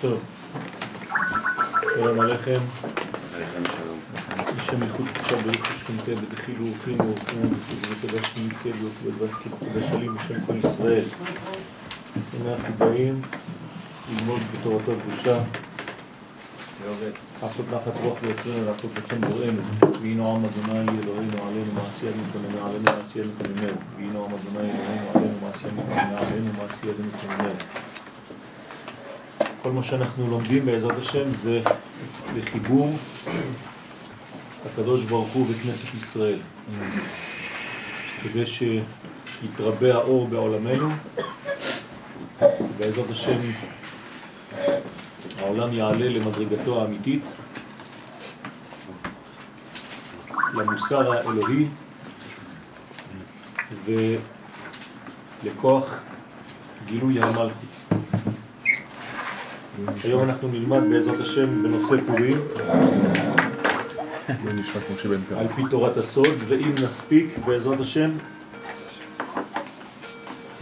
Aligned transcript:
טוב. 0.00 0.22
שלום 1.94 2.20
עליכם. 2.20 2.58
השם 4.58 4.82
ייחוד 4.82 5.06
עכשיו 5.14 5.38
ברוך 5.38 5.70
השכנתה 5.70 6.14
בדחילו 6.14 6.64
ורחימו 6.66 7.02
ורחימו 7.02 7.48
וקדש 7.90 8.26
שמיקל 8.26 8.70
ובדבר 8.82 9.26
קדש 9.60 9.90
עלים 9.90 10.14
בשם 10.14 10.34
כל 10.46 10.56
ישראל. 10.64 11.04
אנחנו 12.46 12.74
באים 12.78 13.22
ללמוד 14.10 14.40
בתורתו 14.52 14.92
הקדושה, 14.92 15.38
לעשות 17.42 17.66
נחת 17.68 18.00
רוח 18.02 18.18
ביוצרנו, 18.22 18.64
לעשות 18.66 18.90
רצון 18.98 19.20
בוראנו. 19.20 19.62
והינו 20.00 20.36
עם 20.36 20.44
אדוני 20.44 20.98
אלוהינו 21.02 21.46
עלינו 21.48 21.72
מעשייה 21.74 22.12
מקוננו 22.12 22.66
עלינו 22.66 22.84
מעשייה 22.84 23.24
מקוננו. 23.24 23.76
והינו 23.96 24.24
עם 24.24 24.30
אדוני 24.34 24.70
אלוהינו 24.70 25.10
עלינו 25.14 25.34
מעשייה 25.42 25.72
מקוננו 25.72 26.16
עלינו 26.16 26.50
מעשייה 26.62 26.92
מקוננו. 26.98 27.54
כל 29.62 29.72
מה 29.72 29.82
שאנחנו 29.82 30.30
לומדים 30.30 30.66
בעזרת 30.66 30.98
השם 30.98 31.32
זה 31.32 31.60
לחיבור 32.36 32.96
הקדוש 34.66 35.04
ברוך 35.04 35.28
הוא 35.28 35.46
בכנסת 35.46 35.94
ישראל, 35.94 36.38
כדי 38.22 38.46
שיתרבה 38.46 39.94
האור 39.94 40.28
בעולמנו, 40.28 40.88
ובעזרת 42.60 43.10
השם 43.10 43.38
העולם 45.56 45.72
יעלה 45.72 46.08
למדרגתו 46.08 46.82
האמיתית, 46.82 47.22
למוסר 50.54 51.12
האלוהי 51.12 51.66
ולכוח 55.44 56.00
גילוי 56.86 57.22
המלכות. 57.22 57.52
היום 60.04 60.22
אנחנו 60.22 60.48
נלמד 60.48 60.80
בעזרת 60.90 61.20
השם 61.20 61.62
בנושא 61.62 61.96
פורים. 62.06 62.38
על 65.36 65.48
פי 65.56 65.62
תורת 65.70 65.96
הסוד, 65.96 66.34
ואם 66.48 66.74
נספיק 66.84 67.38
בעזרת 67.46 67.80
השם 67.80 68.10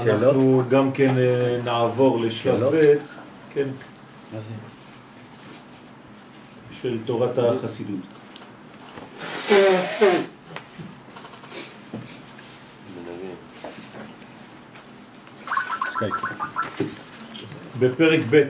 אנחנו 0.00 0.62
גם 0.68 0.92
כן 0.92 1.18
אה, 1.18 1.60
נעבור 1.64 2.20
לשלב 2.20 2.64
ב', 2.74 2.94
כן, 3.54 3.68
של 6.82 6.98
תורת 7.04 7.38
החסידות. 7.38 8.00
בפרק 17.78 18.20
ב' 18.30 18.42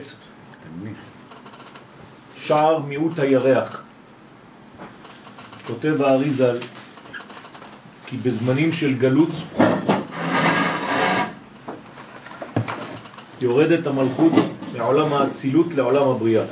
שער 2.37 2.79
מיעוט 2.79 3.19
הירח. 3.19 3.81
כותב 5.67 6.01
האריזל 6.01 6.57
כי 8.05 8.17
בזמנים 8.17 8.71
של 8.71 8.97
גלות 8.97 9.29
יורדת 13.41 13.87
המלכות 13.87 14.33
מעולם 14.77 15.13
האצילות 15.13 15.73
לעולם 15.73 16.07
הבריאה. 16.07 16.43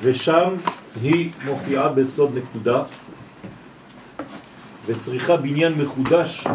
ושם 0.00 0.54
היא 1.02 1.30
מופיעה 1.44 1.88
בסוד 1.88 2.30
נקודה 2.38 2.82
וצריכה 4.86 5.36
בניין 5.36 5.72
מחודש 5.74 6.46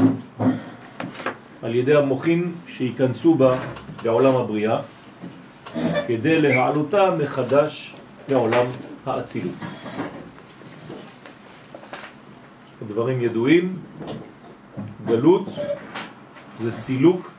על 1.62 1.76
ידי 1.76 1.96
המוחים 1.96 2.56
שיכנסו 2.68 3.36
בה 3.36 3.60
לעולם 4.04 4.36
הבריאה 4.36 4.80
כדי 6.08 6.42
להעלותה 6.42 7.16
מחדש 7.20 7.96
לעולם 8.30 8.66
האצילות. 9.06 9.56
הדברים 12.82 13.22
ידועים, 13.22 13.78
גלות 15.06 15.46
זה 16.60 16.72
סילוק 16.72 17.32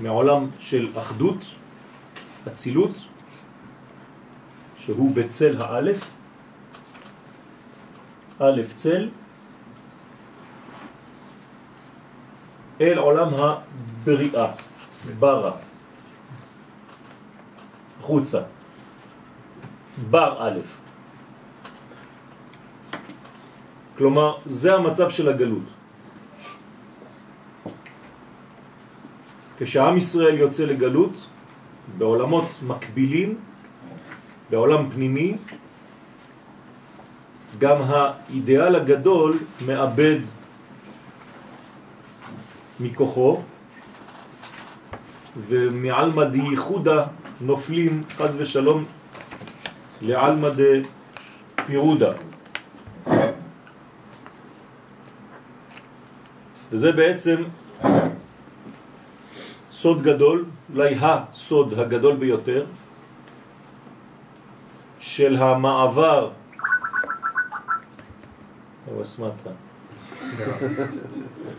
מעולם 0.00 0.50
של 0.60 0.88
אחדות, 0.98 1.44
אצילות, 2.48 2.98
שהוא 4.84 5.14
בצל 5.14 5.62
האלף, 5.62 6.10
א' 8.38 8.60
צל, 8.76 9.08
אל 12.80 12.98
עולם 12.98 13.28
הבריאה, 13.34 14.52
ברה, 15.18 15.52
חוצה, 18.00 18.40
בר 20.10 20.36
א'. 20.38 20.60
כלומר, 23.96 24.36
זה 24.46 24.74
המצב 24.74 25.10
של 25.10 25.28
הגלות. 25.28 25.68
כשעם 29.58 29.96
ישראל 29.96 30.34
יוצא 30.38 30.64
לגלות, 30.64 31.26
בעולמות 31.98 32.44
מקבילים, 32.62 33.53
בעולם 34.50 34.90
פנימי, 34.90 35.36
גם 37.58 37.76
האידאל 37.82 38.76
הגדול 38.76 39.38
מאבד 39.66 40.18
מכוחו, 42.80 43.42
ומעלמא 45.36 46.24
דייחודה 46.24 47.06
נופלים 47.40 48.02
חז 48.16 48.36
ושלום 48.40 48.84
לעלמא 50.02 50.48
דפירודה. 50.56 52.12
וזה 56.72 56.92
בעצם 56.92 57.36
סוד 59.72 60.02
גדול, 60.02 60.44
אולי 60.74 60.94
הסוד 61.00 61.78
הגדול 61.78 62.16
ביותר, 62.16 62.66
של 65.04 65.36
המעבר, 65.36 66.30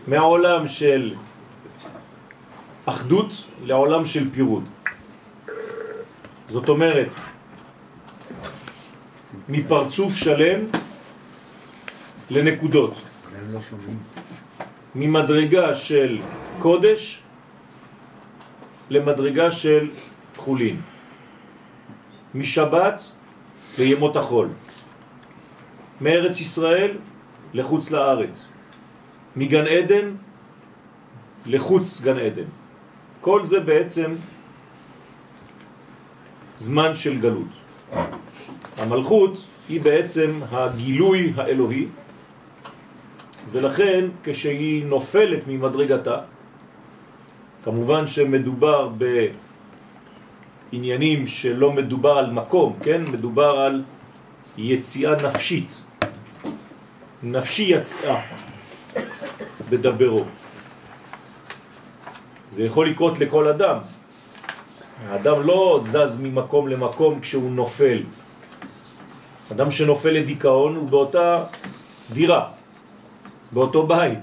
מהעולם 0.08 0.66
של 0.66 1.14
אחדות 2.86 3.44
לעולם 3.64 4.04
של 4.04 4.30
פירוד. 4.30 4.64
זאת 6.48 6.68
אומרת, 6.68 7.08
מפרצוף 9.48 10.14
שלם 10.14 10.60
לנקודות. 12.30 13.02
ממדרגה 14.94 15.74
של 15.74 16.18
קודש 16.58 17.22
למדרגה 18.90 19.50
של 19.50 19.90
חולין. 20.36 20.80
משבת 22.34 23.15
לימות 23.78 24.16
החול. 24.16 24.48
מארץ 26.00 26.40
ישראל 26.40 26.96
לחוץ 27.54 27.90
לארץ. 27.90 28.48
מגן 29.36 29.66
עדן 29.66 30.14
לחוץ 31.46 32.00
גן 32.00 32.18
עדן. 32.18 32.48
כל 33.20 33.44
זה 33.44 33.60
בעצם 33.60 34.14
זמן 36.56 36.94
של 36.94 37.18
גלות. 37.20 37.52
המלכות 38.76 39.44
היא 39.68 39.80
בעצם 39.80 40.40
הגילוי 40.50 41.32
האלוהי, 41.36 41.86
ולכן 43.52 44.04
כשהיא 44.24 44.86
נופלת 44.86 45.46
ממדרגתה, 45.46 46.18
כמובן 47.64 48.06
שמדובר 48.06 48.88
בעניינים 50.72 51.26
שלא 51.26 51.72
מדובר 51.72 52.18
על 52.18 52.30
מקום, 52.30 52.76
כן? 52.82 53.02
מדובר 53.04 53.50
על 53.60 53.82
יציאה 54.58 55.22
נפשית. 55.22 55.76
נפשי 57.22 57.62
יצאה 57.62 58.20
בדברו. 59.70 60.24
זה 62.50 62.62
יכול 62.62 62.88
לקרות 62.88 63.18
לכל 63.18 63.48
אדם. 63.48 63.78
האדם 65.08 65.42
לא 65.42 65.80
זז 65.84 66.18
ממקום 66.20 66.68
למקום 66.68 67.20
כשהוא 67.20 67.50
נופל. 67.50 68.02
אדם 69.52 69.70
שנופל 69.70 70.10
לדיכאון 70.10 70.76
הוא 70.76 70.88
באותה 70.88 71.44
דירה, 72.12 72.48
באותו 73.52 73.86
בית, 73.86 74.18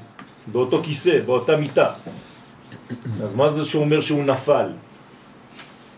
באותו 0.47 0.83
כיסא, 0.83 1.21
באותה 1.25 1.57
מיטה. 1.57 1.93
אז 3.23 3.35
מה 3.35 3.49
זה 3.49 3.65
שאומר 3.65 4.01
שהוא 4.01 4.23
נפל? 4.23 4.69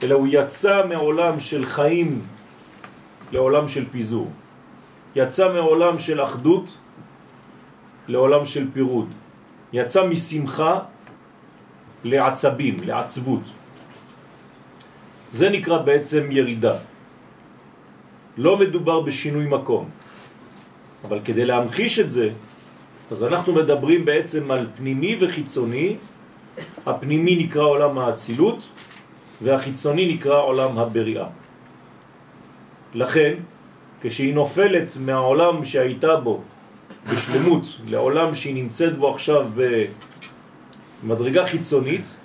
אלא 0.05 0.15
הוא 0.15 0.27
יצא 0.29 0.85
מעולם 0.85 1.39
של 1.41 1.65
חיים 1.65 2.21
לעולם 3.33 3.65
של 3.67 3.85
פיזור. 3.89 4.29
יצא 5.17 5.45
מעולם 5.49 5.97
של 5.97 6.21
אחדות 6.21 6.65
לעולם 8.07 8.45
של 8.45 8.69
פירוד. 8.73 9.09
יצא 9.73 10.05
משמחה 10.05 10.73
לעצבים, 12.05 12.75
לעצבות. 12.85 13.41
זה 15.33 15.49
נקרא 15.49 15.77
בעצם 15.81 16.23
ירידה. 16.29 16.77
לא 18.37 18.57
מדובר 18.61 19.01
בשינוי 19.01 19.49
מקום. 19.49 19.89
אבל 21.01 21.19
כדי 21.25 21.45
להמחיש 21.49 21.99
את 21.99 22.09
זה, 22.13 22.29
אז 23.11 23.23
אנחנו 23.23 23.53
מדברים 23.53 24.05
בעצם 24.05 24.51
על 24.51 24.69
פנימי 24.77 25.17
וחיצוני. 25.17 25.97
הפנימי 26.85 27.35
נקרא 27.35 27.63
עולם 27.63 27.97
האצילות, 27.97 28.59
והחיצוני 29.41 30.13
נקרא 30.13 30.41
עולם 30.41 30.77
הבריאה. 30.77 31.27
לכן, 32.93 33.33
כשהיא 34.01 34.33
נופלת 34.33 34.97
מהעולם 34.99 35.63
שהייתה 35.63 36.15
בו 36.15 36.41
בשלמות 37.11 37.63
לעולם 37.91 38.33
שהיא 38.33 38.55
נמצאת 38.55 38.97
בו 38.97 39.09
עכשיו 39.09 39.47
במדרגה 41.03 41.45
חיצונית, 41.45 42.15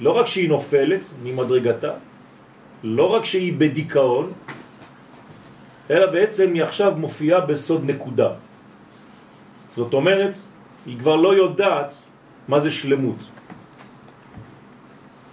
לא 0.00 0.10
רק 0.10 0.26
שהיא 0.26 0.48
נופלת 0.48 1.10
ממדרגתה, 1.22 1.92
לא 2.82 3.14
רק 3.14 3.24
שהיא 3.24 3.52
בדיכאון, 3.58 4.32
אלא 5.90 6.06
בעצם 6.06 6.54
היא 6.54 6.62
עכשיו 6.62 6.94
מופיעה 6.96 7.40
בסוד 7.40 7.84
נקודה. 7.84 8.30
זאת 9.76 9.94
אומרת, 9.94 10.38
היא 10.86 10.98
כבר 10.98 11.16
לא 11.16 11.34
יודעת 11.34 11.94
מה 12.48 12.60
זה 12.60 12.70
שלמות. 12.70 13.37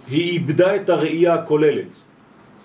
היא 0.08 0.32
איבדה 0.32 0.76
את 0.76 0.90
הראייה 0.90 1.34
הכוללת, 1.34 1.96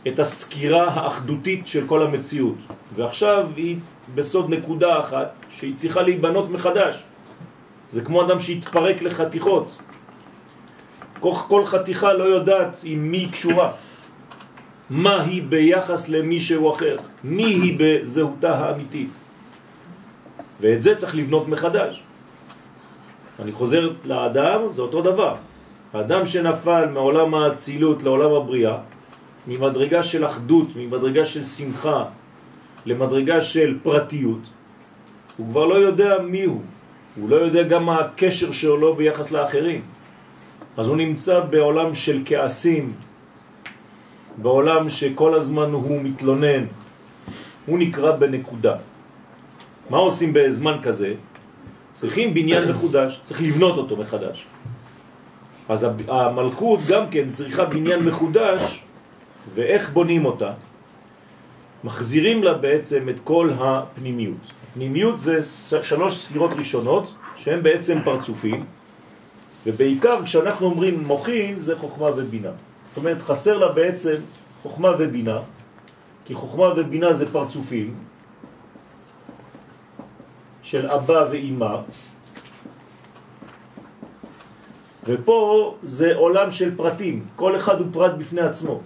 את 0.08 0.20
הסקירה 0.20 0.88
האחדותית 0.88 1.68
של 1.68 1.88
כל 1.88 2.04
המציאות, 2.04 2.58
ועכשיו 2.96 3.50
היא 3.56 3.78
בסוד 4.16 4.50
נקודה 4.50 5.00
אחת 5.00 5.34
שהיא 5.50 5.76
צריכה 5.76 6.02
להיבנות 6.02 6.50
מחדש. 6.50 7.04
זה 7.90 8.02
כמו 8.02 8.26
אדם 8.26 8.40
שהתפרק 8.40 9.02
לחתיכות. 9.02 9.78
כל 11.20 11.66
חתיכה 11.66 12.14
לא 12.14 12.24
יודעת 12.24 12.82
עם 12.84 13.12
מי 13.12 13.30
קשורה. 13.32 13.72
מה 14.90 15.22
היא 15.22 15.44
ביחס 15.44 16.10
למישהו 16.10 16.74
אחר, 16.74 16.98
מי 17.24 17.46
היא 17.46 17.76
בזהותה 17.80 18.60
האמיתית. 18.60 19.10
ואת 20.62 20.82
זה 20.82 20.96
צריך 20.96 21.16
לבנות 21.16 21.48
מחדש. 21.48 22.04
אני 23.40 23.52
חוזר 23.52 23.90
לאדם, 24.06 24.62
זה 24.72 24.82
אותו 24.82 25.02
דבר. 25.02 25.36
האדם 25.94 26.26
שנפל 26.26 26.86
מעולם 26.94 27.34
האצילות 27.34 28.04
לעולם 28.04 28.32
הבריאה, 28.32 28.78
ממדרגה 29.48 30.04
של 30.04 30.26
אחדות, 30.26 30.68
ממדרגה 30.76 31.26
של 31.26 31.44
שמחה, 31.44 32.06
למדרגה 32.86 33.42
של 33.42 33.78
פרטיות, 33.84 34.40
הוא 35.38 35.50
כבר 35.50 35.66
לא 35.66 35.76
יודע 35.76 36.22
מי 36.24 36.44
הוא, 36.44 36.62
הוא 37.16 37.30
לא 37.30 37.36
יודע 37.36 37.64
גם 37.64 37.86
מה 37.86 38.00
הקשר 38.00 38.52
שלו 38.52 38.96
ביחס 38.96 39.32
לאחרים. 39.32 39.82
אז 40.78 40.88
הוא 40.88 40.98
נמצא 40.98 41.40
בעולם 41.40 41.96
של 41.96 42.22
כעסים, 42.26 42.94
בעולם 44.38 44.90
שכל 44.90 45.36
הזמן 45.36 45.70
הוא 45.72 46.02
מתלונן, 46.04 46.64
הוא 47.66 47.80
נקרא 47.80 48.12
בנקודה. 48.12 48.76
מה 49.90 49.98
עושים 49.98 50.34
בזמן 50.34 50.78
כזה? 50.84 51.14
צריכים 51.92 52.34
בניין 52.34 52.72
מחודש, 52.72 53.22
צריך 53.24 53.42
לבנות 53.42 53.78
אותו 53.78 53.98
מחדש. 53.98 54.46
אז 55.72 55.88
המלכות 56.08 56.80
גם 56.90 57.04
כן 57.12 57.30
צריכה 57.30 57.66
בניין 57.66 58.00
מחודש, 58.06 58.84
ואיך 59.56 59.90
בונים 59.90 60.26
אותה? 60.26 60.52
מחזירים 61.84 62.44
לה 62.44 62.54
בעצם 62.54 63.10
את 63.10 63.20
כל 63.24 63.52
הפנימיות. 63.60 64.44
פנימיות 64.74 65.22
זה 65.22 65.40
שלוש 65.84 66.16
ספירות 66.16 66.52
ראשונות, 66.58 67.14
שהן 67.36 67.64
בעצם 67.64 67.98
פרצופים, 68.04 68.66
ובעיקר 69.66 70.24
כשאנחנו 70.24 70.66
אומרים 70.66 71.04
מוחים 71.04 71.60
זה 71.60 71.78
חוכמה 71.78 72.08
ובינה. 72.16 72.52
זאת 72.90 72.98
אומרת, 72.98 73.22
חסר 73.22 73.58
לה 73.58 73.68
בעצם 73.68 74.16
חוכמה 74.62 74.92
ובינה, 75.00 75.40
כי 76.26 76.34
חוכמה 76.34 76.68
ובינה 76.76 77.14
זה 77.14 77.32
פרצופים 77.32 77.94
של 80.64 80.88
אבא 80.88 81.26
ואימא, 81.32 81.76
ופה 85.06 85.76
זה 85.84 86.16
עולם 86.16 86.52
של 86.52 86.76
פרטים, 86.76 87.26
כל 87.36 87.56
אחד 87.56 87.80
הוא 87.80 87.88
פרט 87.92 88.12
בפני 88.18 88.42
עצמו. 88.42 88.80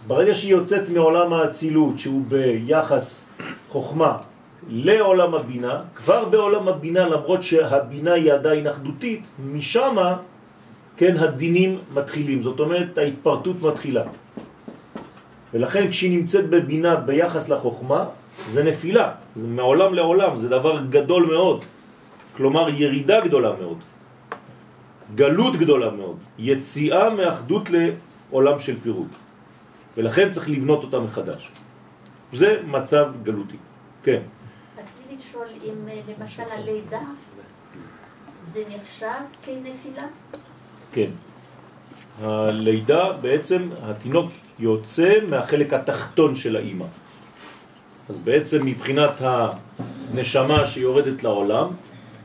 אז 0.00 0.04
ברגע 0.06 0.34
שהיא 0.34 0.52
יוצאת 0.52 0.88
מעולם 0.88 1.32
האצילות, 1.32 1.98
שהוא 1.98 2.22
ביחס 2.28 3.32
חוכמה, 3.68 4.16
לעולם 4.68 5.34
הבינה, 5.34 5.82
כבר 5.94 6.24
בעולם 6.24 6.68
הבינה, 6.68 7.08
למרות 7.08 7.42
שהבינה 7.42 8.12
היא 8.12 8.32
עדיין 8.32 8.66
אחדותית, 8.66 9.22
משם 9.44 9.96
כן, 10.96 11.16
הדינים 11.16 11.78
מתחילים, 11.94 12.42
זאת 12.42 12.60
אומרת 12.60 12.98
ההתפרטות 12.98 13.62
מתחילה. 13.62 14.02
ולכן 15.54 15.90
כשהיא 15.90 16.18
נמצאת 16.18 16.50
בבינה 16.50 16.96
ביחס 16.96 17.48
לחוכמה, 17.48 18.04
זה 18.44 18.64
נפילה, 18.64 19.10
זה 19.34 19.46
מעולם 19.46 19.94
לעולם, 19.94 20.36
זה 20.36 20.48
דבר 20.48 20.80
גדול 20.90 21.26
מאוד. 21.26 21.64
כלומר 22.36 22.68
ירידה 22.68 23.20
גדולה 23.20 23.52
מאוד, 23.60 23.78
גלות 25.14 25.56
גדולה 25.56 25.90
מאוד, 25.90 26.16
יציאה 26.38 27.10
מאחדות 27.10 27.68
לעולם 27.70 28.58
של 28.58 28.80
פירוד. 28.82 29.08
ולכן 29.96 30.30
צריך 30.30 30.50
לבנות 30.50 30.84
אותה 30.84 31.00
מחדש. 31.00 31.48
זה 32.32 32.60
מצב 32.66 33.12
גלותי. 33.22 33.56
כן. 34.02 34.20
רציתי 34.78 35.16
לשאול 35.16 35.46
אם 35.64 35.88
אה, 35.88 36.00
למשל 36.18 36.42
הלידה 36.50 37.00
זה 38.44 38.62
נחשב 38.68 39.06
כנפילה? 39.42 40.06
כן. 40.92 41.10
הלידה 42.22 43.12
בעצם, 43.12 43.68
התינוק 43.82 44.30
יוצא 44.58 45.14
מהחלק 45.30 45.72
התחתון 45.72 46.34
של 46.34 46.56
האימא. 46.56 46.86
אז 48.08 48.18
בעצם 48.18 48.66
מבחינת 48.66 49.10
הנשמה 49.20 50.66
שיורדת 50.66 51.22
לעולם, 51.22 51.68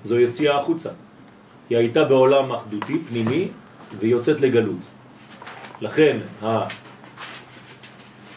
זו 0.03 0.19
יציאה 0.19 0.57
החוצה. 0.57 0.89
היא 1.69 1.77
הייתה 1.77 2.03
בעולם 2.03 2.51
אחדותי, 2.51 2.99
פנימי, 3.09 3.47
והיא 3.99 4.11
יוצאת 4.11 4.41
לגלות. 4.41 4.83
לכן 5.81 6.17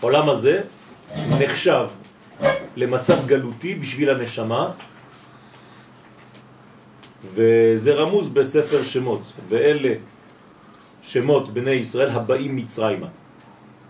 העולם 0.00 0.28
הזה 0.28 0.60
נחשב 1.38 1.86
למצב 2.76 3.26
גלותי 3.26 3.74
בשביל 3.74 4.10
הנשמה, 4.10 4.70
וזה 7.34 7.94
רמוז 7.94 8.28
בספר 8.28 8.82
שמות, 8.82 9.22
ואלה 9.48 9.94
שמות 11.02 11.54
בני 11.54 11.70
ישראל 11.70 12.10
הבאים 12.10 12.56
מצרימה. 12.56 13.06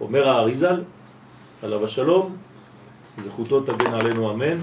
אומר 0.01 0.29
האריזל, 0.29 0.83
עליו 1.63 1.85
השלום, 1.85 2.37
זכותו 3.17 3.61
תגן 3.61 3.95
עלינו 3.95 4.31
אמן, 4.31 4.59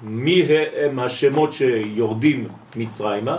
שמי 0.00 0.42
הם 0.76 0.98
השמות 0.98 1.52
שיורדים 1.52 2.48
מצרימה? 2.76 3.36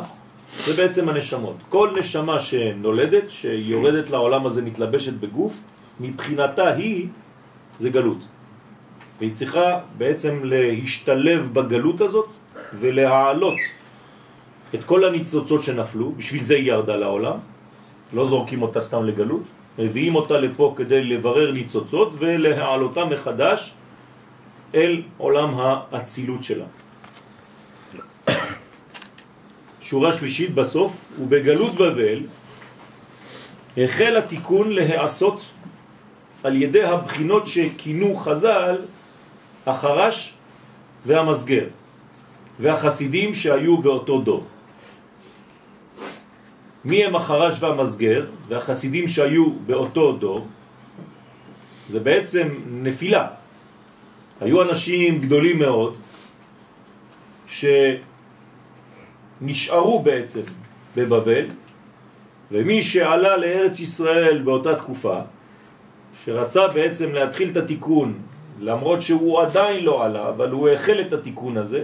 זה 0.65 0.73
בעצם 0.73 1.09
הנשמות. 1.09 1.55
כל 1.69 1.89
נשמה 1.99 2.39
שנולדת, 2.39 3.29
שיורדת 3.29 4.09
לעולם 4.09 4.45
הזה, 4.45 4.61
מתלבשת 4.61 5.13
בגוף, 5.13 5.63
מבחינתה 5.99 6.73
היא, 6.73 7.07
זה 7.77 7.89
גלות. 7.89 8.25
והיא 9.19 9.33
צריכה 9.33 9.79
בעצם 9.97 10.39
להשתלב 10.43 11.53
בגלות 11.53 12.01
הזאת 12.01 12.29
ולהעלות 12.73 13.57
את 14.75 14.83
כל 14.83 15.05
הניצוצות 15.05 15.61
שנפלו, 15.61 16.11
בשביל 16.11 16.43
זה 16.43 16.55
היא 16.55 16.67
ירדה 16.67 16.95
לעולם, 16.95 17.37
לא 18.13 18.25
זורקים 18.25 18.61
אותה 18.61 18.81
סתם 18.81 19.05
לגלות, 19.05 19.43
מביאים 19.79 20.15
אותה 20.15 20.37
לפה 20.37 20.73
כדי 20.77 21.03
לברר 21.03 21.51
ניצוצות 21.51 22.13
ולהעלותה 22.19 23.05
מחדש 23.05 23.73
אל 24.75 25.01
עולם 25.17 25.53
האצילות 25.59 26.43
שלה. 26.43 26.65
שורה 29.81 30.13
שלישית 30.13 30.53
בסוף, 30.53 31.05
ובגלות 31.19 31.75
בבל 31.75 32.19
החל 33.77 34.17
התיקון 34.17 34.69
להיעשות 34.71 35.41
על 36.43 36.61
ידי 36.61 36.83
הבחינות 36.83 37.45
שכינו 37.45 38.15
חז"ל 38.15 38.77
החרש 39.65 40.33
והמסגר 41.05 41.67
והחסידים 42.59 43.33
שהיו 43.33 43.77
באותו 43.77 44.21
דור. 44.21 44.45
מי 46.85 47.05
הם 47.05 47.15
החרש 47.15 47.57
והמסגר 47.59 48.25
והחסידים 48.47 49.07
שהיו 49.07 49.51
באותו 49.65 50.11
דור? 50.11 50.47
זה 51.89 51.99
בעצם 51.99 52.47
נפילה. 52.67 53.40
היו 54.41 54.62
אנשים 54.62 55.21
גדולים 55.21 55.60
מאוד 55.60 55.95
שנשארו 59.41 60.00
בעצם 60.00 60.41
בבבל, 60.95 61.45
ומי 62.51 62.81
שעלה 62.81 63.38
לארץ 63.38 63.79
ישראל 63.79 64.41
באותה 64.41 64.75
תקופה, 64.75 65.19
שרצה 66.24 66.67
בעצם 66.67 67.13
להתחיל 67.13 67.50
את 67.50 67.57
התיקון, 67.57 68.19
למרות 68.60 69.01
שהוא 69.01 69.41
עדיין 69.41 69.86
לא 69.86 70.05
עלה, 70.05 70.29
אבל 70.29 70.51
הוא 70.51 70.69
החל 70.69 71.01
את 71.01 71.13
התיקון 71.13 71.57
הזה, 71.57 71.83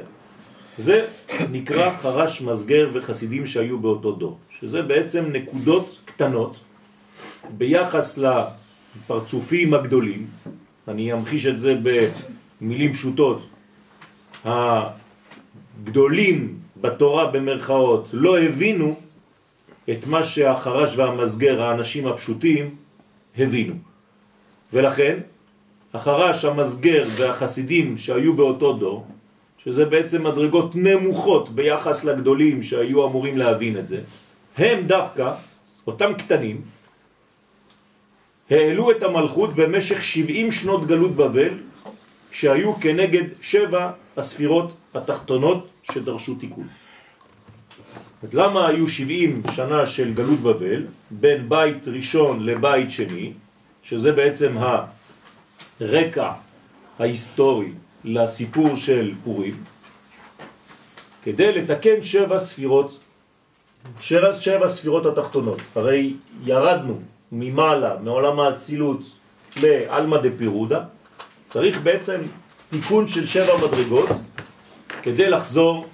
זה 0.77 1.05
נקרא 1.51 1.95
חרש 1.97 2.41
מסגר 2.41 2.89
וחסידים 2.93 3.45
שהיו 3.45 3.79
באותו 3.79 4.11
דור, 4.11 4.37
שזה 4.49 4.81
בעצם 4.81 5.25
נקודות 5.31 5.97
קטנות 6.05 6.59
ביחס 7.57 8.19
לפרצופים 8.19 9.73
הגדולים, 9.73 10.27
אני 10.87 11.13
אמחיש 11.13 11.45
את 11.45 11.59
זה 11.59 11.75
במילים 12.61 12.93
פשוטות, 12.93 13.47
הגדולים 15.83 16.57
בתורה 16.81 17.25
במרכאות 17.25 18.09
לא 18.13 18.39
הבינו 18.39 18.95
את 19.89 20.07
מה 20.07 20.23
שהחרש 20.23 20.97
והמסגר, 20.97 21.63
האנשים 21.63 22.07
הפשוטים, 22.07 22.75
הבינו. 23.37 23.73
ולכן, 24.73 25.19
החרש, 25.93 26.45
המסגר 26.45 27.05
והחסידים 27.17 27.97
שהיו 27.97 28.33
באותו 28.35 28.73
דור, 28.73 29.07
שזה 29.57 29.85
בעצם 29.85 30.23
מדרגות 30.23 30.75
נמוכות 30.75 31.49
ביחס 31.49 32.03
לגדולים 32.03 32.63
שהיו 32.63 33.07
אמורים 33.07 33.37
להבין 33.37 33.77
את 33.77 33.87
זה, 33.87 34.01
הם 34.57 34.87
דווקא, 34.87 35.33
אותם 35.87 36.13
קטנים, 36.13 36.61
העלו 38.49 38.91
את 38.91 39.03
המלכות 39.03 39.53
במשך 39.53 40.03
70 40.03 40.51
שנות 40.51 40.87
גלות 40.87 41.11
בבל, 41.11 41.53
שהיו 42.37 42.79
כנגד 42.79 43.23
שבע 43.41 43.91
הספירות 44.17 44.73
התחתונות 44.93 45.67
שדרשו 45.91 46.35
תיקון. 46.35 46.67
למה 48.33 48.67
היו 48.67 48.87
70 48.87 49.41
שנה 49.51 49.85
של 49.85 50.13
גלות 50.13 50.39
בבל, 50.39 50.85
בין 51.11 51.49
בית 51.49 51.87
ראשון 51.87 52.45
לבית 52.45 52.89
שני, 52.89 53.33
שזה 53.83 54.11
בעצם 54.11 54.57
הרקע 55.81 56.31
ההיסטורי 56.99 57.71
לסיפור 58.03 58.75
של 58.75 59.13
פורים, 59.23 59.55
כדי 61.23 61.51
לתקן 61.51 62.01
שבע 62.01 62.39
ספירות, 62.39 62.99
שבע, 64.01 64.33
שבע 64.33 64.69
ספירות 64.69 65.05
התחתונות. 65.05 65.61
הרי 65.75 66.13
ירדנו 66.45 66.99
ממעלה, 67.31 67.95
מעולם 68.03 68.39
האצילות 68.39 69.01
לאלמא 69.61 70.17
דפירודה, 70.17 70.83
צריך 71.47 71.81
בעצם 71.81 72.21
תיקון 72.69 73.07
של 73.07 73.25
שבע 73.25 73.53
מדרגות 73.67 74.09
כדי 75.01 75.29
לחזור 75.29 75.85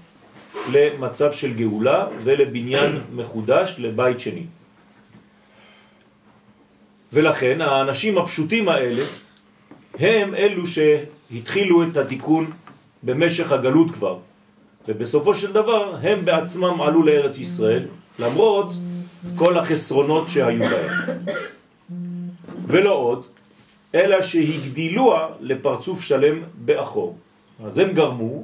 למצב 0.71 1.31
של 1.31 1.53
גאולה 1.53 2.07
ולבניין 2.23 3.01
מחודש 3.13 3.75
לבית 3.79 4.19
שני. 4.19 4.45
ולכן 7.13 7.61
האנשים 7.61 8.17
הפשוטים 8.17 8.69
האלה 8.69 9.03
הם 9.99 10.35
אלו 10.35 10.63
שהתחילו 10.67 11.83
את 11.83 11.97
התיקון 11.97 12.51
במשך 13.03 13.51
הגלות 13.51 13.91
כבר, 13.91 14.17
ובסופו 14.87 15.35
של 15.35 15.53
דבר 15.53 15.95
הם 16.01 16.25
בעצמם 16.25 16.81
עלו 16.81 17.03
לארץ 17.03 17.37
ישראל, 17.37 17.85
למרות 18.19 18.73
כל 19.35 19.57
החסרונות 19.57 20.27
שהיו 20.27 20.59
בהם. 20.69 21.19
ולא 22.67 22.93
עוד, 22.93 23.25
אלא 23.95 24.21
שהגדילוה 24.21 25.27
לפרצוף 25.39 26.01
שלם 26.01 26.43
באחור. 26.55 27.17
אז 27.65 27.77
הם 27.77 27.91
גרמו 27.91 28.43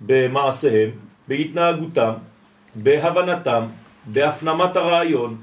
במעשיהם, 0.00 0.90
בהתנהגותם, 1.28 2.12
בהבנתם, 2.74 3.64
בהפנמת 4.06 4.76
הרעיון. 4.76 5.36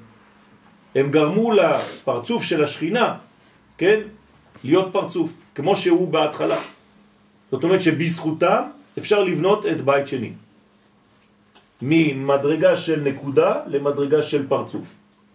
הם 0.95 1.11
גרמו 1.11 1.51
לפרצוף 1.51 2.43
של 2.43 2.63
השכינה, 2.63 3.17
כן, 3.77 3.99
להיות 4.63 4.91
פרצוף, 4.91 5.31
כמו 5.55 5.75
שהוא 5.75 6.07
בהתחלה. 6.07 6.57
זאת 7.51 7.63
אומרת 7.63 7.81
שבזכותם 7.81 8.61
אפשר 8.97 9.23
לבנות 9.23 9.65
את 9.65 9.81
בית 9.81 10.07
שני. 10.07 10.31
ממדרגה 11.81 12.77
של 12.77 13.01
נקודה 13.01 13.59
למדרגה 13.67 14.21
של 14.21 14.47
פרצוף. 14.47 14.87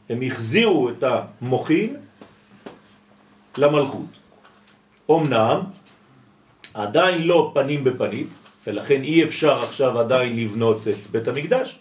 הם 0.08 0.23
החזירו 0.23 0.88
את 0.88 1.04
המוחין 1.04 1.97
למלכות. 3.57 4.11
אמנם, 5.11 5.61
עדיין 6.75 7.23
לא 7.23 7.50
פנים 7.55 7.85
בפנים, 7.85 8.26
ולכן 8.67 9.02
אי 9.02 9.25
אפשר 9.25 9.62
עכשיו 9.62 9.99
עדיין 9.99 10.37
לבנות 10.37 10.88
את 10.88 11.07
בית 11.11 11.28
המקדש, 11.28 11.78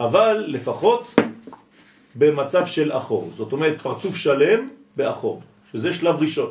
אבל 0.00 0.44
לפחות 0.48 1.14
במצב 2.14 2.66
של 2.66 2.92
אחור. 2.92 3.30
זאת 3.36 3.52
אומרת, 3.52 3.82
פרצוף 3.82 4.16
שלם 4.16 4.68
באחור, 4.96 5.42
שזה 5.72 5.92
שלב 5.92 6.16
ראשון. 6.20 6.50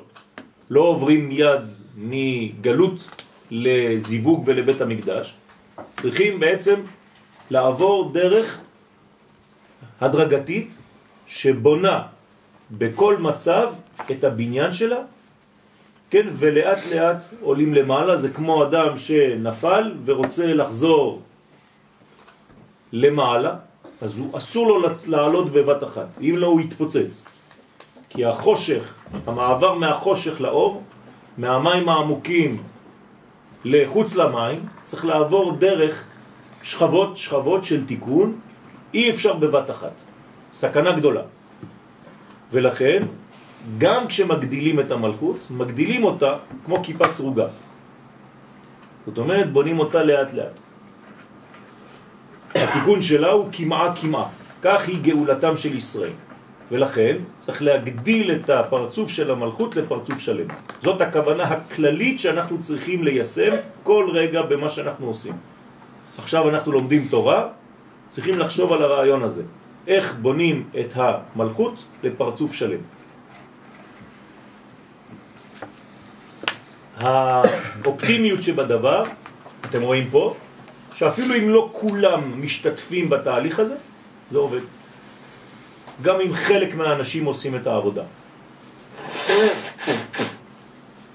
לא 0.70 0.82
עוברים 0.82 1.30
מיד 1.30 1.62
מגלות 1.98 3.08
לזיווג 3.52 4.44
ולבית 4.46 4.82
המקדש, 4.82 5.34
צריכים 5.92 6.40
בעצם 6.40 6.82
לעבור 7.52 8.12
דרך 8.14 8.62
הדרגתית 10.02 10.78
שבונה 11.28 12.02
בכל 12.78 13.18
מצב 13.18 13.74
את 14.12 14.24
הבניין 14.24 14.72
שלה, 14.72 15.00
כן, 16.10 16.28
ולאט 16.34 16.80
לאט 16.96 17.22
עולים 17.42 17.74
למעלה, 17.74 18.18
זה 18.18 18.30
כמו 18.30 18.64
אדם 18.64 18.98
שנפל 18.98 19.92
ורוצה 20.06 20.54
לחזור 20.54 21.22
למעלה, 22.92 23.56
אז 24.02 24.20
הוא 24.20 24.38
אסור 24.38 24.68
לו 24.68 24.90
לעלות 25.08 25.52
בבת 25.52 25.84
אחת, 25.84 26.08
אם 26.22 26.34
לא 26.38 26.48
הוא 26.48 26.62
יתפוצץ. 26.62 27.24
כי 28.10 28.26
החושך, 28.26 28.96
המעבר 29.28 29.74
מהחושך 29.74 30.42
לאור, 30.42 30.84
מהמים 31.38 31.90
העמוקים 31.90 32.64
לחוץ 33.66 34.16
למים, 34.16 34.66
צריך 34.84 35.06
לעבור 35.06 35.56
דרך 35.56 36.04
שכבות 36.64 37.18
שכבות 37.18 37.64
של 37.64 37.86
תיקון, 37.86 38.40
אי 38.94 39.10
אפשר 39.10 39.34
בבת 39.34 39.70
אחת. 39.70 40.04
סכנה 40.54 40.92
גדולה. 40.92 41.22
ולכן, 42.54 43.04
גם 43.78 44.08
כשמגדילים 44.08 44.80
את 44.80 44.92
המלכות, 44.92 45.48
מגדילים 45.50 46.04
אותה 46.04 46.38
כמו 46.66 46.84
כיפה 46.84 47.08
סרוגה. 47.08 47.48
זאת 49.06 49.18
אומרת, 49.18 49.52
בונים 49.52 49.80
אותה 49.80 50.04
לאט 50.04 50.34
לאט. 50.34 50.60
התיקון 52.56 53.02
שלה 53.02 53.32
הוא 53.32 53.50
כמעה 53.52 53.96
כמעה. 53.96 54.28
כך 54.62 54.88
היא 54.88 55.02
גאולתם 55.02 55.56
של 55.56 55.76
ישראל. 55.76 56.14
ולכן 56.72 57.18
צריך 57.38 57.62
להגדיל 57.62 58.32
את 58.32 58.50
הפרצוף 58.50 59.10
של 59.10 59.32
המלכות 59.32 59.76
לפרצוף 59.76 60.20
שלם. 60.20 60.48
זאת 60.80 61.02
הכוונה 61.02 61.44
הכללית 61.44 62.20
שאנחנו 62.20 62.62
צריכים 62.62 63.04
ליישם 63.04 63.52
כל 63.84 64.10
רגע 64.14 64.42
במה 64.42 64.70
שאנחנו 64.70 65.08
עושים. 65.08 65.34
עכשיו 66.18 66.50
אנחנו 66.50 66.72
לומדים 66.72 67.02
תורה, 67.10 67.48
צריכים 68.10 68.40
לחשוב 68.40 68.74
על 68.74 68.82
הרעיון 68.84 69.24
הזה. 69.24 69.44
איך 69.88 70.14
בונים 70.22 70.70
את 70.80 70.94
המלכות 70.96 71.84
לפרצוף 72.04 72.54
שלם. 72.54 72.80
האופטימיות 76.98 78.42
שבדבר, 78.42 79.04
אתם 79.66 79.82
רואים 79.82 80.08
פה, 80.12 80.36
שאפילו 80.94 81.36
אם 81.36 81.50
לא 81.50 81.70
כולם 81.72 82.42
משתתפים 82.42 83.10
בתהליך 83.10 83.60
הזה, 83.60 83.76
זה 84.30 84.38
עובד. 84.38 84.62
גם 86.02 86.22
אם 86.22 86.34
חלק 86.34 86.76
מהאנשים 86.76 87.26
עושים 87.26 87.56
את 87.56 87.68
העבודה. 87.68 88.04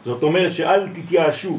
זאת 0.04 0.22
אומרת 0.22 0.52
שאל 0.52 0.88
תתייאשו 0.88 1.58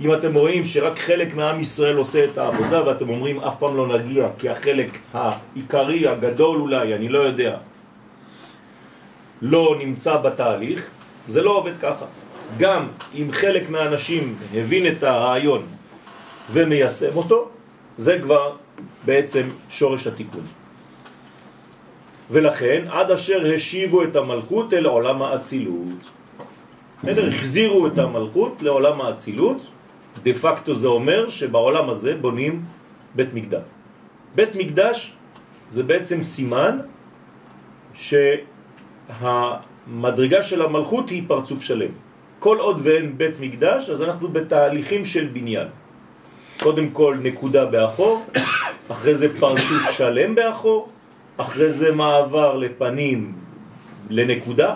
אם 0.00 0.14
אתם 0.14 0.34
רואים 0.34 0.64
שרק 0.64 0.98
חלק 0.98 1.34
מעם 1.34 1.60
ישראל 1.60 1.96
עושה 1.96 2.24
את 2.24 2.38
העבודה 2.38 2.86
ואתם 2.86 3.08
אומרים 3.08 3.40
אף 3.40 3.58
פעם 3.58 3.76
לא 3.76 3.98
נגיע 3.98 4.28
כי 4.38 4.48
החלק 4.48 4.98
העיקרי, 5.14 6.08
הגדול 6.08 6.60
אולי, 6.60 6.94
אני 6.94 7.08
לא 7.08 7.18
יודע, 7.18 7.56
לא 9.42 9.76
נמצא 9.78 10.16
בתהליך, 10.16 10.86
זה 11.28 11.42
לא 11.42 11.50
עובד 11.50 11.76
ככה. 11.76 12.06
גם 12.58 12.86
אם 13.14 13.28
חלק 13.32 13.70
מהאנשים 13.70 14.36
הבין 14.54 14.86
את 14.86 15.02
הרעיון 15.02 15.62
ומיישם 16.52 17.16
אותו, 17.16 17.48
זה 17.96 18.18
כבר 18.22 18.56
בעצם 19.04 19.48
שורש 19.70 20.06
התיקון. 20.06 20.44
ולכן 22.30 22.84
עד 22.90 23.10
אשר 23.10 23.54
השיבו 23.54 24.04
את 24.04 24.16
המלכות 24.16 24.74
אל 24.74 24.86
עולם 24.86 25.22
האצילות. 25.22 26.00
בסדר? 27.02 27.28
החזירו 27.28 27.86
את 27.86 27.98
המלכות 27.98 28.62
לעולם 28.62 29.00
האצילות, 29.00 29.66
דה 30.22 30.34
פקטו 30.34 30.74
זה 30.74 30.86
אומר 30.86 31.28
שבעולם 31.28 31.90
הזה 31.90 32.16
בונים 32.20 32.64
בית 33.14 33.34
מקדש. 33.34 33.62
בית 34.34 34.54
מקדש 34.54 35.12
זה 35.68 35.82
בעצם 35.82 36.22
סימן 36.22 36.78
שהמדרגה 39.14 40.42
של 40.42 40.62
המלכות 40.62 41.10
היא 41.10 41.22
פרצוף 41.26 41.62
שלם. 41.62 41.90
כל 42.38 42.58
עוד 42.58 42.80
ואין 42.84 43.18
בית 43.18 43.40
מקדש, 43.40 43.90
אז 43.90 44.02
אנחנו 44.02 44.28
בתהליכים 44.28 45.04
של 45.04 45.26
בניין. 45.32 45.68
קודם 46.60 46.90
כל 46.90 47.16
נקודה 47.22 47.64
באחור, 47.66 48.26
אחרי 48.88 49.14
זה 49.14 49.28
פרצוף 49.40 49.90
שלם 49.90 50.34
באחור, 50.34 50.88
אחרי 51.36 51.70
זה 51.70 51.92
מעבר 51.92 52.56
לפנים 52.56 53.32
לנקודה, 54.10 54.74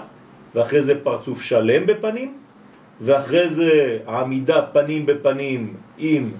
ואחרי 0.54 0.82
זה 0.82 0.94
פרצוף 1.04 1.42
שלם 1.42 1.86
בפנים, 1.86 2.38
ואחרי 3.00 3.48
זה 3.48 3.98
העמידה 4.06 4.62
פנים 4.62 5.06
בפנים 5.06 5.74
עם 5.98 6.30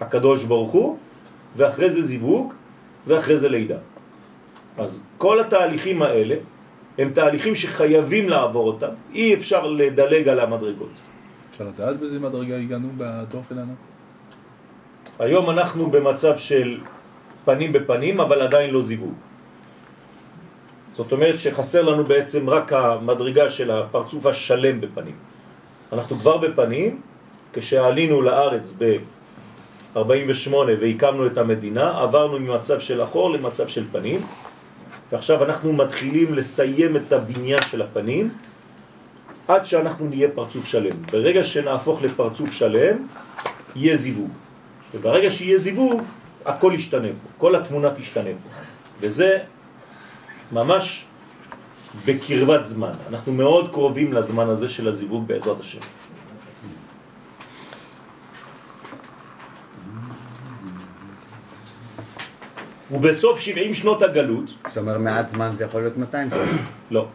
הקדוש 0.00 0.44
ברוך 0.44 0.72
הוא, 0.72 0.96
ואחרי 1.56 1.90
זה 1.90 2.02
זיווג, 2.02 2.52
ואחרי 3.06 3.36
זה 3.36 3.48
לידה. 3.48 3.78
אז 4.78 5.02
כל 5.18 5.40
התהליכים 5.40 6.02
האלה 6.02 6.36
הם 6.98 7.10
תהליכים 7.10 7.54
שחייבים 7.54 8.28
לעבור 8.28 8.66
אותם, 8.66 8.92
אי 9.14 9.34
אפשר 9.34 9.66
לדלג 9.66 10.28
על 10.28 10.40
המדרגות. 10.40 10.94
אפשר 11.50 11.64
לדעת 11.64 11.96
באיזה 12.00 12.18
מדרגה 12.18 12.56
הגענו 12.56 12.88
בדור 12.96 13.42
שלנו? 13.48 13.72
היום 15.18 15.50
אנחנו 15.50 15.90
במצב 15.90 16.38
של 16.38 16.78
פנים 17.44 17.72
בפנים, 17.72 18.20
אבל 18.20 18.42
עדיין 18.42 18.70
לא 18.70 18.82
זיווג. 18.82 19.14
זאת 20.92 21.12
אומרת 21.12 21.38
שחסר 21.38 21.82
לנו 21.82 22.04
בעצם 22.04 22.50
רק 22.50 22.72
המדרגה 22.72 23.50
של 23.50 23.70
הפרצוף 23.70 24.26
השלם 24.26 24.80
בפנים. 24.80 25.14
אנחנו 25.92 26.16
כבר 26.16 26.36
בפנים, 26.36 27.00
כשעלינו 27.52 28.22
לארץ 28.22 28.74
ב-48 28.78 30.54
והקמנו 30.80 31.26
את 31.26 31.38
המדינה, 31.38 32.00
עברנו 32.02 32.38
ממצב 32.38 32.80
של 32.80 33.02
אחור 33.02 33.30
למצב 33.30 33.68
של 33.68 33.84
פנים, 33.92 34.20
ועכשיו 35.12 35.44
אנחנו 35.44 35.72
מתחילים 35.72 36.34
לסיים 36.34 36.96
את 36.96 37.12
הבניין 37.12 37.62
של 37.62 37.82
הפנים, 37.82 38.30
עד 39.48 39.64
שאנחנו 39.64 40.06
נהיה 40.06 40.28
פרצוף 40.34 40.66
שלם. 40.66 40.96
ברגע 41.12 41.44
שנהפוך 41.44 42.02
לפרצוף 42.02 42.52
שלם, 42.52 43.06
יהיה 43.76 43.96
זיווג. 43.96 44.30
וברגע 44.94 45.30
שיהיה 45.30 45.58
זיווג, 45.58 46.02
הכל 46.44 46.72
ישתנה 46.74 47.08
פה, 47.08 47.28
כל 47.38 47.56
התמונה 47.56 47.94
תשתנה 47.94 48.30
פה. 48.42 48.48
וזה 49.00 49.38
ממש 50.52 51.07
בקרבת 52.06 52.64
זמן. 52.64 52.92
אנחנו 53.08 53.32
מאוד 53.32 53.72
קרובים 53.72 54.12
לזמן 54.12 54.48
הזה 54.48 54.68
של 54.68 54.88
הזיווג 54.88 55.28
בעזרת 55.28 55.60
השם. 55.60 55.80
ובסוף 62.90 63.40
70 63.40 63.74
שנות 63.74 64.02
הגלות... 64.02 64.54
זאת 64.68 64.78
אומרת 64.78 65.00
מעט 65.00 65.30
זמן 65.30 65.50
זה 65.58 65.64
יכול 65.64 65.80
להיות 65.80 65.96
200 65.96 66.30
שנה. 66.30 66.62
לא. 66.96 67.06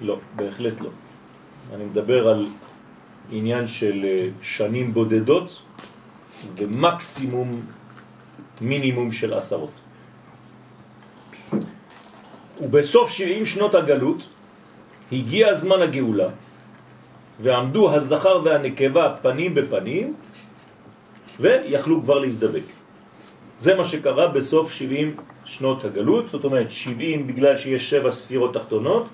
לא, 0.00 0.18
בהחלט 0.36 0.80
לא. 0.80 0.90
אני 1.74 1.84
מדבר 1.84 2.28
על 2.28 2.46
עניין 3.30 3.66
של 3.66 4.04
אה, 4.04 4.28
שנים 4.40 4.94
בודדות 4.94 5.62
ומקסימום 6.56 7.60
מינימום 8.60 9.10
של 9.10 9.34
עשרות. 9.34 9.70
ובסוף 12.60 13.10
70 13.10 13.44
שנות 13.44 13.74
הגלות 13.74 14.26
הגיע 15.12 15.52
זמן 15.52 15.82
הגאולה 15.82 16.28
ועמדו 17.40 17.94
הזכר 17.94 18.40
והנקבה 18.44 19.14
פנים 19.22 19.54
בפנים 19.54 20.14
ויכלו 21.40 22.02
כבר 22.02 22.18
להזדבק. 22.18 22.66
זה 23.58 23.74
מה 23.74 23.84
שקרה 23.84 24.28
בסוף 24.28 24.72
70 24.72 25.16
שנות 25.44 25.84
הגלות, 25.84 26.28
זאת 26.28 26.44
אומרת 26.44 26.70
70 26.70 27.26
בגלל 27.26 27.56
שיש 27.56 27.90
שבע 27.90 28.10
ספירות 28.10 28.54
תחתונות, 28.54 29.06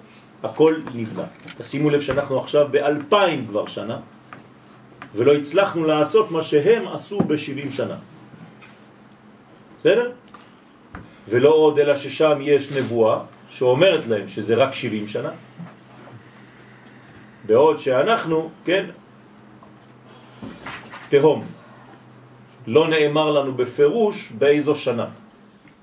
הכל 0.42 0.74
נבנה. 0.94 1.24
תשימו 1.58 1.90
לב 1.90 2.00
שאנחנו 2.00 2.38
עכשיו 2.38 2.68
באלפיים 2.70 3.46
כבר 3.46 3.66
שנה, 3.66 3.98
ולא 5.14 5.34
הצלחנו 5.34 5.84
לעשות 5.84 6.30
מה 6.30 6.42
שהם 6.42 6.88
עשו 6.88 7.18
ב-70 7.18 7.70
שנה. 7.70 7.96
בסדר? 9.78 10.12
ולא 11.28 11.50
עוד 11.54 11.78
אלא 11.78 11.96
ששם 11.96 12.38
יש 12.40 12.72
נבואה 12.72 13.18
שאומרת 13.54 14.06
להם 14.06 14.26
שזה 14.28 14.54
רק 14.54 14.74
70 14.74 15.08
שנה, 15.08 15.30
בעוד 17.46 17.78
שאנחנו, 17.78 18.50
כן, 18.64 18.90
תהום. 21.08 21.44
לא 22.66 22.88
נאמר 22.88 23.30
לנו 23.30 23.54
בפירוש 23.54 24.32
באיזו 24.32 24.74
שנה. 24.74 25.06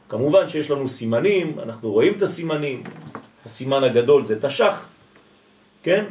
כמובן 0.10 0.48
שיש 0.48 0.72
לנו 0.72 0.90
סימנים, 0.90 1.60
אנחנו 1.60 1.92
רואים 1.92 2.14
את 2.18 2.22
הסימנים, 2.22 2.84
הסימן 3.46 3.84
הגדול 3.84 4.24
זה 4.24 4.42
תשך, 4.42 4.76
כן? 5.84 6.06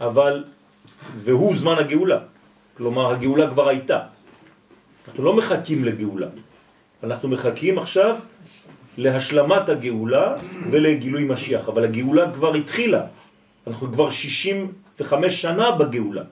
אבל, 0.00 0.44
והוא 1.16 1.56
זמן 1.56 1.78
הגאולה. 1.78 2.18
כלומר, 2.74 3.14
הגאולה 3.14 3.50
כבר 3.50 3.68
הייתה. 3.68 3.98
אנחנו 5.06 5.24
לא 5.24 5.34
מחכים 5.36 5.84
לגאולה. 5.84 6.28
אנחנו 7.04 7.28
מחכים 7.28 7.78
עכשיו 7.78 8.16
להשלמת 8.96 9.68
הגאולה 9.68 10.34
ולגילוי 10.70 11.24
משיח, 11.24 11.68
אבל 11.68 11.84
הגאולה 11.84 12.32
כבר 12.32 12.54
התחילה. 12.54 13.02
אנחנו 13.66 13.92
כבר 13.92 14.10
65 14.10 15.42
שנה 15.42 15.70
בגאולה. 15.70 16.22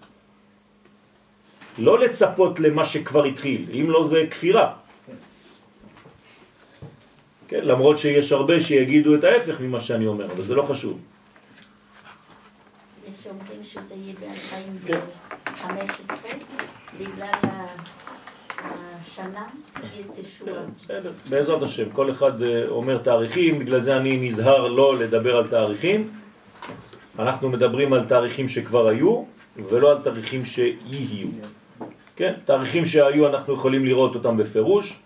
לא 1.79 1.98
לצפות 1.98 2.61
למה 2.61 2.85
שכבר 2.85 3.25
התחיל, 3.25 3.66
אם 3.72 3.90
לא 3.90 4.05
זה 4.05 4.25
כפירה. 4.31 4.72
כן, 7.48 7.64
למרות 7.64 7.98
שיש 7.98 8.33
הרבה 8.33 8.61
שיגידו 8.61 9.14
את 9.14 9.25
ההפך 9.25 9.61
ממה 9.61 9.81
שאני 9.81 10.07
אומר, 10.07 10.33
אבל 10.33 10.42
זה 10.42 10.55
לא 10.55 10.62
חשוב. 10.62 10.98
יש 13.09 13.25
שאומרים 13.25 13.61
שזה 13.64 13.94
יהיה 13.94 14.14
ב-2015, 14.20 16.12
בגלל 16.98 17.31
השנה 19.12 19.44
תהיה 19.72 20.25
תשועה. 20.25 20.62
בסדר, 20.79 21.12
בעזרת 21.29 21.62
השם, 21.62 21.90
כל 21.90 22.11
אחד 22.11 22.42
אה, 22.42 22.68
אומר 22.68 22.98
תאריכים, 22.98 23.59
בגלל 23.59 23.81
זה 23.81 23.96
אני 23.96 24.27
נזהר 24.27 24.66
לא 24.66 24.98
לדבר 24.98 25.37
על 25.37 25.48
תאריכים. 25.48 26.11
אנחנו 27.18 27.48
מדברים 27.48 27.92
על 27.92 28.05
תאריכים 28.05 28.48
שכבר 28.48 28.88
היו, 28.88 29.25
ולא 29.68 29.90
על 29.90 29.98
תאריכים 30.03 30.44
שיהיו. 30.44 31.29
כן, 32.16 32.33
תאריכים 32.44 32.85
שהיו 32.85 33.29
אנחנו 33.29 33.55
יכולים 33.55 33.85
לראות 33.85 34.14
אותם 34.14 34.37
בפירוש, 34.37 34.98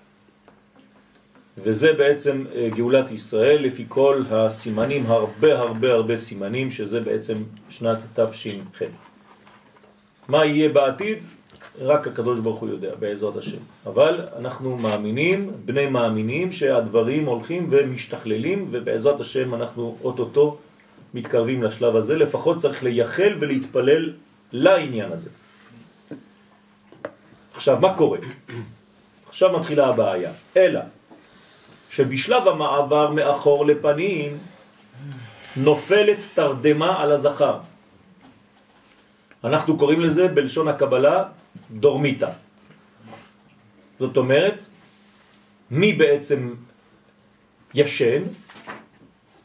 וזה 1.59 1.93
בעצם 1.93 2.45
אה, 2.55 2.69
גאולת 2.77 3.11
ישראל 3.11 3.63
לפי 3.63 3.85
כל 3.89 4.23
הסימנים, 4.31 5.07
הרבה 5.07 5.59
הרבה 5.59 5.93
הרבה 5.93 6.17
סימנים, 6.17 6.71
שזה 6.71 7.01
בעצם 7.01 7.39
שנת 7.71 7.99
תש"ח. 8.15 8.83
מה 10.29 10.45
יהיה 10.45 10.69
בעתיד? 10.69 11.25
רק 11.81 12.07
הקדוש 12.07 12.39
ברוך 12.39 12.61
הוא 12.61 12.69
יודע, 12.69 12.95
בעזרת 12.99 13.37
השם. 13.37 13.59
אבל 13.87 14.21
אנחנו 14.39 14.77
מאמינים, 14.77 15.53
בני 15.65 15.87
מאמינים, 15.87 16.53
שהדברים 16.53 17.27
הולכים 17.27 17.67
ומשתכללים, 17.71 18.67
ובעזרת 18.71 19.21
השם 19.21 19.55
אנחנו 19.55 19.97
אוטוטו 20.05 20.57
מתקרבים 21.15 21.63
לשלב 21.63 21.97
הזה. 21.97 22.17
לפחות 22.17 22.57
צריך 22.57 22.83
לייחל 22.83 23.37
ולהתפלל 23.41 24.13
לעניין 24.53 25.13
הזה. 25.13 25.31
עכשיו, 27.55 27.79
מה 27.81 27.97
קורה? 27.97 28.19
עכשיו 29.29 29.59
מתחילה 29.59 29.87
הבעיה. 29.87 30.31
אלא 30.57 30.81
שבשלב 31.91 32.49
המעבר 32.49 33.11
מאחור 33.11 33.67
לפנים 33.67 34.39
נופלת 35.57 36.27
תרדמה 36.35 37.03
על 37.03 37.13
הזכר. 37.13 37.59
אנחנו 39.45 39.79
קוראים 39.79 40.01
לזה 40.01 40.29
בלשון 40.29 40.69
הקבלה 40.69 41.25
דורמיטה. 41.71 42.31
זאת 43.99 44.17
אומרת, 44.17 44.65
מי 45.71 45.93
בעצם 45.93 46.55
ישן? 47.75 48.23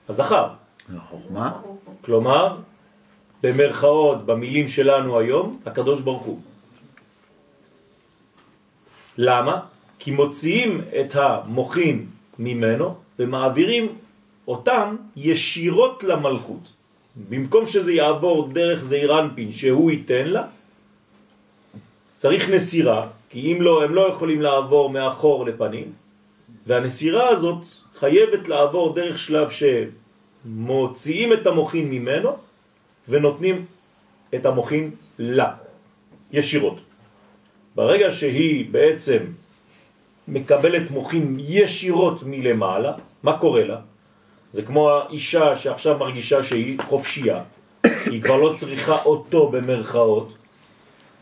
הזכר. 0.10 0.48
החוכמה? 0.96 1.62
כלומר, 2.02 2.58
במרכאות, 3.44 4.26
במילים 4.26 4.68
שלנו 4.68 5.20
היום, 5.20 5.60
הקדוש 5.66 6.02
ברוך 6.02 6.24
הוא. 6.24 6.40
למה? 9.18 9.60
כי 10.00 10.12
מוציאים 10.12 10.82
את 11.00 11.16
המוחים 11.16 12.10
ממנו 12.40 12.96
ומעבירים 13.20 13.96
אותם 14.48 14.96
ישירות 15.16 16.04
למלכות. 16.04 16.66
במקום 17.30 17.66
שזה 17.66 17.94
יעבור 17.94 18.50
דרך 18.54 18.84
זעירנפין 18.84 19.52
שהוא 19.52 19.92
ייתן 19.92 20.28
לה, 20.28 20.44
צריך 22.22 22.50
נסירה, 22.50 23.08
כי 23.30 23.54
אם 23.54 23.62
לא, 23.62 23.84
הם 23.84 23.94
לא 23.96 24.10
יכולים 24.10 24.42
לעבור 24.42 24.90
מאחור 24.90 25.46
לפנים, 25.46 25.92
והנסירה 26.68 27.30
הזאת 27.30 27.66
חייבת 27.98 28.48
לעבור 28.48 28.94
דרך 28.94 29.20
שלב 29.20 29.48
שמוציאים 29.50 31.34
את 31.34 31.48
המוחים 31.48 31.90
ממנו 31.90 32.30
ונותנים 33.10 33.66
את 34.36 34.46
המוחים 34.46 34.92
לה, 35.20 35.50
ישירות. 36.32 36.78
ברגע 37.76 38.12
שהיא 38.12 38.70
בעצם 38.72 39.22
מקבלת 40.28 40.92
מוחים 40.92 41.38
ישירות 41.40 42.24
מלמעלה, 42.24 42.92
מה 43.24 43.38
קורה 43.38 43.64
לה? 43.64 43.80
זה 44.52 44.62
כמו 44.62 44.90
האישה 44.90 45.56
שעכשיו 45.56 45.98
מרגישה 45.98 46.44
שהיא 46.44 46.78
חופשייה, 46.86 47.44
היא 47.84 48.22
כבר 48.22 48.38
לא 48.38 48.54
צריכה 48.54 49.02
אותו 49.10 49.50
במרכאות, 49.50 50.41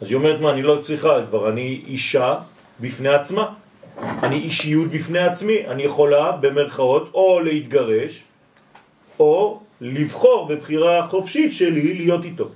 אז 0.01 0.11
היא 0.11 0.17
אומרת 0.17 0.39
מה, 0.41 0.49
אני 0.51 0.61
לא 0.61 0.79
צריכה, 0.81 1.09
כבר 1.27 1.49
אני 1.49 1.83
אישה 1.87 2.35
בפני 2.79 3.09
עצמה, 3.09 3.53
אני 4.23 4.35
אישיות 4.35 4.87
בפני 4.87 5.19
עצמי, 5.19 5.67
אני 5.67 5.83
יכולה 5.83 6.31
במרכאות 6.31 7.11
או 7.13 7.39
להתגרש, 7.39 8.23
או 9.19 9.59
לבחור 9.81 10.47
בבחירה 10.47 11.07
חופשית 11.07 11.53
שלי 11.53 11.93
להיות 11.93 12.25
איתו. 12.25 12.47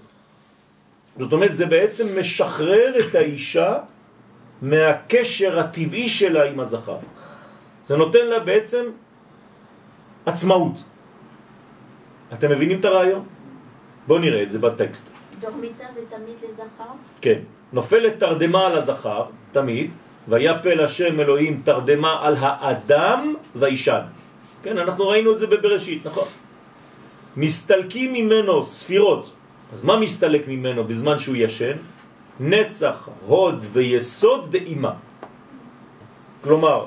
זאת 1.19 1.33
אומרת, 1.33 1.53
זה 1.53 1.65
בעצם 1.65 2.19
משחרר 2.19 2.91
את 2.99 3.15
האישה 3.15 3.77
מהקשר 4.61 5.59
הטבעי 5.59 6.09
שלה 6.09 6.43
עם 6.49 6.59
הזכר. 6.59 6.97
זה 7.85 7.97
נותן 7.97 8.25
לה 8.25 8.39
בעצם 8.39 8.85
עצמאות. 10.25 10.83
אתם 12.33 12.49
מבינים 12.51 12.79
את 12.79 12.85
הרעיון? 12.85 13.23
בואו 14.07 14.19
נראה 14.19 14.43
את 14.43 14.49
זה 14.49 14.59
בטקסט. 14.59 15.12
דורמיתה 15.43 15.83
זה 15.93 16.01
תמיד 16.09 16.35
לזכר? 16.49 16.91
כן. 17.21 17.39
נופלת 17.73 18.19
תרדמה 18.19 18.67
על 18.67 18.77
הזכר, 18.77 19.23
תמיד, 19.51 19.93
ויפל 20.27 20.83
השם 20.83 21.19
אלוהים 21.19 21.61
תרדמה 21.63 22.17
על 22.21 22.35
האדם 22.39 23.35
וישן. 23.55 24.01
כן, 24.63 24.77
אנחנו 24.77 25.07
ראינו 25.07 25.31
את 25.31 25.39
זה 25.39 25.47
בבראשית, 25.47 26.05
נכון? 26.05 26.27
מסתלקים 27.37 28.13
ממנו 28.13 28.65
ספירות. 28.65 29.31
אז 29.73 29.83
מה 29.83 29.99
מסתלק 29.99 30.47
ממנו 30.47 30.83
בזמן 30.83 31.17
שהוא 31.17 31.35
ישן? 31.35 31.77
נצח, 32.39 33.09
הוד 33.25 33.65
ויסוד 33.71 34.51
דאימה. 34.51 34.93
כלומר, 36.43 36.85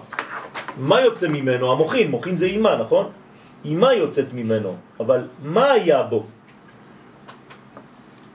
מה 0.79 1.01
יוצא 1.01 1.29
ממנו? 1.29 1.73
המוחין, 1.73 2.11
מוחין 2.11 2.37
זה 2.37 2.47
אימה, 2.47 2.77
נכון? 2.77 3.11
אימה 3.64 3.95
יוצאת 3.95 4.33
ממנו, 4.33 4.77
אבל 5.01 5.21
מה 5.42 5.71
היה 5.71 6.03
בו? 6.03 6.27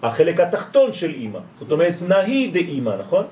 החלק 0.03 0.39
התחתון 0.39 0.93
של 0.93 1.13
אימא, 1.13 1.39
זאת 1.59 1.71
אומרת 1.71 1.95
נהי 2.01 2.47
דאימא, 2.47 2.93
נכון? 2.99 3.25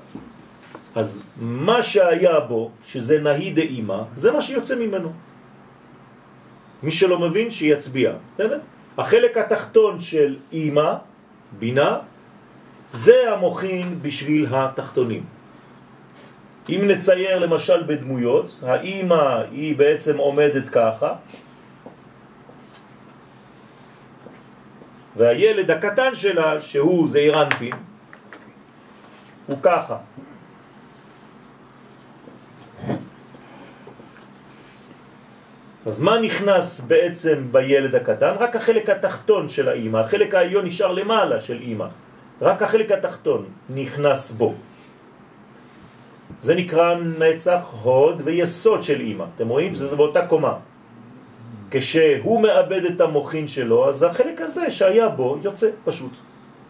אז 0.94 1.24
מה 1.40 1.82
שהיה 1.82 2.40
בו, 2.40 2.70
שזה 2.84 3.20
נהי 3.20 3.50
דאימא, 3.50 4.02
זה 4.14 4.32
מה 4.32 4.40
שיוצא 4.40 4.76
ממנו. 4.76 5.12
מי 6.82 6.90
שלא 6.90 7.18
מבין, 7.18 7.50
שיצביע. 7.50 8.12
בסדר? 8.34 8.58
החלק 8.98 9.36
התחתון 9.36 10.00
של 10.00 10.36
אימא, 10.52 10.94
בינה, 11.58 11.98
זה 12.92 13.32
המוכין 13.32 13.98
בשביל 14.02 14.46
התחתונים. 14.50 15.24
אם 16.68 16.80
נצייר 16.88 17.38
למשל 17.38 17.82
בדמויות, 17.82 18.54
האימא 18.62 19.42
היא 19.50 19.76
בעצם 19.76 20.18
עומדת 20.18 20.68
ככה, 20.68 21.14
והילד 25.20 25.70
הקטן 25.70 26.14
שלה, 26.14 26.60
שהוא 26.60 27.08
זעיר 27.08 27.42
אנפין, 27.42 27.76
הוא 29.46 29.58
ככה. 29.62 29.96
אז 35.86 36.00
מה 36.00 36.20
נכנס 36.20 36.80
בעצם 36.80 37.52
בילד 37.52 37.94
הקטן? 37.94 38.34
רק 38.38 38.56
החלק 38.56 38.88
התחתון 38.88 39.48
של 39.48 39.68
האימא, 39.68 39.98
החלק 39.98 40.34
העליון 40.34 40.64
נשאר 40.64 40.92
למעלה 40.92 41.40
של 41.40 41.60
אימא, 41.60 41.86
רק 42.40 42.62
החלק 42.62 42.92
התחתון 42.92 43.44
נכנס 43.70 44.32
בו. 44.32 44.54
זה 46.40 46.54
נקרא 46.54 46.94
נצח, 46.94 47.64
הוד 47.82 48.22
ויסוד 48.24 48.82
של 48.82 49.00
אימא. 49.00 49.24
אתם 49.36 49.48
רואים 49.48 49.74
שזה 49.74 49.96
באותה 49.96 50.26
קומה. 50.26 50.69
כשהוא 51.70 52.42
מאבד 52.42 52.84
את 52.84 53.00
המוחין 53.00 53.48
שלו, 53.48 53.88
אז 53.88 54.02
החלק 54.02 54.40
הזה 54.40 54.70
שהיה 54.70 55.08
בו 55.08 55.38
יוצא 55.42 55.70
פשוט. 55.84 56.12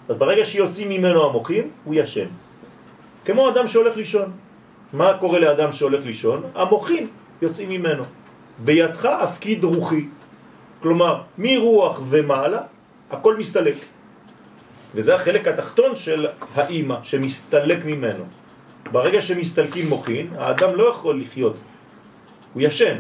אז 0.09 0.17
ברגע 0.17 0.45
שיוצאים 0.45 0.89
ממנו 0.89 1.25
המוחין, 1.25 1.69
הוא 1.85 1.95
ישן. 1.95 2.27
כמו 3.25 3.49
אדם 3.49 3.67
שהולך 3.67 3.97
לישון. 3.97 4.33
מה 4.93 5.15
קורה 5.21 5.39
לאדם 5.39 5.73
שהולך 5.73 6.05
לישון? 6.05 6.43
המוחין 6.55 7.07
יוצאים 7.43 7.69
ממנו. 7.69 8.05
בידך 8.59 9.05
הפקיד 9.05 9.65
רוחי. 9.65 10.05
כלומר, 10.83 11.23
מרוח 11.39 12.01
ומעלה, 12.09 12.61
הכל 13.11 13.37
מסתלק. 13.37 13.77
וזה 14.95 15.15
החלק 15.15 15.49
התחתון 15.49 15.97
של 15.97 16.27
האימא 16.55 16.97
שמסתלק 17.03 17.85
ממנו. 17.85 18.25
ברגע 18.93 19.21
שמסתלקים 19.21 19.89
מוחין, 19.89 20.27
האדם 20.39 20.75
לא 20.75 20.91
יכול 20.91 21.21
לחיות. 21.21 21.57
הוא 22.55 22.63
ישן. 22.63 22.97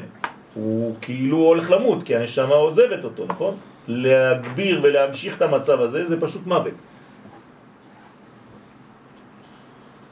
הוא 0.54 0.96
כאילו 1.00 1.36
הולך 1.36 1.70
למות, 1.70 2.02
כי 2.02 2.16
הנשמה 2.16 2.54
עוזבת 2.54 3.04
אותו, 3.04 3.26
נכון? 3.26 3.54
להגביר 3.88 4.80
ולהמשיך 4.82 5.36
את 5.36 5.42
המצב 5.42 5.80
הזה 5.80 6.04
זה 6.04 6.20
פשוט 6.20 6.46
מוות. 6.46 6.74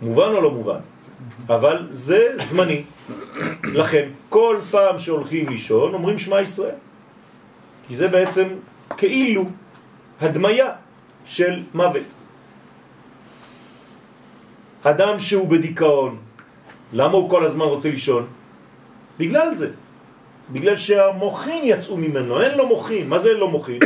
מובן 0.03 0.31
או 0.33 0.41
לא 0.41 0.51
מובן? 0.51 0.81
אבל 1.47 1.87
זה 1.91 2.37
זמני. 2.43 2.83
לכן, 3.65 4.09
כל 4.29 4.57
פעם 4.71 4.99
שהולכים 4.99 5.49
לישון 5.49 5.95
אומרים 5.95 6.19
שמע 6.19 6.41
ישראל. 6.41 6.79
כי 7.89 7.97
זה 7.97 8.09
בעצם 8.09 8.49
כאילו 8.97 9.45
הדמיה 10.21 10.71
של 11.25 11.63
מוות. 11.75 12.09
אדם 14.83 15.19
שהוא 15.19 15.49
בדיכאון, 15.49 16.17
למה 16.93 17.13
הוא 17.13 17.31
כל 17.31 17.45
הזמן 17.45 17.67
רוצה 17.67 17.91
לישון? 17.91 18.27
בגלל 19.19 19.55
זה. 19.55 19.71
בגלל 20.53 20.77
שהמוחין 20.77 21.61
יצאו 21.65 21.97
ממנו, 21.97 22.41
אין 22.41 22.59
לו 22.59 22.67
מוחין. 22.67 23.09
מה 23.09 23.19
זה 23.19 23.29
אין 23.29 23.37
לו 23.37 23.49
מוחין? 23.49 23.79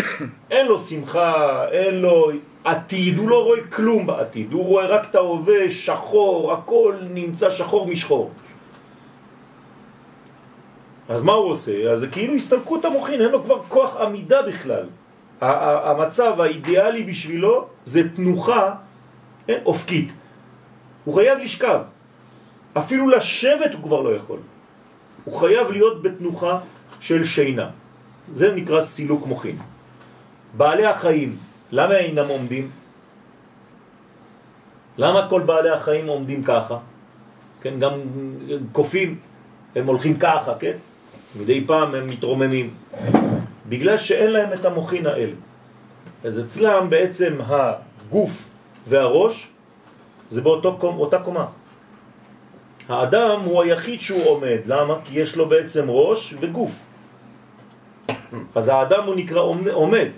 אין 0.50 0.66
לו 0.66 0.78
שמחה, 0.78 1.64
אין 1.70 1.94
לו 1.94 2.30
עתיד, 2.64 3.18
הוא 3.18 3.28
לא 3.28 3.44
רואה 3.44 3.64
כלום 3.64 4.06
בעתיד, 4.06 4.52
הוא 4.52 4.64
רואה 4.64 4.86
רק 4.86 5.10
את 5.10 5.14
ההווה 5.14 5.70
שחור, 5.70 6.52
הכל 6.52 6.94
נמצא 7.10 7.50
שחור 7.50 7.86
משחור. 7.86 8.30
אז 11.08 11.22
מה 11.22 11.32
הוא 11.32 11.50
עושה? 11.50 11.90
אז 11.92 12.00
זה 12.00 12.08
כאילו 12.08 12.34
הסתלקות 12.34 12.84
המוחין, 12.84 13.20
אין 13.20 13.30
לו 13.30 13.44
כבר 13.44 13.62
כוח 13.68 13.96
עמידה 13.96 14.42
בכלל. 14.42 14.86
המצב 15.40 16.40
האידיאלי 16.40 17.02
בשבילו 17.02 17.66
זה 17.84 18.08
תנוחה 18.16 18.74
אין, 19.48 19.60
אופקית. 19.64 20.12
הוא 21.04 21.14
חייב 21.14 21.38
לשכב. 21.38 21.80
אפילו 22.78 23.08
לשבת 23.08 23.74
הוא 23.74 23.82
כבר 23.82 24.00
לא 24.00 24.16
יכול. 24.16 24.38
הוא 25.24 25.34
חייב 25.34 25.70
להיות 25.70 26.02
בתנוחה 26.02 26.58
של 27.00 27.24
שינה. 27.24 27.70
זה 28.34 28.54
נקרא 28.54 28.80
סילוק 28.80 29.26
מוחין. 29.26 29.58
בעלי 30.56 30.86
החיים, 30.86 31.36
למה 31.72 31.96
אינם 31.96 32.28
עומדים? 32.28 32.70
למה 34.98 35.28
כל 35.28 35.42
בעלי 35.42 35.70
החיים 35.70 36.06
עומדים 36.06 36.42
ככה? 36.42 36.78
כן, 37.60 37.80
גם 37.80 37.92
קופים, 38.72 39.18
הם 39.76 39.86
הולכים 39.86 40.16
ככה, 40.16 40.52
כן? 40.60 40.76
מדי 41.40 41.64
פעם 41.66 41.94
הם 41.94 42.06
מתרוממים. 42.06 42.74
בגלל 43.68 43.96
שאין 43.96 44.30
להם 44.30 44.52
את 44.52 44.64
המוחין 44.64 45.06
האלה. 45.06 45.36
אז 46.24 46.40
אצלם 46.40 46.90
בעצם 46.90 47.32
הגוף 47.46 48.48
והראש 48.86 49.48
זה 50.30 50.40
באותה 50.40 51.18
קומה. 51.18 51.46
האדם 52.88 53.40
הוא 53.40 53.62
היחיד 53.62 54.00
שהוא 54.00 54.28
עומד, 54.28 54.58
למה? 54.66 54.94
כי 55.04 55.20
יש 55.20 55.36
לו 55.36 55.48
בעצם 55.48 55.90
ראש 55.90 56.34
וגוף. 56.40 56.82
אז 58.54 58.68
האדם 58.68 59.04
הוא 59.04 59.14
נקרא 59.14 59.40
עומד, 59.72 60.08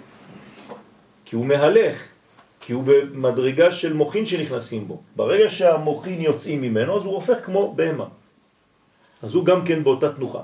כי 1.24 1.36
הוא 1.36 1.46
מהלך, 1.46 1.96
כי 2.60 2.72
הוא 2.72 2.84
במדרגה 2.86 3.70
של 3.70 3.92
מוחין 3.92 4.24
שנכנסים 4.24 4.88
בו. 4.88 5.00
ברגע 5.16 5.48
שהמוחין 5.50 6.20
יוצאים 6.20 6.62
ממנו, 6.62 6.96
אז 6.96 7.04
הוא 7.04 7.14
הופך 7.14 7.38
כמו 7.44 7.72
בהמה. 7.76 8.06
אז 9.22 9.34
הוא 9.34 9.44
גם 9.44 9.64
כן 9.64 9.84
באותה 9.84 10.12
תנוחה. 10.12 10.42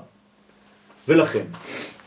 ולכן, 1.07 1.45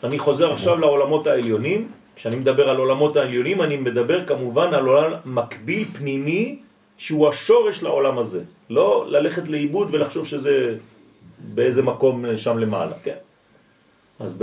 אני 0.04 0.18
חוזר 0.18 0.52
עכשיו 0.52 0.76
לעולמות 0.76 1.26
העליונים. 1.26 1.88
כשאני 2.16 2.36
מדבר 2.36 2.68
על 2.68 2.76
עולמות 2.76 3.16
העליונים, 3.16 3.62
אני 3.62 3.76
מדבר 3.76 4.26
כמובן 4.26 4.74
על 4.74 4.86
עולם 4.86 5.12
מקביל 5.24 5.84
פנימי 5.84 6.58
שהוא 6.96 7.28
השורש 7.28 7.82
לעולם 7.82 8.18
הזה. 8.18 8.55
לא 8.70 9.04
ללכת 9.08 9.48
לאיבוד 9.48 9.88
ולחשוב 9.90 10.26
שזה 10.26 10.76
באיזה 11.38 11.82
מקום 11.82 12.36
שם 12.36 12.58
למעלה, 12.58 12.94
כן? 13.02 13.16
אז 14.20 14.36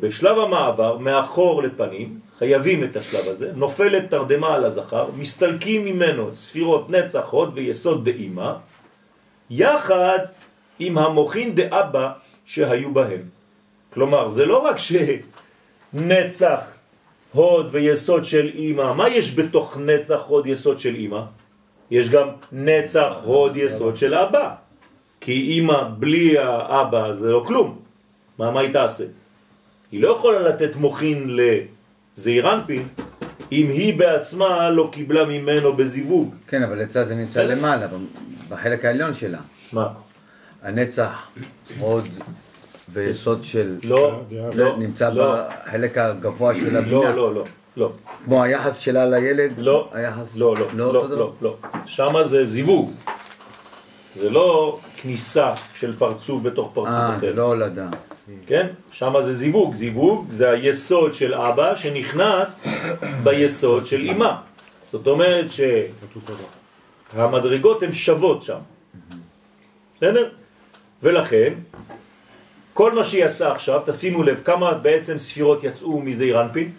בשלב 0.00 0.38
המעבר, 0.38 0.98
מאחור 0.98 1.62
לפנים, 1.62 2.20
חייבים 2.38 2.84
את 2.84 2.96
השלב 2.96 3.28
הזה, 3.28 3.52
נופלת 3.54 4.10
תרדמה 4.10 4.54
על 4.54 4.64
הזכר, 4.64 5.08
מסתלקים 5.18 5.84
ממנו 5.84 6.34
ספירות 6.34 6.90
נצח, 6.90 7.28
הוד 7.30 7.50
ויסוד 7.54 8.04
דאימה, 8.04 8.56
יחד 9.50 10.18
עם 10.78 10.98
המוכין 10.98 11.54
דאבא 11.54 12.10
שהיו 12.44 12.94
בהם. 12.94 13.22
כלומר, 13.92 14.28
זה 14.28 14.46
לא 14.46 14.58
רק 14.58 14.76
שנצח, 14.78 16.60
הוד 17.32 17.68
ויסוד 17.70 18.24
של 18.24 18.50
אימא, 18.54 18.92
מה 18.92 19.08
יש 19.08 19.34
בתוך 19.34 19.76
נצח, 19.76 20.20
הוד, 20.26 20.46
יסוד 20.46 20.78
של 20.78 20.94
אימא? 20.94 21.22
יש 21.90 22.10
גם 22.10 22.28
נצח 22.52 23.12
הוד 23.24 23.56
יסוד 23.56 23.96
של 23.96 24.14
אבא. 24.14 24.54
כי 25.20 25.32
אימא 25.32 25.82
בלי 25.98 26.38
האבא 26.38 27.12
זה 27.12 27.30
לא 27.30 27.44
כלום. 27.46 27.78
מה, 28.38 28.50
מה 28.50 28.60
היא 28.60 28.72
תעשה? 28.72 29.04
היא 29.92 30.02
לא 30.02 30.08
יכולה 30.08 30.40
לתת 30.40 30.76
מוכין 30.76 31.36
לזעירנפין 32.16 32.88
אם 33.52 33.66
היא 33.70 33.98
בעצמה 33.98 34.70
לא 34.70 34.88
קיבלה 34.92 35.24
ממנו 35.24 35.72
בזיווג. 35.72 36.34
כן, 36.48 36.62
אבל 36.62 36.82
אצלה 36.82 37.04
זה 37.04 37.14
נמצא 37.14 37.42
למעלה, 37.42 37.86
בחלק 38.48 38.84
העליון 38.84 39.14
שלה. 39.14 39.38
מה? 39.72 39.88
הנצח 40.62 41.28
הוד 41.78 42.08
ויסוד 42.92 43.44
של... 43.44 43.76
לא, 43.84 44.22
לא. 44.54 44.76
נמצא 44.78 45.10
לא. 45.10 45.36
בחלק 45.64 45.98
הגבוה 45.98 46.54
של 46.54 46.76
הבינה. 46.76 46.90
לא, 46.90 47.16
לא, 47.16 47.34
לא. 47.34 47.44
לא. 47.78 47.92
כמו 48.24 48.42
היחס 48.42 48.78
שלה 48.78 49.06
לילד? 49.06 49.52
לא, 49.58 49.88
היחס... 49.92 50.36
לא, 50.36 50.54
לא, 50.58 50.66
לא 50.74 50.92
לא? 50.92 51.08
לא, 51.10 51.32
לא. 51.42 51.56
שמה 51.86 52.24
זה 52.24 52.44
זיווג. 52.44 52.92
זה 54.14 54.30
לא 54.30 54.78
כניסה 54.96 55.52
של 55.74 55.92
פרצוף 55.92 56.42
בתוך 56.42 56.70
פרצוף 56.74 56.92
אה, 56.92 57.16
אחר. 57.16 57.20
זה 57.20 57.32
לא 57.32 57.42
הולדה. 57.42 57.88
כן? 58.46 58.66
שמה 58.90 59.22
זה 59.22 59.32
זיווג. 59.32 59.74
זיווג 59.74 60.26
זה 60.28 60.50
היסוד 60.50 61.12
של 61.12 61.34
אבא 61.34 61.74
שנכנס 61.74 62.64
ביסוד 63.24 63.84
של 63.84 64.00
אמא. 64.00 64.32
זאת 64.92 65.06
אומרת 65.06 65.46
שהמדרגות 67.14 67.82
הן 67.82 67.92
שוות 67.92 68.42
שם. 68.42 68.58
בסדר? 69.96 70.28
ולכן, 71.02 71.54
כל 72.72 72.92
מה 72.92 73.04
שיצא 73.04 73.52
עכשיו, 73.52 73.80
תשימו 73.84 74.22
לב 74.22 74.42
כמה 74.44 74.74
בעצם 74.74 75.18
ספירות 75.18 75.64
יצאו 75.64 76.00
מזעיר 76.00 76.40
אנפין? 76.40 76.72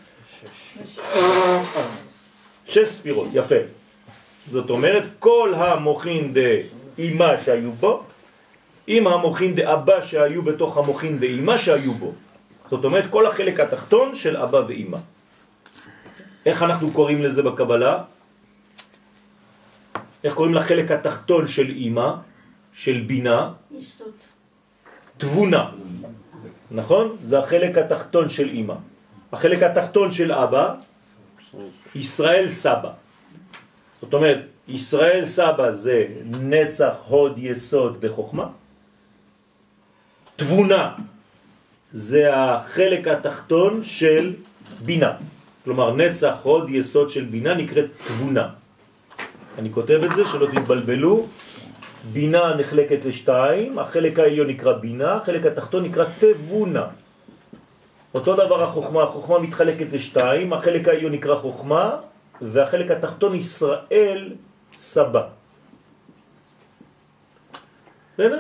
שש 2.66 2.88
ספירות, 2.88 3.28
יפה. 3.34 3.56
זאת 4.52 4.70
אומרת, 4.70 5.08
כל 5.20 5.54
המוחין 5.58 6.34
דאמא 6.34 7.44
שהיו 7.46 7.72
בו, 7.72 8.04
עם 8.88 9.08
המוחין 9.08 9.56
דאבא 9.56 10.02
שהיו 10.02 10.42
בתוך 10.42 10.78
המוחין 10.78 11.20
דאמא 11.20 11.58
שהיו 11.58 11.94
בו. 11.94 12.14
זאת 12.70 12.86
אומרת, 12.86 13.06
כל 13.10 13.26
החלק 13.26 13.60
התחתון 13.60 14.16
של 14.16 14.38
אבא 14.38 14.62
ואמא. 14.68 14.98
איך 16.46 16.64
אנחנו 16.64 16.92
קוראים 16.92 17.22
לזה 17.22 17.42
בקבלה? 17.44 18.04
איך 20.24 20.34
קוראים 20.34 20.54
לחלק 20.54 20.92
התחתון 20.92 21.48
של 21.48 21.74
אמא, 21.78 22.12
של 22.74 23.04
בינה? 23.08 23.52
ישות. 23.72 24.18
תבונה. 25.18 25.70
נכון? 26.72 27.18
זה 27.22 27.40
החלק 27.40 27.78
התחתון 27.78 28.30
של 28.30 28.50
אמא. 28.50 28.76
החלק 29.34 29.64
התחתון 29.64 30.12
של 30.12 30.32
אבא, 30.32 30.74
ישראל 31.96 32.50
סבא. 32.50 32.92
זאת 34.02 34.14
אומרת, 34.14 34.46
ישראל 34.68 35.26
סבא 35.26 35.72
זה 35.72 36.08
נצח 36.26 36.94
הוד 37.08 37.34
יסוד 37.38 38.02
בחוכמה. 38.02 38.48
תבונה 40.36 40.96
זה 41.92 42.36
החלק 42.36 43.08
התחתון 43.08 43.84
של 43.84 44.34
בינה. 44.86 45.12
כלומר, 45.64 45.96
נצח 45.96 46.36
הוד 46.44 46.70
יסוד 46.70 47.10
של 47.10 47.26
בינה 47.26 47.54
נקראת 47.54 47.86
תבונה. 48.08 48.48
אני 49.60 49.70
כותב 49.74 50.00
את 50.06 50.16
זה, 50.16 50.26
שלא 50.26 50.48
תתבלבלו. 50.56 51.28
בינה 52.14 52.56
נחלקת 52.56 53.06
לשתיים, 53.06 53.80
החלק 53.80 54.20
העליון 54.20 54.48
נקרא 54.48 54.74
בינה, 54.74 55.16
החלק 55.16 55.46
התחתון 55.46 55.84
נקרא 55.84 56.06
תבונה. 56.20 56.86
אותו 58.14 58.36
דבר 58.36 58.64
החוכמה, 58.64 59.04
החוכמה 59.04 59.40
מתחלקת 59.40 59.94
לשתיים, 59.94 60.54
החלק 60.54 60.88
העליון 60.88 61.12
נקרא 61.12 61.36
חוכמה, 61.36 61.96
והחלק 62.42 62.92
התחתון 62.92 63.36
ישראל 63.36 64.34
סבא. 64.78 65.24
בסדר? 68.14 68.40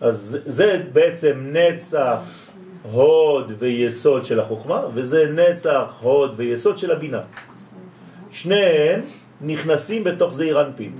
אז 0.00 0.38
זה 0.46 0.82
בעצם 0.92 1.46
נצח, 1.52 2.20
הוד 2.82 3.52
ויסוד 3.58 4.24
של 4.24 4.40
החוכמה, 4.40 4.82
וזה 4.94 5.26
נצח, 5.26 5.98
הוד 6.00 6.34
ויסוד 6.36 6.78
של 6.78 6.90
הבינה. 6.90 7.20
שניהם 8.30 9.00
נכנסים 9.40 10.04
בתוך 10.04 10.34
זעיר 10.34 10.60
אנפין. 10.60 10.92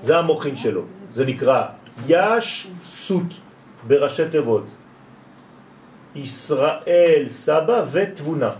זה 0.00 0.18
המוחין 0.18 0.56
שלו. 0.56 0.82
זה 1.12 1.24
נקרא 1.24 1.66
יש 2.06 2.68
סות 2.82 3.32
בראשי 3.86 4.28
תיבות. 4.30 4.64
ישראל 6.14 7.26
סבא 7.28 7.84
ותבונה. 7.92 8.50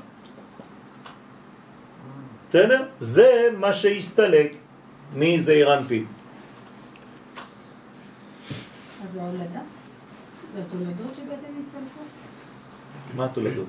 בסדר? 2.51 2.83
זה 2.99 3.49
מה 3.59 3.73
שהסתלק 3.73 4.57
מזעיר 5.15 5.79
אנפין. 5.79 6.07
אז 9.05 9.12
זה 9.12 9.21
הולדה? 9.21 9.61
זה 10.55 10.61
התולדות 10.69 11.15
שבעצם 11.17 11.47
הסתלקו? 11.61 12.01
מה 13.17 13.25
התולדות? 13.25 13.67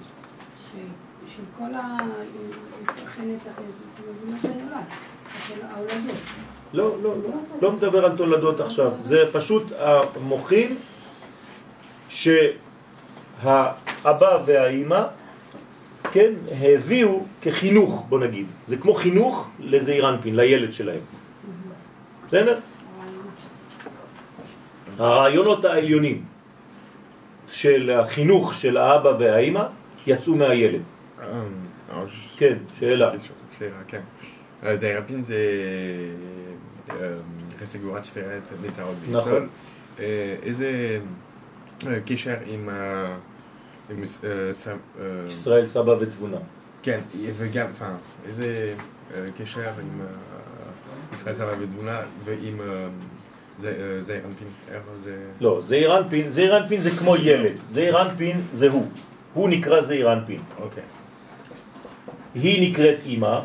ש- 0.71 1.35
של 1.35 1.41
כל 1.57 1.63
אומרת, 4.03 4.19
זה 4.19 4.25
מה 4.31 4.39
שנולד, 4.39 4.85
ההולדות. 5.71 6.15
לא, 6.73 6.95
לא, 7.03 7.15
לא. 7.23 7.29
לא 7.61 7.71
מדבר 7.71 8.05
על 8.05 8.17
תולדות 8.17 8.59
עכשיו. 8.59 8.91
זה 9.01 9.17
פשוט 9.31 9.71
המוחין 9.79 10.75
שהאבא 13.43 14.37
והאימא, 14.45 15.03
כן, 16.11 16.33
הביאו 16.51 17.25
כחינוך, 17.41 18.05
בוא 18.09 18.19
נגיד. 18.19 18.45
זה 18.65 18.77
כמו 18.77 18.93
חינוך 18.93 19.49
לזעיר 19.59 20.09
אנפין, 20.09 20.35
לילד 20.35 20.71
שלהם. 20.71 20.99
בסדר? 22.27 22.59
הרעיונות 24.97 25.65
העליונים 25.65 26.23
של 27.49 27.91
החינוך 27.91 28.53
של 28.53 28.77
האבא 28.77 29.09
והאימא 29.19 29.63
יצאו 30.07 30.35
מהילד. 30.35 30.81
כן, 32.37 32.57
שאלה. 32.79 33.11
כן. 33.87 34.01
זעיר 34.73 34.97
אנפין 34.97 35.23
זה 35.23 35.37
חסגורה 37.59 38.01
תפארת 38.01 38.41
נכון. 38.61 38.95
בישראל. 39.01 39.43
אה, 39.99 40.35
איזה 40.43 40.99
אה, 41.87 41.99
קשר 42.05 42.35
עם... 42.45 42.69
ישראל 45.27 45.67
סבא 45.67 45.91
ותבונה. 45.99 46.37
כן, 46.83 46.99
וגם, 47.37 47.67
enfin, 47.79 48.27
איזה 48.27 48.73
אה, 49.15 49.25
קשר 49.37 49.61
עם 49.61 50.01
אה, 50.01 50.05
ישראל 51.13 51.35
סבא 51.35 51.51
ותבונה 51.59 52.01
ועם 52.25 52.61
אה, 52.61 52.65
אה, 53.65 54.01
זעיר 54.01 54.21
אנפין? 54.25 54.47
לא, 55.41 55.57
זעיר 55.61 55.97
אנפין, 55.97 56.29
זעיר 56.29 56.57
אנפין 56.57 56.81
זה 56.81 56.89
כמו 56.89 57.15
ילד. 57.15 57.59
זעיר 57.67 58.01
אנפין 58.01 58.41
זה 58.51 58.69
הוא. 58.69 58.87
הוא 59.33 59.49
נקרא 59.49 59.81
זעיר 59.81 60.13
אנפין. 60.13 60.41
אוקיי. 60.59 60.83
היא 62.35 62.71
נקראת 62.71 62.97
אימא, 63.05 63.39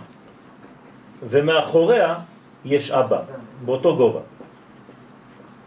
ומאחוריה 1.28 2.14
יש 2.64 2.90
אבא, 2.90 3.22
באותו 3.64 3.96
גובה. 3.96 4.20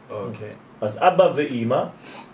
אוקיי. 0.10 0.52
אז 0.82 1.00
אבא 1.02 1.30
ואימא, 1.36 1.84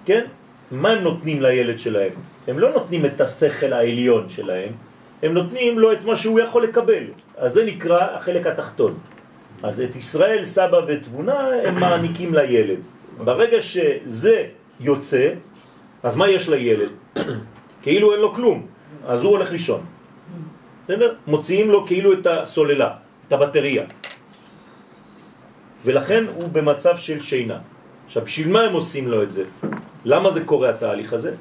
כן? 0.06 0.26
מה 0.71 0.89
הם 0.89 1.03
נותנים 1.03 1.41
לילד 1.41 1.80
שלהם? 1.80 2.12
הם 2.47 2.60
לא 2.60 2.71
נותנים 2.71 3.06
את 3.06 3.21
השכל 3.21 3.73
העליון 3.73 4.30
שלהם, 4.30 4.71
הם 5.23 5.34
נותנים 5.34 5.80
לו 5.80 5.91
את 5.91 6.06
מה 6.06 6.15
שהוא 6.15 6.39
יכול 6.39 6.63
לקבל. 6.63 7.03
אז 7.38 7.53
זה 7.53 7.65
נקרא 7.65 8.15
החלק 8.15 8.47
התחתון. 8.47 8.97
אז 9.63 9.82
את 9.82 9.95
ישראל, 9.95 10.45
סבא 10.45 10.80
ותבונה 10.88 11.49
הם 11.63 11.80
מעניקים 11.80 12.34
לילד. 12.34 12.86
ברגע 13.17 13.62
שזה 13.62 14.43
יוצא, 14.80 15.34
אז 16.03 16.15
מה 16.15 16.30
יש 16.30 16.49
לילד? 16.49 16.89
כאילו 17.84 18.13
אין 18.13 18.21
לו 18.21 18.34
כלום, 18.34 18.67
אז 19.08 19.23
הוא 19.23 19.32
הולך 19.32 19.51
לישון. 19.51 19.82
בסדר? 20.86 21.13
מוציאים 21.27 21.71
לו 21.71 21.88
כאילו 21.88 22.13
את 22.13 22.27
הסוללה, 22.27 22.91
את 23.27 23.34
הבטריה. 23.34 23.84
ולכן 25.86 26.23
הוא 26.36 26.49
במצב 26.49 26.97
של 26.97 27.19
שינה. 27.19 27.60
עכשיו, 28.06 28.23
בשביל 28.23 28.47
מה 28.47 28.62
הם 28.62 28.73
עושים 28.73 29.08
לו 29.08 29.23
את 29.23 29.32
זה? 29.32 29.43
למה 30.08 30.32
זה 30.32 30.41
קורה 30.46 30.70
התהליך 30.70 31.13
הזה? 31.13 31.32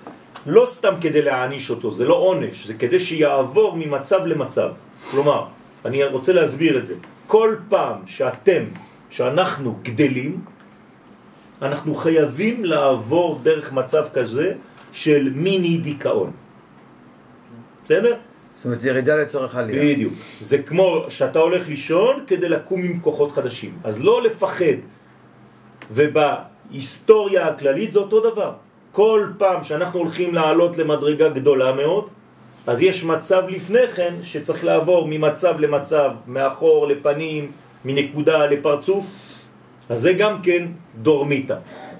לא 0.46 0.66
סתם 0.66 0.94
כדי 1.00 1.22
להעניש 1.22 1.70
אותו, 1.70 1.90
זה 1.90 2.04
לא 2.04 2.14
עונש, 2.14 2.66
זה 2.66 2.74
כדי 2.74 2.98
שיעבור 3.00 3.76
ממצב 3.78 4.26
למצב. 4.26 4.70
כלומר, 5.10 5.46
אני 5.84 6.04
רוצה 6.04 6.32
להסביר 6.32 6.78
את 6.78 6.84
זה. 6.86 6.94
כל 7.26 7.56
פעם 7.68 8.06
שאתם, 8.06 8.62
שאנחנו 9.10 9.78
גדלים, 9.82 10.44
אנחנו 11.62 11.94
חייבים 11.94 12.64
לעבור 12.64 13.40
דרך 13.42 13.72
מצב 13.72 14.04
כזה 14.12 14.58
של 14.92 15.30
מיני 15.34 15.78
דיכאון. 15.78 16.30
בסדר? 17.84 18.14
זאת 18.56 18.64
אומרת, 18.64 18.84
ירידה 18.84 19.16
לצורך 19.16 19.54
עלייה. 19.54 19.94
בדיוק. 19.94 20.12
זה 20.40 20.58
כמו 20.58 21.06
שאתה 21.08 21.38
הולך 21.38 21.68
לישון 21.68 22.24
כדי 22.26 22.48
לקום 22.48 22.82
עם 22.82 23.00
כוחות 23.00 23.32
חדשים. 23.32 23.78
אז 23.84 24.02
לא 24.02 24.22
לפחד. 24.22 24.82
ובהיסטוריה 26.68 27.48
הכללית 27.48 27.92
זה 27.92 27.98
אותו 27.98 28.20
דבר. 28.30 28.52
כל 28.92 29.26
פעם 29.38 29.64
שאנחנו 29.64 29.98
הולכים 29.98 30.34
לעלות 30.34 30.78
למדרגה 30.78 31.28
גדולה 31.28 31.72
מאוד, 31.72 32.10
אז 32.66 32.82
יש 32.82 33.04
מצב 33.04 33.42
לפני 33.48 33.88
כן 33.88 34.14
שצריך 34.22 34.64
לעבור 34.64 35.06
ממצב 35.08 35.60
למצב, 35.60 36.10
מאחור 36.26 36.86
לפנים, 36.86 37.52
מנקודה 37.84 38.46
לפרצוף, 38.46 39.06
אז 39.88 40.00
זה 40.00 40.12
גם 40.12 40.42
כן 40.42 40.66
דורמיטה. 41.02 41.56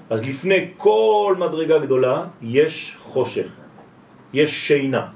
אז 0.09 0.19
לפני 0.27 0.67
כל 0.77 1.35
מדרגה 1.39 1.77
גדולה 1.77 2.25
יש 2.41 2.97
חושך, 2.99 3.47
יש 4.33 4.67
שינה. 4.67 5.07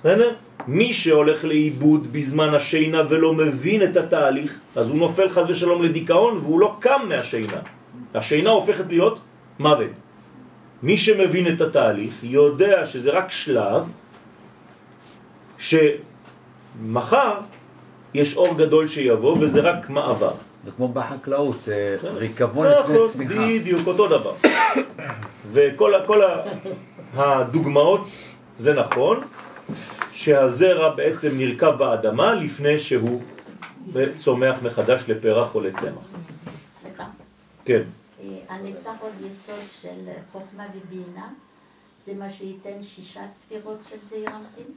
בסדר? 0.00 0.34
מי 0.68 0.92
שהולך 0.92 1.44
לאיבוד 1.44 2.12
בזמן 2.12 2.54
השינה 2.54 3.02
ולא 3.08 3.34
מבין 3.34 3.82
את 3.82 3.96
התהליך, 3.96 4.52
אז 4.76 4.90
הוא 4.90 4.98
נופל 4.98 5.28
חז 5.28 5.44
ושלום 5.48 5.82
לדיכאון 5.82 6.36
והוא 6.36 6.60
לא 6.60 6.76
קם 6.80 7.00
מהשינה. 7.08 7.77
השינה 8.14 8.50
הופכת 8.50 8.84
להיות 8.88 9.20
מוות. 9.58 9.90
מי 10.82 10.96
שמבין 10.96 11.54
את 11.54 11.60
התהליך 11.60 12.14
יודע 12.22 12.86
שזה 12.86 13.10
רק 13.10 13.30
שלב 13.30 13.82
מחר 16.82 17.34
יש 18.14 18.36
אור 18.36 18.54
גדול 18.54 18.86
שיבוא 18.86 19.36
וזה 19.40 19.60
רק 19.60 19.90
מעבר. 19.90 20.32
זה 20.64 20.70
כמו 20.76 20.88
בחקלאות, 20.88 21.68
אה, 21.68 21.96
כן. 22.02 22.08
ריקבון 22.08 22.66
לפני 22.66 22.94
נכון, 22.94 23.08
צמיחה. 23.12 23.34
בדיוק, 23.34 23.86
אותו 23.86 24.08
דבר. 24.08 24.32
וכל 25.52 25.92
הדוגמאות, 27.14 28.08
זה 28.56 28.74
נכון, 28.74 29.20
שהזרע 30.12 30.94
בעצם 30.94 31.28
נרקב 31.32 31.70
באדמה 31.70 32.34
לפני 32.34 32.78
שהוא 32.78 33.22
צומח 34.16 34.56
מחדש 34.62 35.04
לפרח 35.08 35.54
או 35.54 35.60
לצמח. 35.60 36.17
כן, 37.68 37.82
אה, 38.20 38.26
הניצחון 38.48 39.10
יסוד 39.26 39.64
של 39.80 40.10
חוכמה 40.32 40.66
ובינה 40.74 41.28
זה 42.04 42.14
מה 42.14 42.30
שייתן 42.30 42.82
שישה 42.82 43.28
ספירות 43.28 43.78
של 43.90 43.96
זעיר 44.08 44.28
אנפין? 44.28 44.74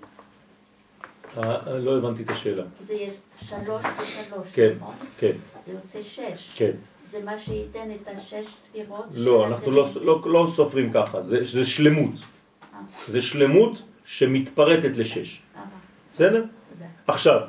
אה, 1.37 1.77
לא 1.79 1.97
הבנתי 1.97 2.23
את 2.23 2.29
השאלה. 2.29 2.63
זה 2.83 2.93
יש 2.93 3.15
שלוש 3.45 3.85
ושלוש, 4.01 4.47
כן, 4.53 4.71
נכון? 4.79 4.95
כן, 5.19 5.31
זה 5.65 5.71
יוצא 5.71 6.01
שש. 6.01 6.51
כן. 6.55 6.71
זה 7.09 7.23
מה 7.23 7.39
שייתן 7.39 7.91
את 7.91 8.07
השש 8.07 8.47
ספירות 8.47 9.05
לא, 9.13 9.47
אנחנו 9.47 9.71
לא, 9.71 9.85
לא, 10.01 10.21
לא 10.25 10.47
סופרים 10.49 10.93
ככה, 10.93 11.21
זה, 11.21 11.43
זה 11.43 11.65
שלמות. 11.65 12.13
אה. 12.73 12.79
זה 13.07 13.21
שלמות 13.21 13.81
שמתפרטת 14.05 14.97
לשש. 14.97 15.41
אה, 15.55 15.61
בסדר? 16.13 16.45
עכשיו, 17.07 17.39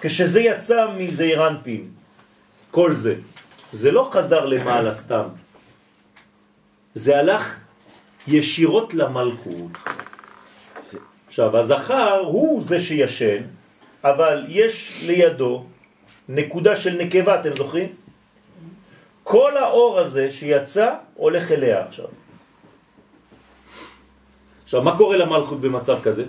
כשזה 0.00 0.40
יצא 0.40 0.94
מזעיר 0.98 1.48
אנפין, 1.48 1.90
כל 2.70 2.94
זה, 2.94 3.14
זה 3.72 3.90
לא 3.90 4.08
חזר 4.12 4.44
למעלה 4.46 4.94
סתם. 4.94 5.28
זה 6.94 7.18
הלך 7.18 7.60
ישירות 8.28 8.94
למלכות. 8.94 9.72
עכשיו, 11.26 11.56
הזכר 11.56 12.18
הוא 12.20 12.62
זה 12.62 12.80
שישן, 12.80 13.42
אבל 14.04 14.44
יש 14.48 15.02
לידו 15.06 15.64
נקודה 16.28 16.76
של 16.76 17.02
נקבה, 17.02 17.40
אתם 17.40 17.56
זוכרים? 17.56 17.88
כל 19.24 19.56
האור 19.56 19.98
הזה 19.98 20.30
שיצא 20.30 20.94
הולך 21.14 21.50
אליה 21.52 21.88
עכשיו. 21.88 22.06
עכשיו, 24.62 24.82
מה 24.82 24.98
קורה 24.98 25.16
למלכות 25.16 25.60
במצב 25.60 26.02
כזה? 26.02 26.24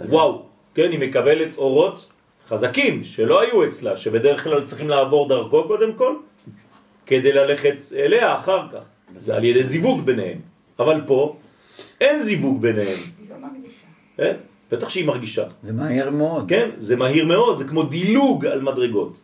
וואו, 0.00 0.46
כן, 0.74 0.90
היא 0.90 0.98
מקבלת 0.98 1.56
אורות 1.56 2.06
חזקים 2.48 3.04
שלא 3.04 3.40
היו 3.40 3.68
אצלה, 3.68 3.96
שבדרך 3.96 4.44
כלל 4.44 4.64
צריכים 4.64 4.88
לעבור 4.88 5.28
דרכו 5.28 5.64
קודם 5.64 5.92
כל, 5.92 6.14
כדי 7.06 7.32
ללכת 7.32 7.76
אליה 7.96 8.34
אחר 8.36 8.66
כך, 8.72 8.84
על 9.32 9.44
ידי 9.44 9.64
זיווג 9.64 10.00
ביניהם. 10.06 10.38
אבל 10.78 11.00
פה 11.06 11.36
אין 12.00 12.20
זיווג 12.20 12.62
ביניהם, 12.62 12.86
היא 13.20 13.28
לא 13.30 13.36
מרגישה. 13.36 13.86
כן? 14.16 14.34
בטח 14.72 14.88
שהיא 14.88 15.06
מרגישה. 15.06 15.44
זה 15.62 15.72
מהר 15.72 16.10
מאוד. 16.10 16.44
כן, 16.48 16.70
זה 16.78 16.96
מהיר 16.96 17.26
מאוד, 17.26 17.56
זה 17.56 17.64
כמו 17.64 17.82
דילוג 17.82 18.46
על 18.46 18.60
מדרגות. 18.60 19.16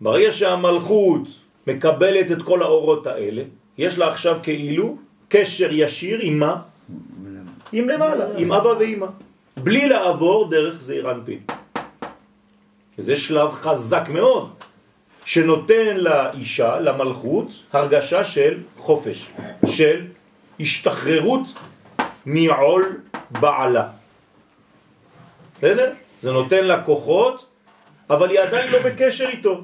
ברגע 0.00 0.30
שהמלכות 0.30 1.28
מקבלת 1.66 2.32
את 2.32 2.42
כל 2.42 2.62
האורות 2.62 3.06
האלה, 3.06 3.42
יש 3.78 3.98
לה 3.98 4.08
עכשיו 4.08 4.38
כאילו 4.42 4.96
קשר 5.28 5.68
ישיר 5.72 6.18
עם 6.22 6.38
מה? 6.38 6.56
עם 7.72 7.88
למעלה, 7.88 8.24
עם 8.36 8.52
אבא 8.52 8.68
ואמא. 8.68 9.06
בלי 9.56 9.88
לעבור 9.88 10.50
דרך 10.50 10.80
זעיר 10.80 11.10
אנפין. 11.10 11.38
זה 12.98 13.16
שלב 13.16 13.52
חזק 13.52 14.08
מאוד, 14.08 14.54
שנותן 15.24 15.96
לאישה, 15.96 16.80
למלכות, 16.80 17.48
הרגשה 17.72 18.24
של 18.24 18.62
חופש, 18.76 19.30
של 19.66 20.06
השתחררות 20.60 21.48
מעול 22.26 23.00
בעלה. 23.30 23.88
בסדר? 25.58 25.92
זה 26.20 26.32
נותן 26.32 26.64
לה 26.64 26.84
כוחות, 26.84 27.46
אבל 28.10 28.30
היא 28.30 28.40
עדיין 28.40 28.72
לא 28.72 28.78
בקשר 28.82 29.28
איתו. 29.28 29.60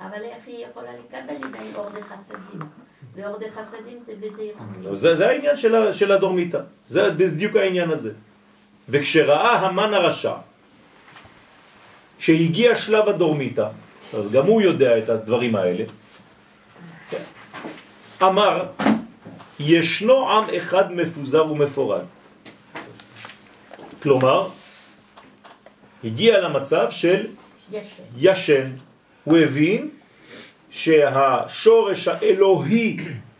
אבל 0.00 0.22
איך 0.22 0.46
היא 0.46 0.66
יכולה 0.70 0.90
לקבל 0.92 1.34
אם 1.48 1.54
אין 1.54 1.74
אור 1.74 1.88
דחסדים? 1.90 2.68
ואור 3.14 3.38
דחסדים 3.38 3.98
זה 4.02 4.12
בזעיר 4.20 4.54
אנפין. 4.60 4.96
זה, 4.96 5.14
זה 5.14 5.28
העניין 5.28 5.56
של, 5.56 5.92
של 5.92 6.12
הדורמיתא, 6.12 6.58
זה 6.86 7.10
בדיוק 7.10 7.56
העניין 7.56 7.90
הזה. 7.90 8.12
וכשראה 8.88 9.52
המן 9.52 9.94
הרשע, 9.94 10.34
שהגיע 12.18 12.74
שלב 12.74 13.08
הדורמיתא, 13.08 13.68
גם 14.32 14.46
הוא 14.46 14.62
יודע 14.62 14.98
את 14.98 15.08
הדברים 15.08 15.56
האלה, 15.56 15.84
אמר, 18.22 18.64
ישנו 19.60 20.30
עם 20.30 20.44
אחד 20.58 20.92
מפוזר 20.92 21.50
ומפורד. 21.50 22.02
כלומר, 24.02 24.48
הגיע 26.04 26.40
למצב 26.40 26.86
של 26.90 27.26
יש. 27.72 28.00
ישן. 28.16 28.70
הוא 29.24 29.38
הבין 29.38 29.90
שהשורש 30.70 32.08
האלוהי, 32.08 32.96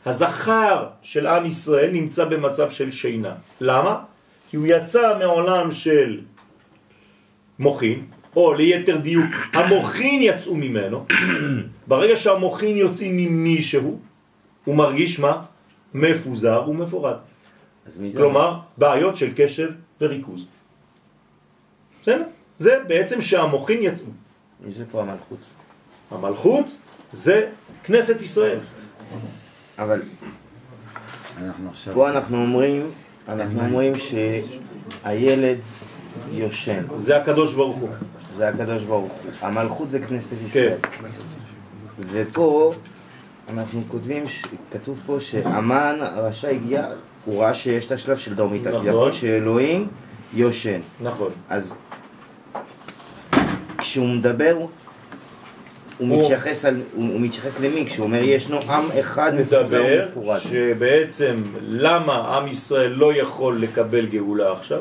הזכר 0.06 0.86
של 1.02 1.26
עם 1.26 1.46
ישראל, 1.46 1.90
נמצא 1.90 2.24
במצב 2.24 2.70
של 2.70 2.90
שינה. 2.90 3.34
למה? 3.60 4.02
כי 4.50 4.56
הוא 4.56 4.66
יצא 4.66 5.18
מעולם 5.18 5.72
של 5.72 6.20
מוחין, 7.58 8.06
או 8.38 8.54
ליתר 8.54 8.96
דיוק, 8.96 9.24
המוחין 9.52 10.22
יצאו 10.22 10.54
ממנו. 10.54 11.06
ברגע 11.86 12.16
שהמוחין 12.16 12.76
יוצאים 12.76 13.16
ממישהו, 13.16 13.98
הוא 14.64 14.74
מרגיש 14.74 15.18
מה? 15.18 15.42
מפוזר 15.94 16.64
ומפורד. 16.68 17.16
כלומר, 18.16 18.58
בעיות 18.76 19.16
של 19.16 19.30
קשב 19.36 19.70
וריכוז. 20.00 20.46
בסדר? 22.02 22.22
זה 22.56 22.78
בעצם 22.86 23.20
שהמוחין 23.20 23.78
יצאו. 23.82 24.06
מי 24.60 24.72
זה 24.72 24.84
פה 24.90 25.02
המלכות? 25.02 25.38
המלכות 26.10 26.76
זה 27.12 27.50
כנסת 27.84 28.22
ישראל. 28.22 28.58
אבל 29.78 30.02
אנחנו 31.38 31.68
עכשיו... 31.70 31.94
פה 31.94 32.10
אנחנו 32.10 32.36
אומרים, 32.36 32.90
אנחנו 33.28 33.60
אומרים 33.60 33.92
שהילד 33.98 35.58
יושן, 36.32 36.84
זה 36.94 37.16
הקדוש 37.16 37.54
ברוך 37.54 37.76
הוא. 37.76 37.88
זה 38.38 38.48
הקדוש 38.48 38.84
ברוך 38.84 39.12
הוא. 39.12 39.30
המלכות 39.40 39.90
זה 39.90 39.98
כנסת 40.00 40.36
ישראל. 40.46 40.74
כן. 40.82 41.08
ופה 41.98 42.72
אנחנו 43.52 43.82
כותבים, 43.88 44.22
כתוב 44.70 45.02
פה 45.06 45.16
שהמן 45.20 45.96
הרשע 46.00 46.48
הגיע, 46.48 46.86
הוא 47.24 47.42
ראה 47.42 47.54
שיש 47.54 47.86
את 47.86 47.92
השלב 47.92 48.16
של 48.16 48.34
דורמיתא, 48.34 48.68
נכון. 48.68 48.80
כביכול 48.80 49.12
שאלוהים 49.12 49.86
יושן. 50.34 50.80
נכון. 51.00 51.30
אז 51.48 51.74
כשהוא 53.78 54.06
מדבר, 54.08 54.54
הוא 54.58 54.68
הוא- 55.98 56.20
מתייחס, 56.22 56.64
על, 56.64 56.82
הוא, 56.94 57.08
הוא 57.12 57.20
מתייחס 57.20 57.60
למי? 57.60 57.84
כשהוא 57.86 58.06
אומר 58.06 58.22
ישנו 58.24 58.58
עם 58.68 58.84
אחד 59.00 59.32
מפוזר 59.34 59.62
מדבר 59.62 59.84
ומפורד. 60.06 60.38
שבעצם 60.38 61.36
למה 61.60 62.36
עם 62.36 62.48
ישראל 62.48 62.90
לא 62.90 63.14
יכול 63.14 63.58
לקבל 63.60 64.06
גאולה 64.06 64.52
עכשיו? 64.52 64.80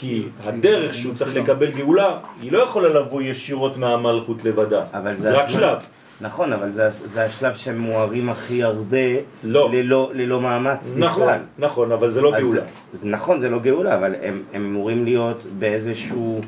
כי 0.00 0.22
הדרך 0.44 0.94
שהוא 0.94 1.14
צריך 1.14 1.36
לקבל 1.36 1.70
גאולה, 1.70 2.18
היא 2.42 2.52
לא 2.52 2.58
יכולה 2.58 2.88
לבוא 2.88 3.22
ישירות 3.22 3.76
מהמלכות 3.76 4.44
לבדה. 4.44 4.84
אבל 4.94 5.16
זה 5.16 5.32
רק. 5.32 5.48
שלב. 5.48 5.78
נכון, 6.20 6.52
אבל 6.52 6.72
זה, 6.72 6.88
זה 6.90 7.24
השלב 7.24 7.54
שהם 7.54 7.78
מוארים 7.78 8.28
הכי 8.30 8.62
הרבה 8.62 8.96
לא. 9.44 9.70
ללא, 9.72 10.10
ללא 10.14 10.40
מאמץ 10.40 10.92
נכון, 10.96 11.22
בכלל. 11.22 11.38
נכון, 11.58 11.92
אבל 11.92 12.10
זה 12.10 12.20
לא 12.20 12.34
אז- 12.36 12.42
גאולה. 12.44 12.62
אז 12.92 13.04
נכון, 13.04 13.40
זה 13.40 13.50
לא 13.50 13.58
גאולה, 13.58 13.94
אבל 13.98 14.14
הם, 14.22 14.42
הם 14.52 14.64
אמורים 14.64 15.04
להיות 15.04 15.42
באיזשהו, 15.58 16.40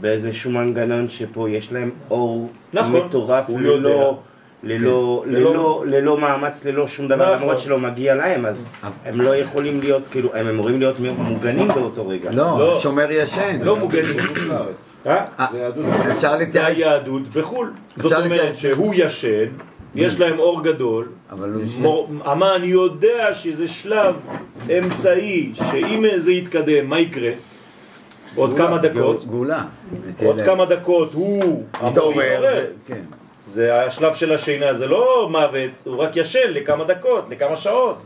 באיזשהו 0.00 0.50
מנגנון 0.50 1.08
שפה 1.08 1.50
יש 1.50 1.72
להם 1.72 1.90
אור 2.10 2.50
נכון, 2.72 3.06
מטורף 3.06 3.44
הוא 3.48 3.60
ללא, 3.60 3.88
יודע. 3.88 4.10
ללא, 4.62 5.22
כן. 5.24 5.30
ללא, 5.30 5.52
ללא- 5.54 5.84
ללא, 5.86 5.98
ללא 6.00 6.18
מאמץ, 6.18 6.64
ללא 6.64 6.88
שום 6.88 7.08
דבר, 7.08 7.32
נכון. 7.34 7.42
למרות 7.42 7.58
שלא 7.58 7.78
מגיע 7.78 8.14
להם, 8.14 8.46
אז 8.46 8.66
הם 9.04 9.20
לא 9.20 9.36
יכולים 9.36 9.80
להיות, 9.80 10.02
כאילו, 10.10 10.34
הם 10.34 10.48
אמורים 10.48 10.80
להיות 10.80 10.96
מוגנים 11.18 11.68
באותו 11.68 12.08
רגע. 12.08 12.30
לא, 12.32 12.58
לא. 12.58 12.80
שומר 12.80 13.06
ישן. 13.10 13.58
לא 13.62 13.76
מוגנים. 13.76 14.16
אה? 15.06 15.24
אפשר 16.10 16.34
זה 16.46 16.66
היהדות 16.66 17.28
בחו"ל. 17.28 17.72
זאת 17.96 18.12
אומרת. 18.12 18.56
שהוא 18.56 18.94
ישן, 18.96 19.46
יש 19.94 20.20
להם 20.20 20.38
אור 20.38 20.62
גדול, 20.64 21.08
אבל 21.30 21.52
המן 22.24 22.60
יודע 22.64 23.28
שזה 23.34 23.68
שלב 23.68 24.14
אמצעי, 24.78 25.50
שאם 25.54 26.04
זה 26.16 26.32
יתקדם, 26.32 26.86
מה 26.88 27.00
יקרה? 27.00 27.30
עוד 28.34 28.56
כמה 28.56 28.78
דקות, 28.78 29.24
גאולה. 29.24 29.64
עוד 30.24 30.40
כמה 30.44 30.64
דקות 30.64 31.14
הוא 31.14 31.42
אמור. 31.42 31.64
להתעורר. 31.88 32.64
זה 33.46 33.84
השלב 33.84 34.14
של 34.14 34.32
השינה, 34.32 34.74
זה 34.74 34.86
לא 34.86 35.28
מוות, 35.30 35.70
הוא 35.84 35.96
רק 35.96 36.16
ישן 36.16 36.50
לכמה 36.50 36.84
דקות, 36.84 37.28
לכמה 37.30 37.56
שעות. 37.56 38.02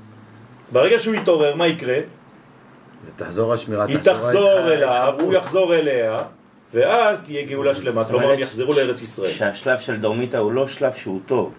ברגע 0.73 0.99
שהוא 0.99 1.15
יתעורר, 1.15 1.55
מה 1.55 1.67
יקרה? 1.67 1.97
זה 3.05 3.11
תחזור 3.17 3.53
השמירת 3.53 3.89
היא. 3.89 3.99
תחזור 3.99 4.73
אליו, 4.73 5.15
הוא 5.21 5.35
יחזור 5.35 5.75
אליה, 5.75 6.19
ואז 6.75 7.23
תהיה 7.23 7.45
גאולה 7.45 7.75
שלמה, 7.75 8.05
כלומר 8.05 8.33
הם 8.33 8.39
יחזרו 8.39 8.73
לארץ 8.73 9.03
ישראל. 9.03 9.31
שהשלב 9.31 9.79
של 9.79 9.97
דורמיתא 9.97 10.37
הוא 10.37 10.53
לא 10.53 10.69
שלב 10.69 10.93
שהוא 10.93 11.21
טוב. 11.27 11.55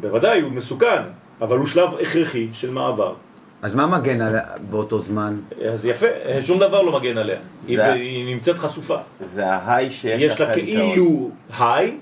בוודאי, 0.00 0.40
הוא 0.40 0.52
מסוכן, 0.52 1.02
אבל 1.40 1.58
הוא 1.58 1.66
שלב 1.66 1.90
הכרחי 2.00 2.48
של 2.52 2.70
מעבר. 2.70 3.14
אז 3.62 3.74
מה 3.74 3.86
מגן 3.86 4.20
עליה 4.20 4.42
באותו 4.70 5.00
זמן? 5.00 5.40
אז 5.68 5.86
יפה, 5.86 6.06
שום 6.40 6.58
דבר 6.58 6.82
לא 6.82 6.92
מגן 7.00 7.18
עליה. 7.18 7.38
היא, 7.66 8.34
נמצאת 8.34 8.58
חשופה. 8.58 8.96
זה 9.20 9.46
ההיי 9.46 9.90
שיש 9.90 10.22
יש 10.22 10.40
לה. 10.40 10.54
כאילו 10.54 11.30
היי, 11.58 11.98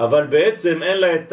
אבל 0.00 0.26
בעצם 0.26 0.82
אין 0.82 0.98
לה 0.98 1.14
את 1.14 1.32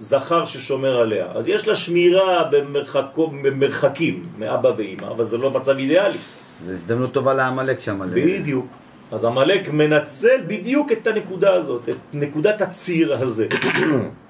הזכר 0.00 0.44
ששומר 0.44 0.96
עליה. 0.96 1.26
אז 1.34 1.48
יש 1.48 1.68
לה 1.68 1.74
שמירה 1.74 2.44
במרחקו, 2.44 3.26
במרחקים 3.26 4.26
מאבא 4.38 4.70
ואמא, 4.76 5.06
אבל 5.06 5.24
זה 5.24 5.38
לא 5.38 5.50
מצב 5.50 5.76
אידיאלי. 5.76 6.18
זו 6.66 6.72
הזדמנות 6.72 7.12
טובה 7.12 7.34
לעמלק 7.34 7.80
שם. 7.80 8.00
בדיוק. 8.14 8.66
אז 9.12 9.24
המלאק 9.24 9.68
מנצל 9.68 10.40
בדיוק 10.46 10.92
את 10.92 11.06
הנקודה 11.06 11.54
הזאת, 11.54 11.88
את 11.88 11.96
נקודת 12.12 12.60
הציר 12.60 13.14
הזה. 13.14 13.46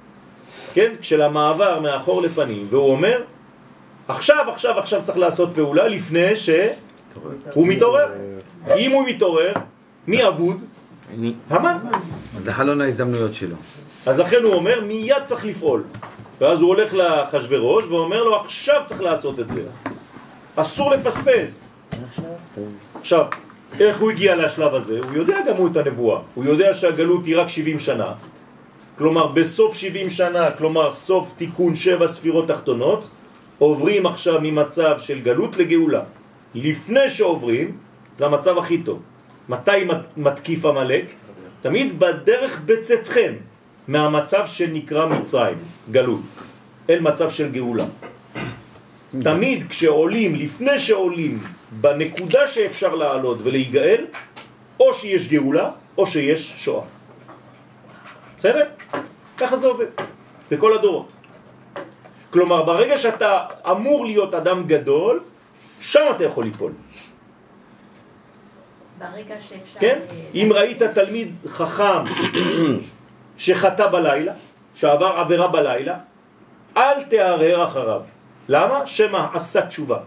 כן? 0.74 0.94
של 1.00 1.22
המעבר 1.22 1.80
מאחור 1.80 2.22
לפנים. 2.22 2.66
והוא 2.70 2.90
אומר, 2.90 3.22
עכשיו, 4.08 4.50
עכשיו, 4.52 4.78
עכשיו 4.78 5.00
צריך 5.02 5.18
לעשות 5.18 5.54
פעולה 5.54 5.88
לפני 5.88 6.36
שהוא 6.36 7.66
מתעורר. 7.68 8.06
אם 8.76 8.90
הוא 8.90 9.04
מתעורר, 9.08 9.52
מי 10.06 10.28
אבוד? 10.28 10.62
אני- 11.10 11.34
המן. 11.50 11.76
זה 12.42 12.52
חלון 12.52 12.80
ההזדמנויות 12.80 13.34
שלו. 13.34 13.56
אז 14.06 14.18
לכן 14.18 14.42
הוא 14.42 14.54
אומר, 14.54 14.80
מיד 14.84 15.24
צריך 15.24 15.44
לפעול. 15.46 15.82
ואז 16.40 16.60
הוא 16.62 16.68
הולך 16.68 16.94
לאחשוורוש 16.94 17.84
ואומר 17.86 18.24
לו, 18.24 18.36
עכשיו 18.40 18.82
צריך 18.86 19.00
לעשות 19.00 19.40
את 19.40 19.48
זה. 19.48 19.62
אסור 20.56 20.90
לפספס. 20.90 21.60
עכשיו, 23.00 23.24
איך 23.80 24.00
הוא 24.00 24.10
הגיע 24.10 24.36
לשלב 24.36 24.74
הזה? 24.74 24.98
הוא 25.08 25.16
יודע 25.16 25.38
גם 25.48 25.56
הוא 25.56 25.68
את 25.72 25.76
הנבואה. 25.76 26.20
הוא 26.34 26.44
יודע 26.44 26.74
שהגלות 26.74 27.26
היא 27.26 27.36
רק 27.36 27.48
70 27.48 27.78
שנה. 27.78 28.12
כלומר, 28.98 29.26
בסוף 29.26 29.76
70 29.76 30.08
שנה, 30.08 30.50
כלומר, 30.50 30.92
סוף 30.92 31.32
תיקון 31.36 31.74
שבע 31.74 32.08
ספירות 32.08 32.48
תחתונות, 32.48 33.06
עוברים 33.58 34.06
עכשיו 34.06 34.40
ממצב 34.42 34.94
של 34.98 35.20
גלות 35.20 35.56
לגאולה. 35.56 36.02
לפני 36.54 37.08
שעוברים, 37.10 37.76
זה 38.16 38.26
המצב 38.26 38.58
הכי 38.58 38.78
טוב. 38.78 39.02
מתי 39.48 39.84
מת- 39.84 40.16
מתקיף 40.16 40.64
המלאק? 40.64 41.04
תמיד 41.62 41.98
בדרך 42.00 42.60
בצאתכם 42.66 43.32
מהמצב 43.88 44.46
שנקרא 44.46 45.06
מצרים, 45.06 45.58
גלות, 45.90 46.20
אל 46.90 47.00
מצב 47.00 47.30
של 47.30 47.48
גאולה. 47.52 47.84
תמיד 49.22 49.68
כשעולים, 49.68 50.34
לפני 50.34 50.78
שעולים, 50.78 51.38
בנקודה 51.70 52.46
שאפשר 52.46 52.94
לעלות 52.94 53.38
ולהיגאל, 53.42 54.04
או 54.80 54.94
שיש 54.94 55.28
גאולה, 55.28 55.70
או 55.98 56.06
שיש 56.06 56.54
שואה. 56.56 56.84
בסדר? 58.36 58.64
ככה 59.38 59.56
זה 59.56 59.66
עובד, 59.66 59.86
בכל 60.50 60.74
הדורות. 60.74 61.08
כלומר, 62.30 62.62
ברגע 62.62 62.98
שאתה 62.98 63.38
אמור 63.70 64.06
להיות 64.06 64.34
אדם 64.34 64.66
גדול, 64.66 65.20
שם 65.80 66.00
אתה 66.16 66.24
יכול 66.24 66.44
ליפול. 66.44 66.72
ברגע 68.98 69.34
שאפשר... 69.40 69.80
כן? 69.80 69.98
אה, 70.10 70.16
אם 70.34 70.48
ראית 70.54 70.82
תלמיד 70.82 71.34
חכם 71.46 72.04
שחטא 73.36 73.86
בלילה, 73.86 74.32
שעבר 74.74 75.06
עבירה 75.06 75.48
בלילה, 75.48 75.98
אל 76.76 77.02
תערער 77.02 77.64
אחריו. 77.64 78.02
למה? 78.48 78.86
שמא 78.86 79.26
עשה 79.34 79.66
תשובה. 79.66 79.98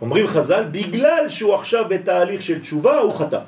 אומרים 0.00 0.26
חז"ל, 0.26 0.64
בגלל 0.70 1.28
שהוא 1.28 1.54
עכשיו 1.54 1.84
בתהליך 1.88 2.42
של 2.42 2.58
תשובה, 2.60 2.98
הוא 2.98 3.12
חטא. 3.12 3.40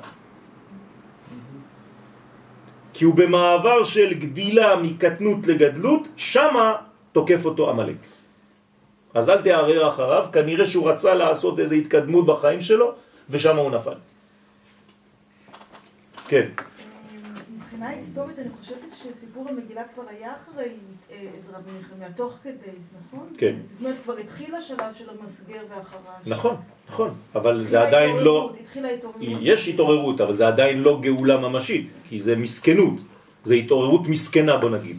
כי 2.93 3.05
הוא 3.05 3.13
במעבר 3.13 3.83
של 3.83 4.13
גדילה 4.13 4.75
מקטנות 4.75 5.47
לגדלות, 5.47 6.07
שמה 6.15 6.75
תוקף 7.11 7.45
אותו 7.45 7.69
המלאק. 7.69 8.01
אז 9.13 9.29
אל 9.29 9.41
תערער 9.41 9.87
אחריו, 9.89 10.25
כנראה 10.31 10.65
שהוא 10.65 10.89
רצה 10.89 11.13
לעשות 11.13 11.59
איזו 11.59 11.75
התקדמות 11.75 12.25
בחיים 12.25 12.61
שלו, 12.61 12.93
ושם 13.29 13.57
הוא 13.57 13.71
נפל. 13.71 14.12
כן. 16.27 16.49
מבחינה 17.57 17.89
היסטורית 17.89 18.39
אני 18.39 18.49
חושבת 18.59 18.77
שסיפור 19.03 19.49
המגילה 19.49 19.81
כבר 19.93 20.03
היה 20.09 20.31
אחרי 20.33 20.69
אה, 21.11 21.17
עזרא 21.35 21.57
ונחמיה, 21.65 22.11
תוך 22.15 22.33
כדי, 22.43 22.53
נכון? 23.07 23.27
כן. 23.37 23.55
זאת 23.63 23.79
אומרת, 23.79 23.95
כבר 24.03 24.17
התחיל 24.17 24.55
השלב 24.55 24.93
של 24.93 25.09
המסגר 25.09 25.61
והחרש. 25.69 26.27
נכון, 26.27 26.55
נכון, 26.89 27.13
אבל 27.35 27.65
זה 27.65 27.81
עדיין 27.81 28.15
לא... 28.17 28.53
התחילה 28.61 28.87
ההתעוררות. 28.87 29.21
יש 29.41 29.67
התעוררות, 29.67 30.21
אבל 30.21 30.33
זה 30.33 30.47
עדיין 30.47 30.79
לא 30.79 30.99
גאולה 31.01 31.37
ממשית, 31.37 31.87
כי 32.09 32.21
זה 32.21 32.35
מסכנות, 32.35 32.93
זה 33.43 33.53
התעוררות 33.53 34.07
מסכנה 34.07 34.57
בוא 34.57 34.69
נגיד. 34.69 34.97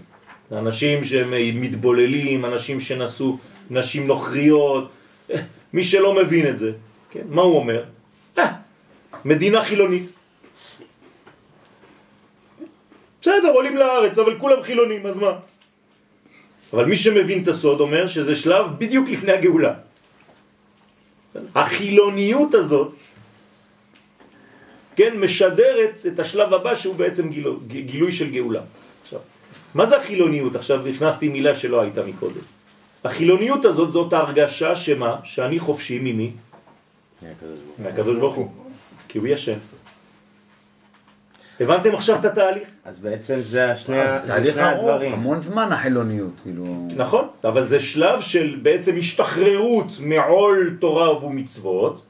אנשים 0.53 1.05
שהם 1.05 1.61
מתבוללים, 1.61 2.45
אנשים 2.45 2.81
שנסו 2.81 3.39
נשים 3.70 4.07
נוכריות, 4.07 4.91
אה, 5.31 5.41
מי 5.72 5.85
שלא 5.85 6.14
מבין 6.14 6.49
את 6.49 6.59
זה, 6.59 6.72
כן? 7.11 7.22
מה 7.29 7.43
הוא 7.43 7.57
אומר? 7.57 7.85
אה, 8.39 8.53
מדינה 9.25 9.62
חילונית. 9.64 10.11
בסדר, 13.25 13.57
עולים 13.57 13.77
לארץ, 13.77 14.18
אבל 14.18 14.39
כולם 14.39 14.62
חילונים, 14.62 15.07
אז 15.07 15.16
מה? 15.16 15.33
אבל 16.72 16.85
מי 16.85 16.97
שמבין 16.97 17.43
את 17.43 17.49
הסוד 17.49 17.81
אומר 17.81 18.05
שזה 18.07 18.37
שלב 18.37 18.66
בדיוק 18.79 19.09
לפני 19.09 19.33
הגאולה. 19.33 19.75
החילוניות 21.55 22.55
הזאת, 22.55 22.95
כן, 24.97 25.16
משדרת 25.16 26.05
את 26.07 26.16
השלב 26.20 26.55
הבא 26.55 26.75
שהוא 26.75 26.95
בעצם 26.95 27.33
גילו, 27.33 27.64
גילוי 27.64 28.12
של 28.12 28.29
גאולה. 28.29 28.61
עכשיו, 29.03 29.20
מה 29.75 29.85
זה 29.89 29.97
החילוניות? 29.97 30.57
עכשיו 30.57 30.85
הכנסתי 30.85 31.29
מילה 31.33 31.55
שלא 31.57 31.81
הייתה 31.81 32.05
מקודם. 32.05 32.45
החילוניות 33.05 33.64
הזאת 33.64 33.89
זאת 33.91 34.12
ההרגשה 34.12 34.77
שמה? 34.77 35.25
שאני 35.25 35.59
חופשי 35.59 35.99
ממי? 35.99 36.37
מהקדוש 37.81 38.18
ברוך 38.20 38.35
הוא. 38.35 38.49
כי 39.09 39.18
הוא 39.18 39.27
ישן. 39.33 39.59
הבנתם 41.61 41.95
עכשיו 41.95 42.17
את 42.17 42.25
התהליך? 42.25 42.69
אז 42.85 42.99
בעצם 42.99 43.43
זה 43.43 43.71
השני 43.71 43.97
זה 44.27 44.53
שני 44.53 44.63
הדברים. 44.63 45.13
המון 45.13 45.41
זמן 45.41 45.73
החילוניות, 45.73 46.33
כאילו... 46.43 46.65
נכון, 46.97 47.29
אבל 47.45 47.65
זה 47.65 47.81
שלב 47.81 48.21
של 48.21 48.57
בעצם 48.63 48.97
השתחררות 48.99 49.87
מעול 50.01 50.77
תורה 50.81 51.25
ומצוות, 51.25 52.07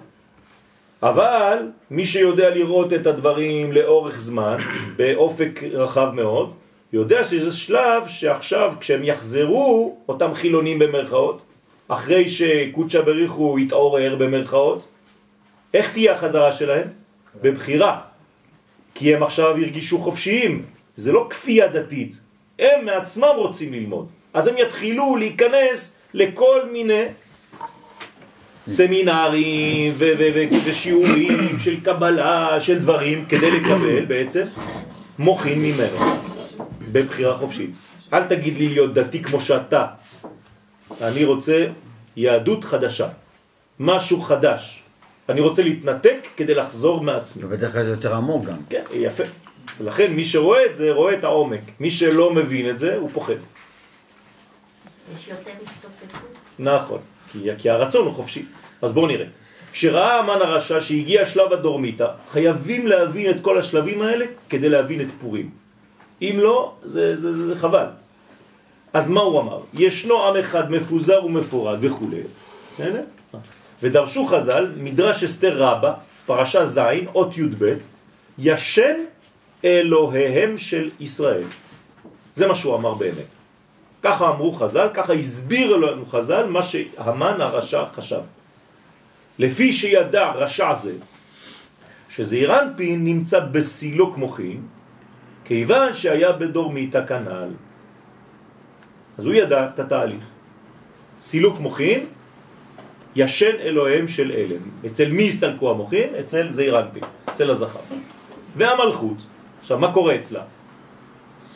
אבל 1.03 1.59
מי 1.91 2.07
שיודע 2.07 2.51
לראות 2.51 2.93
את 2.93 3.07
הדברים 3.07 3.73
לאורך 3.73 4.21
זמן, 4.21 4.57
באופק 4.99 5.61
רחב 5.73 6.11
מאוד, 6.15 6.55
יודע 6.93 7.25
שזה 7.25 7.53
שלב 7.53 8.07
שעכשיו 8.07 8.73
כשהם 8.81 9.05
יחזרו, 9.05 9.99
אותם 10.09 10.35
חילונים 10.35 10.79
במרכאות, 10.79 11.43
אחרי 11.89 12.29
שקודשא 12.29 13.01
בריחו 13.01 13.59
יתעורר 13.59 14.17
במרכאות, 14.17 14.87
איך 15.75 15.93
תהיה 15.93 16.15
החזרה 16.15 16.53
שלהם? 16.53 16.89
בבחירה. 17.43 18.01
כי 18.95 19.15
הם 19.15 19.23
עכשיו 19.23 19.51
הרגישו 19.51 19.99
חופשיים, 19.99 20.63
זה 20.95 21.13
לא 21.13 21.27
כפייה 21.31 21.69
דתית, 21.69 22.21
הם 22.59 22.85
מעצמם 22.85 23.35
רוצים 23.37 23.73
ללמוד. 23.73 24.07
אז 24.35 24.47
הם 24.47 24.55
יתחילו 24.59 25.17
להיכנס 25.17 25.99
לכל 26.15 26.61
מיני 26.73 27.05
סמינרים 28.69 29.95
ושיעורים 30.65 31.59
של 31.59 31.81
קבלה, 31.81 32.61
של 32.61 32.79
דברים, 32.79 33.25
כדי 33.29 33.51
לקבל 33.51 34.05
בעצם 34.05 34.47
מוכין 35.19 35.59
ממנו 35.59 35.99
בבחירה 36.93 37.39
חופשית. 37.39 37.77
אל 38.13 38.25
תגיד 38.25 38.59
לי 38.59 38.69
להיות 38.69 38.95
דתי 38.95 39.23
כמו 39.23 39.41
שאתה. 39.41 39.87
אני 41.01 41.25
רוצה 41.25 41.67
יהדות 42.17 42.65
חדשה, 42.65 43.09
משהו 43.81 44.21
חדש. 44.21 44.84
אני 45.29 45.41
רוצה 45.41 45.62
להתנתק 45.62 46.29
כדי 46.37 46.55
לחזור 46.55 47.01
מעצמי. 47.01 47.45
ובדרך 47.45 47.72
כלל 47.72 47.85
זה 47.85 47.91
יותר 47.91 48.14
עמוק 48.14 48.45
גם. 48.45 48.57
כן, 48.68 48.83
יפה. 48.93 49.25
ולכן 49.81 50.12
מי 50.12 50.25
שרואה 50.25 50.66
את 50.66 50.75
זה, 50.75 50.93
רואה 50.93 51.14
את 51.14 51.25
העומק. 51.25 51.61
מי 51.81 51.91
שלא 51.91 52.35
מבין 52.35 52.70
את 52.70 52.79
זה, 52.79 52.97
הוא 52.97 53.11
פוחד. 53.12 53.35
יש 55.16 55.29
יותר 55.29 55.51
השתופפות. 55.62 56.20
נכון, 56.59 57.01
כי, 57.33 57.49
כי 57.59 57.70
הרצון 57.70 58.05
הוא 58.07 58.12
חופשי. 58.12 58.45
אז 58.83 58.93
בואו 58.93 59.07
נראה. 59.07 59.27
כשראה 59.72 60.18
המן 60.18 60.39
הרשע 60.41 60.81
שהגיע 60.81 61.25
שלב 61.25 61.53
הדורמיתא, 61.53 62.07
חייבים 62.31 62.87
להבין 62.87 63.31
את 63.31 63.41
כל 63.41 63.59
השלבים 63.59 64.03
האלה 64.03 64.27
כדי 64.49 64.68
להבין 64.68 65.01
את 65.01 65.11
פורים. 65.20 65.51
אם 66.22 66.37
לא, 66.39 66.75
זה, 66.83 67.16
זה, 67.16 67.33
זה, 67.33 67.47
זה 67.47 67.55
חבל. 67.57 67.87
אז 68.93 69.09
מה 69.09 69.20
הוא 69.20 69.41
אמר? 69.41 69.59
ישנו 69.75 70.27
עם 70.27 70.37
אחד 70.37 70.70
מפוזר 70.70 71.25
ומפורד 71.25 71.79
וכו'. 71.81 72.09
ודרשו 73.83 74.27
חז"ל, 74.27 74.72
מדרש 74.77 75.25
אסתר 75.25 75.59
רבה, 75.59 75.95
פרשה 76.27 76.64
ז', 76.64 76.81
אות 77.14 77.39
י"ב, 77.39 77.75
ישן 78.39 78.97
אלוהיהם 79.64 80.57
של 80.57 80.91
ישראל. 81.01 81.47
זה 82.35 82.47
מה 82.47 82.55
שהוא 82.55 82.75
אמר 82.75 82.95
באמת. 82.95 83.35
ככה 84.03 84.29
אמרו 84.29 84.53
חז"ל, 84.53 84.89
ככה 84.95 85.12
הסביר 85.12 85.77
לנו 85.77 86.07
חז"ל 86.07 86.47
מה 86.47 86.62
שהמן 86.62 87.41
הרשע 87.41 87.85
חשב. 87.93 88.20
לפי 89.39 89.72
שידע 89.72 90.33
רשע 90.33 90.75
זה, 90.75 90.95
שזעיר 92.09 92.61
אנפין 92.61 93.05
נמצא 93.05 93.41
בסילוק 93.41 94.16
מוחין, 94.16 94.62
כיוון 95.45 95.95
שהיה 95.95 96.33
בדור 96.33 96.72
מאיתה 96.72 97.07
כנ"ל. 97.07 97.49
אז 99.18 99.27
הוא 99.27 99.35
ידע 99.35 99.66
את 99.75 99.79
התהליך. 99.79 100.25
סילוק 101.22 101.59
מוחין 101.59 102.07
ישן 103.17 103.57
אלוהיהם 103.61 104.09
של 104.09 104.33
אלם. 104.33 104.62
אצל 104.87 105.09
מי 105.09 105.29
הסתלקו 105.29 105.71
המוחין? 105.71 106.15
אצל 106.21 106.53
זעיר 106.53 106.81
אנפין, 106.81 107.03
אצל 107.29 107.51
הזכר. 107.51 107.79
והמלכות, 108.57 109.19
עכשיו 109.61 109.79
מה 109.79 109.93
קורה 109.93 110.15
אצלה? 110.17 110.43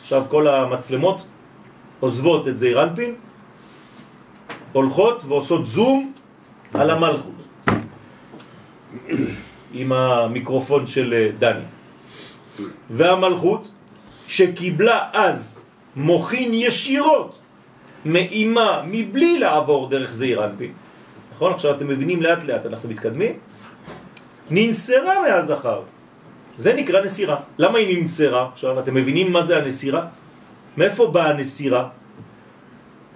עכשיו 0.01 0.23
כל 0.29 0.47
המצלמות 0.47 1.23
עוזבות 1.99 2.47
את 2.47 2.57
זעיר 2.57 2.83
אנפין, 2.83 3.15
הולכות 4.71 5.23
ועושות 5.27 5.65
זום 5.65 6.13
על 6.73 6.89
המלכות. 6.89 7.39
עם 9.73 9.91
המיקרופון 9.91 10.87
של 10.87 11.13
אה, 11.13 11.29
דני. 11.39 11.65
והמלכות 12.89 13.71
שקיבלה 14.27 15.09
אז 15.13 15.59
מוכין 15.95 16.49
ישירות 16.53 17.39
מאימה 18.05 18.81
מבלי 18.87 19.39
לעבור 19.39 19.89
דרך 19.89 20.13
זעיר 20.13 20.45
אנפין. 20.45 20.73
נכון? 21.39 21.53
עכשיו 21.53 21.71
אתם 21.71 21.87
מבינים 21.87 22.21
לאט 22.21 22.43
לאט, 22.43 22.65
אנחנו 22.65 22.89
מתקדמים. 22.89 23.33
ננסרה 24.51 25.21
מהזכר. 25.23 25.81
זה 26.57 26.73
נקרא 26.73 26.99
נסירה. 27.01 27.35
למה 27.57 27.77
היא 27.77 27.87
ננסרה? 27.97 28.49
עכשיו 28.51 28.79
אתם 28.79 28.93
מבינים 28.93 29.31
מה 29.31 29.41
זה 29.41 29.57
הנסירה? 29.57 30.11
מאיפה 30.77 31.07
באה 31.07 31.29
הנסירה? 31.29 31.89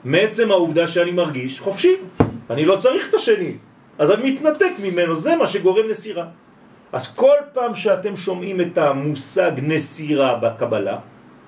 מעצם 0.08 0.52
העובדה 0.52 0.88
שאני 0.88 1.12
מרגיש 1.12 1.60
חופשי. 1.60 1.96
אני 2.50 2.64
לא 2.66 2.80
צריך 2.80 3.10
את 3.10 3.14
השני. 3.14 3.60
אז 4.00 4.08
אני 4.12 4.32
מתנתק 4.32 4.80
ממנו, 4.80 5.16
זה 5.16 5.36
מה 5.36 5.48
שגורם 5.48 5.92
נסירה. 5.92 6.26
אז 6.96 7.16
כל 7.16 7.52
פעם 7.54 7.76
שאתם 7.76 8.16
שומעים 8.16 8.62
את 8.62 8.78
המושג 8.78 9.52
נסירה 9.60 10.40
בקבלה, 10.40 10.98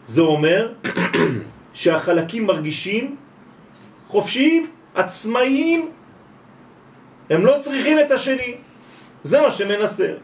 זה 0.06 0.22
אומר 0.22 0.76
שהחלקים 1.80 2.44
מרגישים 2.46 3.16
חופשיים, 4.08 4.68
עצמאיים, 4.96 5.96
הם 7.30 7.46
לא 7.46 7.56
צריכים 7.60 8.00
את 8.00 8.12
השני. 8.12 8.56
זה 9.24 9.42
מה 9.42 9.52
שמנסר. 9.52 10.16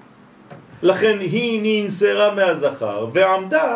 לכן 0.82 1.20
היא 1.20 1.84
ננסרה 1.84 2.32
מהזכר 2.32 3.08
ועמדה 3.14 3.76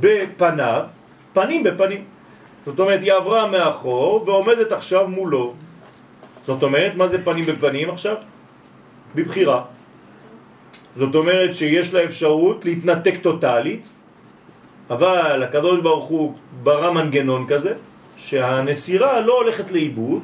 בפניו, 0.00 0.82
פנים 1.32 1.64
בפנים. 1.64 2.04
זאת 2.66 2.80
אומרת, 2.80 3.02
היא 3.02 3.12
עברה 3.12 3.48
מאחור 3.48 4.24
ועומדת 4.26 4.72
עכשיו 4.72 5.08
מולו. 5.08 5.54
זאת 6.42 6.62
אומרת, 6.62 6.94
מה 6.94 7.06
זה 7.06 7.24
פנים 7.24 7.44
בפנים 7.44 7.90
עכשיו? 7.90 8.16
בבחירה. 9.14 9.62
זאת 10.94 11.14
אומרת 11.14 11.54
שיש 11.54 11.94
לה 11.94 12.04
אפשרות 12.04 12.64
להתנתק 12.64 13.14
טוטלית, 13.22 13.90
אבל 14.90 15.42
הקדוש 15.42 15.80
ברוך 15.80 16.06
הוא 16.06 16.34
ברא 16.62 16.90
מנגנון 16.90 17.46
כזה, 17.46 17.74
שהנסירה 18.16 19.20
לא 19.20 19.32
הולכת 19.42 19.70
לאיבוד, 19.70 20.22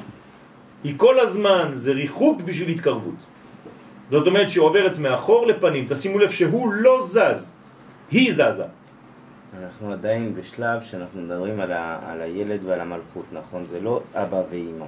היא 0.86 0.94
כל 0.96 1.20
הזמן, 1.20 1.70
זה 1.74 1.92
ריחוק 1.92 2.42
בשביל 2.42 2.68
התקרבות. 2.68 3.14
זאת 4.10 4.26
אומרת 4.26 4.50
שהיא 4.50 4.62
עוברת 4.62 4.98
מאחור 4.98 5.46
לפנים, 5.46 5.86
תשימו 5.88 6.18
לב 6.18 6.30
שהוא 6.30 6.72
לא 6.72 7.02
זז, 7.02 7.52
היא 8.10 8.32
זזה. 8.32 8.64
אנחנו 9.62 9.92
עדיין 9.92 10.34
בשלב 10.34 10.82
שאנחנו 10.82 11.22
מדברים 11.22 11.60
על, 11.60 11.72
ה, 11.72 11.98
על 12.06 12.20
הילד 12.20 12.64
ועל 12.64 12.80
המלכות, 12.80 13.24
נכון? 13.32 13.66
זה 13.66 13.80
לא 13.80 14.00
אבא 14.14 14.42
ואימא. 14.50 14.86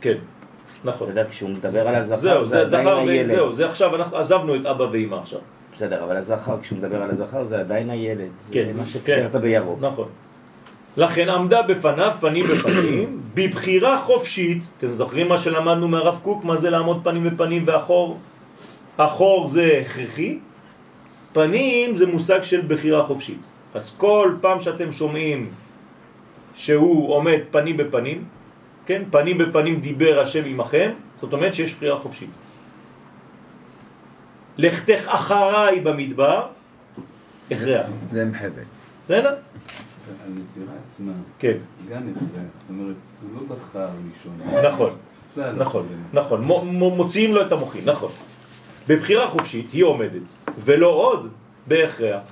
כן, 0.00 0.10
אתה 0.10 0.90
נכון. 0.90 1.08
יודע, 1.08 1.24
כשהוא 1.30 1.50
מדבר 1.50 1.88
על 1.88 1.94
הזכר, 1.94 2.16
זהו, 2.16 2.44
זה 2.44 2.64
זה 2.64 2.78
עדיין 2.78 3.08
הילד. 3.08 3.30
וזהו, 3.30 3.52
זה 3.52 3.66
עכשיו, 3.66 3.96
אנחנו 3.96 4.16
עזבנו 4.16 4.56
את 4.56 4.66
אבא 4.66 4.82
ואמא 4.92 5.14
עכשיו. 5.14 5.40
בסדר, 5.76 6.04
אבל 6.04 6.16
הזכר, 6.16 6.60
כשהוא 6.62 6.78
מדבר 6.78 7.02
על 7.02 7.10
הזכר, 7.10 7.44
זה 7.44 7.60
עדיין 7.60 7.90
הילד. 7.90 8.30
כן, 8.52 8.66
זה 8.66 8.72
מה 8.72 8.84
כן. 8.84 8.88
שציירת 8.88 9.34
בירוק. 9.36 9.78
נכון. 9.80 10.08
לכן 10.96 11.28
עמדה 11.28 11.62
בפניו 11.62 12.12
פנים 12.20 12.46
בפנים, 12.46 13.20
בבחירה 13.34 14.00
חופשית, 14.00 14.72
אתם 14.78 14.90
זוכרים 14.90 15.28
מה 15.28 15.38
שלמדנו 15.38 15.88
מהרב 15.88 16.20
קוק, 16.22 16.44
מה 16.44 16.56
זה 16.56 16.70
לעמוד 16.70 17.00
פנים 17.04 17.24
בפנים 17.24 17.62
ואחור? 17.66 18.18
אחור 18.96 19.46
זה 19.46 19.82
הכרחי, 19.82 20.38
פנים 21.32 21.96
זה 21.96 22.06
מושג 22.06 22.42
של 22.42 22.62
בחירה 22.68 23.02
חופשית. 23.02 23.40
אז 23.74 23.94
כל 23.96 24.34
פעם 24.40 24.60
שאתם 24.60 24.92
שומעים 24.92 25.50
שהוא 26.54 27.14
עומד 27.14 27.38
פנים 27.50 27.76
בפנים, 27.76 28.24
כן, 28.86 29.02
פנים 29.10 29.38
בפנים 29.38 29.80
דיבר 29.80 30.20
השם 30.20 30.44
עמכם, 30.46 30.90
זאת 31.20 31.32
אומרת 31.32 31.54
שיש 31.54 31.74
בחירה 31.74 31.98
חופשית. 31.98 32.30
לכתך 34.58 35.02
אחריי 35.06 35.80
במדבר, 35.80 36.46
הכרח. 37.50 37.86
זה 38.12 38.24
מחבל. 38.24 38.62
בסדר? 39.04 39.34
הנזירה 40.26 40.72
עצמה, 40.86 41.12
כן, 41.38 41.48
היא 41.48 41.96
גם 41.96 42.02
הכרח, 42.16 42.26
זאת 42.60 42.70
אומרת, 42.70 42.94
הוא 43.22 43.30
לא 43.34 43.56
בחר 43.56 43.88
לישון. 44.08 44.64
נכון, 44.66 44.90
נכון, 45.56 45.86
לא 46.14 46.22
נכון, 46.22 46.40
מו- 46.44 46.64
מוציאים 46.90 47.34
לו 47.34 47.42
את 47.42 47.52
המוחין, 47.52 47.82
נכון. 47.84 48.10
בבחירה 48.88 49.30
חופשית 49.30 49.72
היא 49.72 49.84
עומדת, 49.84 50.32
ולא 50.64 50.88
עוד 50.88 51.28
בהכרח. 51.66 52.22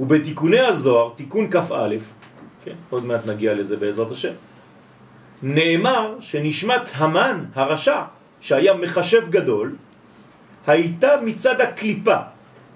ובתיקוני 0.00 0.60
הזוהר, 0.60 1.10
תיקון 1.16 1.50
כ"א, 1.50 1.96
כן, 2.64 2.74
עוד 2.90 3.04
מעט 3.04 3.26
נגיע 3.26 3.54
לזה 3.54 3.76
בעזרת 3.76 4.10
השם, 4.10 4.32
נאמר 5.42 6.16
שנשמת 6.20 6.90
המן 6.94 7.44
הרשע, 7.54 8.02
שהיה 8.40 8.74
מחשב 8.74 9.30
גדול, 9.30 9.76
הייתה 10.66 11.08
מצד 11.24 11.60
הקליפה, 11.60 12.16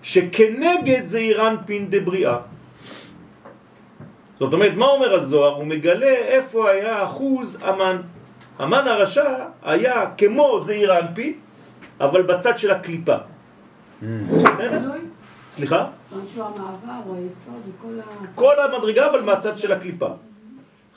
שכנגד 0.03 1.03
זעיר 1.05 1.49
אנפין 1.49 1.87
דבריאה. 1.91 2.37
זאת 4.43 4.53
אומרת, 4.53 4.73
מה 4.75 4.87
אומר 4.87 5.15
הזוהר? 5.15 5.55
הוא 5.55 5.67
מגלה 5.67 6.07
איפה 6.07 6.71
היה 6.71 7.05
אחוז 7.05 7.59
המן. 7.63 7.97
המן 8.59 8.89
הרשע 8.89 9.35
היה 9.63 10.07
כמו 10.19 10.61
זעיר 10.61 10.99
אנפין, 10.99 11.33
אבל 12.01 12.23
בצד 12.23 12.59
של 12.59 12.71
הקליפה. 12.71 13.17
בסדר? 14.03 14.91
סליחה? 15.51 15.87
שהוא 16.35 16.45
המעבר, 16.45 17.15
היסוד. 17.17 17.63
כל 18.35 18.55
המדרגה 18.61 19.11
אבל 19.11 19.21
מהצד 19.21 19.57
של 19.57 19.73
הקליפה. 19.73 20.09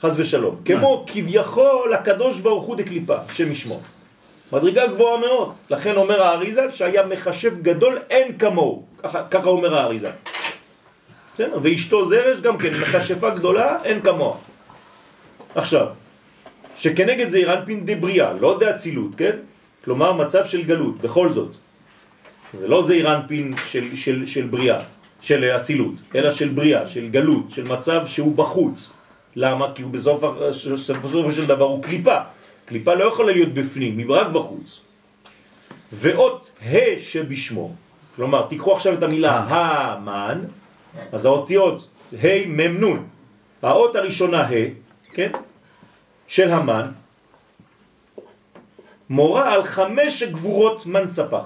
חז 0.00 0.20
ושלום. 0.20 0.56
כמו 0.64 1.04
כביכול 1.06 1.94
הקדוש 1.94 2.40
ברוך 2.40 2.64
הוא 2.64 2.76
דקליפה, 2.76 3.16
שם 3.28 3.50
ישמו. 3.50 3.80
מדרגה 4.52 4.86
גבוהה 4.86 5.20
מאוד. 5.20 5.52
לכן 5.70 5.96
אומר 5.96 6.22
האריזה 6.22 6.72
שהיה 6.72 7.06
מחשב 7.06 7.62
גדול 7.62 7.98
אין 8.10 8.38
כמוהו. 8.38 8.82
ככה, 9.02 9.22
ככה 9.30 9.48
אומר 9.48 9.74
האריזה. 9.78 10.10
בסדר? 11.36 11.58
ואשתו 11.62 12.04
זרש 12.04 12.40
גם 12.40 12.58
כן 12.58 12.80
מכשפה 12.80 13.30
גדולה 13.30 13.84
אין 13.84 14.00
כמוה. 14.00 14.36
עכשיו, 15.54 15.86
שכנגד 16.76 17.28
זה 17.28 17.38
אירנפין 17.38 17.82
דבריאה, 17.84 18.32
לא 18.32 18.56
דאצילות, 18.60 19.14
כן? 19.16 19.36
כלומר 19.84 20.12
מצב 20.12 20.44
של 20.44 20.62
גלות, 20.64 21.00
בכל 21.00 21.32
זאת. 21.32 21.56
זה 22.52 22.68
לא 22.68 22.82
זעיר 22.82 23.14
אנפין 23.16 23.54
של, 23.66 23.96
של, 23.96 24.26
של 24.26 24.46
בריאה, 24.46 24.80
של 25.20 25.44
אצילות, 25.44 25.94
אלא 26.14 26.30
של 26.30 26.48
בריאה, 26.48 26.86
של 26.86 27.08
גלות, 27.08 27.50
של 27.50 27.64
מצב 27.68 28.06
שהוא 28.06 28.36
בחוץ. 28.36 28.92
למה? 29.36 29.66
כי 29.74 29.82
הוא 29.82 29.92
בסוף, 29.92 30.24
בסופו 31.04 31.30
של 31.30 31.46
דבר 31.46 31.64
הוא 31.64 31.82
קליפה. 31.82 32.16
קליפה 32.66 32.94
לא 32.94 33.04
יכולה 33.04 33.32
להיות 33.32 33.52
בפנים, 33.52 33.98
היא 33.98 34.06
רק 34.08 34.26
בחוץ. 34.32 34.80
ואות 35.92 36.50
ה' 36.64 36.98
שבשמו, 36.98 37.72
כלומר, 38.16 38.46
תיקחו 38.48 38.72
עכשיו 38.72 38.92
את 38.94 39.02
המילה 39.02 39.44
המן, 39.48 40.40
אז 41.12 41.26
האותיות 41.26 41.88
ה' 42.22 42.46
מ' 42.46 42.84
נ', 42.84 43.02
האות 43.62 43.96
הראשונה 43.96 44.40
ה', 44.40 44.50
כן? 45.12 45.30
של 46.26 46.50
המן, 46.50 46.90
מורה 49.10 49.52
על 49.52 49.64
חמש 49.64 50.22
גבורות 50.22 50.86
מנצפח. 50.86 51.44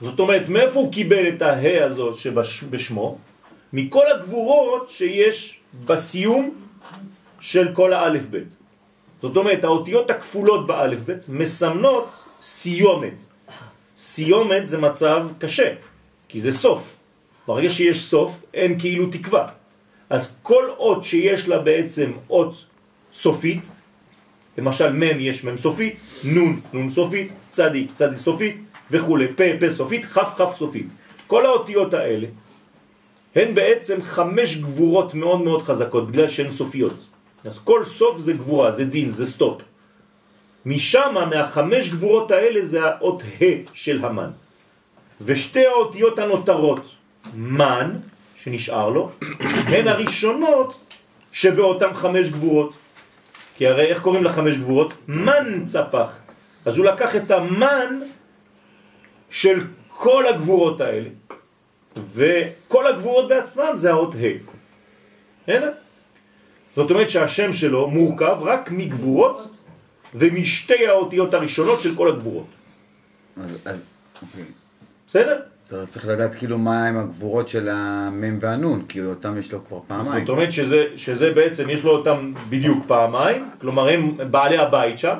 זאת 0.00 0.20
אומרת, 0.20 0.48
מאיפה 0.48 0.80
הוא 0.80 0.92
קיבל 0.92 1.28
את 1.28 1.42
ההא 1.42 1.84
הזאת 1.84 2.14
שבשמו? 2.14 3.18
מכל 3.72 4.06
הגבורות 4.06 4.88
שיש 4.88 5.60
בסיום 5.84 6.54
של 7.40 7.74
כל 7.74 7.92
האלף 7.92 8.26
בית. 8.26 8.56
זאת 9.22 9.36
אומרת, 9.36 9.64
האותיות 9.64 10.10
הכפולות 10.10 10.66
באלף 10.66 10.98
בית 10.98 11.28
מסמנות 11.28 12.22
סיומת. 12.42 13.26
סיומת 13.96 14.68
זה 14.68 14.78
מצב 14.78 15.28
קשה, 15.38 15.74
כי 16.28 16.40
זה 16.40 16.52
סוף. 16.52 16.97
ברגע 17.48 17.68
שיש 17.68 18.02
סוף, 18.02 18.44
אין 18.54 18.78
כאילו 18.78 19.06
תקווה. 19.06 19.48
אז 20.10 20.36
כל 20.42 20.64
אות 20.78 21.04
שיש 21.04 21.48
לה 21.48 21.58
בעצם 21.58 22.12
אות 22.30 22.64
סופית, 23.12 23.72
למשל 24.58 24.92
מם 24.92 25.20
יש 25.20 25.44
מם 25.44 25.56
סופית, 25.56 26.00
נון, 26.24 26.60
נון 26.72 26.88
סופית, 26.90 27.32
צדיק, 27.50 27.90
צדיק 27.94 28.18
סופית 28.18 28.60
וכו', 28.90 29.16
פה, 29.36 29.44
פה 29.60 29.70
סופית, 29.70 30.04
כף, 30.04 30.32
כף 30.36 30.56
סופית. 30.56 30.92
כל 31.26 31.46
האותיות 31.46 31.94
האלה 31.94 32.26
הן 33.34 33.54
בעצם 33.54 34.02
חמש 34.02 34.56
גבורות 34.56 35.14
מאוד 35.14 35.40
מאוד 35.40 35.62
חזקות, 35.62 36.06
בגלל 36.06 36.28
שהן 36.28 36.50
סופיות. 36.50 36.96
אז 37.44 37.58
כל 37.58 37.84
סוף 37.84 38.18
זה 38.18 38.32
גבורה, 38.32 38.70
זה 38.70 38.84
דין, 38.84 39.10
זה 39.10 39.26
stop. 39.26 39.62
משם, 40.66 41.14
מהחמש 41.30 41.88
גבורות 41.88 42.30
האלה, 42.30 42.64
זה 42.64 42.84
האות 42.84 43.22
ה' 43.22 43.72
של 43.72 44.04
המן. 44.04 44.30
ושתי 45.20 45.66
האותיות 45.66 46.18
הנותרות, 46.18 46.97
מן, 47.34 47.96
שנשאר 48.36 48.88
לו, 48.88 49.10
הן 49.40 49.88
הראשונות 49.88 50.94
שבאותם 51.32 51.94
חמש 51.94 52.28
גבורות. 52.28 52.72
כי 53.56 53.66
הרי 53.66 53.86
איך 53.86 54.02
קוראים 54.02 54.24
לחמש 54.24 54.56
גבורות? 54.56 54.94
מן 55.08 55.64
צפח. 55.64 56.18
אז 56.64 56.78
הוא 56.78 56.86
לקח 56.86 57.16
את 57.16 57.30
המן 57.30 58.00
של 59.30 59.64
כל 59.88 60.26
הגבורות 60.26 60.80
האלה, 60.80 61.08
וכל 62.14 62.86
הגבורות 62.86 63.28
בעצמם 63.28 63.72
זה 63.74 63.90
האות 63.90 64.14
ה'. 64.14 64.50
הנה. 65.50 65.66
זאת 66.76 66.90
אומרת 66.90 67.08
שהשם 67.08 67.52
שלו 67.52 67.88
מורכב 67.88 68.36
רק 68.40 68.70
מגבורות 68.70 69.54
ומשתי 70.14 70.86
האותיות 70.86 71.34
הראשונות 71.34 71.80
של 71.80 71.96
כל 71.96 72.08
הגבורות. 72.08 72.46
אוקיי. 74.22 74.44
בסדר? 75.08 75.40
אז 75.72 75.90
צריך 75.90 76.08
לדעת 76.08 76.34
כאילו 76.34 76.58
מה 76.58 76.86
הם 76.86 76.98
הגבורות 76.98 77.48
של 77.48 77.68
המם 77.72 78.38
והנון, 78.40 78.84
כי 78.88 79.04
אותם 79.04 79.38
יש 79.38 79.52
לו 79.52 79.64
כבר 79.64 79.78
פעמיים. 79.88 80.20
זאת 80.20 80.28
אומרת 80.28 80.52
שזה, 80.52 80.84
שזה 80.96 81.30
בעצם, 81.30 81.70
יש 81.70 81.84
לו 81.84 81.90
אותם 81.90 82.32
בדיוק 82.48 82.84
פעמיים, 82.86 83.50
כלומר 83.60 83.88
הם 83.88 84.16
בעלי 84.30 84.58
הבית 84.58 84.98
שם, 84.98 85.14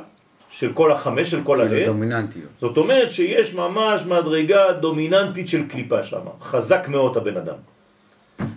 של 0.51 0.73
כל 0.73 0.93
החמש, 0.93 1.31
של 1.31 1.43
כל 1.43 1.59
כאילו 1.61 1.77
הלב. 1.77 1.87
דומיננטיות. 1.87 2.49
זאת 2.61 2.77
אומרת 2.77 3.11
שיש 3.11 3.55
ממש 3.55 4.07
מדרגה 4.07 4.73
דומיננטית 4.73 5.49
של 5.49 5.69
קליפה 5.69 6.03
שם, 6.03 6.21
חזק 6.41 6.89
מאוד 6.89 7.17
הבן 7.17 7.37
אדם. 7.37 7.55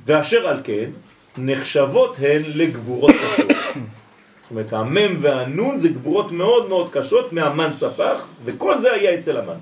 ואשר 0.05 0.47
על 0.47 0.61
כן, 0.63 0.89
נחשבות 1.37 2.15
הן 2.19 2.41
לגבורות 2.45 3.11
קשות. 3.25 3.47
זאת 3.47 4.51
אומרת, 4.51 4.73
המם 4.73 5.15
והנון 5.21 5.79
זה 5.79 5.89
גבורות 5.89 6.31
מאוד 6.31 6.69
מאוד 6.69 6.89
קשות 6.91 7.33
מהמן 7.33 7.73
צפח, 7.73 8.27
וכל 8.45 8.79
זה 8.79 8.93
היה 8.93 9.15
אצל 9.15 9.37
המן. 9.37 9.57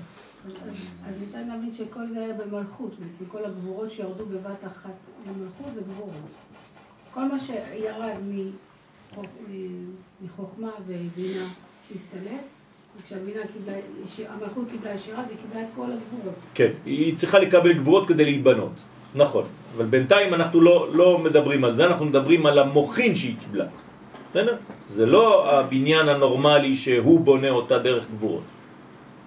להבין 1.70 1.88
שכל 1.88 2.08
זה 2.08 2.20
היה 2.20 2.34
במלכות, 2.34 2.90
בעצם 2.98 3.24
כל 3.28 3.44
הגבורות 3.44 3.90
שירדו 3.90 4.26
בבת 4.26 4.66
אחת 4.66 4.90
למלכות 5.26 5.74
זה 5.74 5.80
גבורות. 5.80 6.12
כל 7.14 7.24
מה 7.24 7.38
שירד 7.38 8.16
מחוכמה 10.22 10.70
ובינה 10.86 11.44
שהסתלק, 11.88 12.42
וכשהבינה 13.00 13.40
קיבלה, 13.52 13.76
המלכות 14.28 14.64
קיבלה 14.70 14.94
ישירה, 14.94 15.24
זה 15.24 15.34
קיבלה 15.42 15.62
את 15.62 15.68
כל 15.76 15.82
הגבורות. 15.82 16.34
כן, 16.54 16.70
היא 16.86 17.16
צריכה 17.16 17.38
לקבל 17.38 17.72
גבורות 17.72 18.08
כדי 18.08 18.24
להיבנות, 18.24 18.72
נכון. 19.14 19.44
אבל 19.76 19.84
בינתיים 19.84 20.34
אנחנו 20.34 20.60
לא, 20.60 20.88
לא 20.92 21.18
מדברים 21.18 21.64
על 21.64 21.74
זה, 21.74 21.86
אנחנו 21.86 22.06
מדברים 22.06 22.46
על 22.46 22.58
המוחין 22.58 23.14
שהיא 23.14 23.36
קיבלה. 23.40 23.66
בסדר? 24.30 24.56
זה 24.84 25.06
לא 25.06 25.52
הבניין 25.52 26.08
הנורמלי 26.08 26.76
שהוא 26.76 27.20
בונה 27.20 27.50
אותה 27.50 27.78
דרך 27.78 28.06
גבורות. 28.10 28.42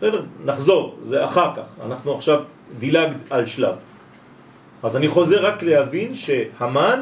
בסדר? 0.04 0.22
נחזור, 0.46 0.96
זה 1.02 1.26
אחר 1.26 1.56
כך. 1.56 1.68
אנחנו 1.86 2.16
עכשיו 2.16 2.44
דילגת 2.80 3.22
על 3.30 3.46
שלב. 3.46 3.76
אז 4.84 4.98
אני 4.98 5.08
חוזר 5.08 5.46
רק 5.46 5.64
להבין 5.64 6.16
שהמן 6.16 7.02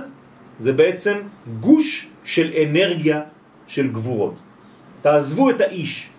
זה 0.60 0.74
בעצם 0.74 1.18
גוש 1.60 2.08
של 2.24 2.54
אנרגיה 2.54 3.22
של 3.68 3.88
גבורות. 3.88 4.34
תעזבו 5.02 5.50
את 5.50 5.62
האיש. 5.62 6.10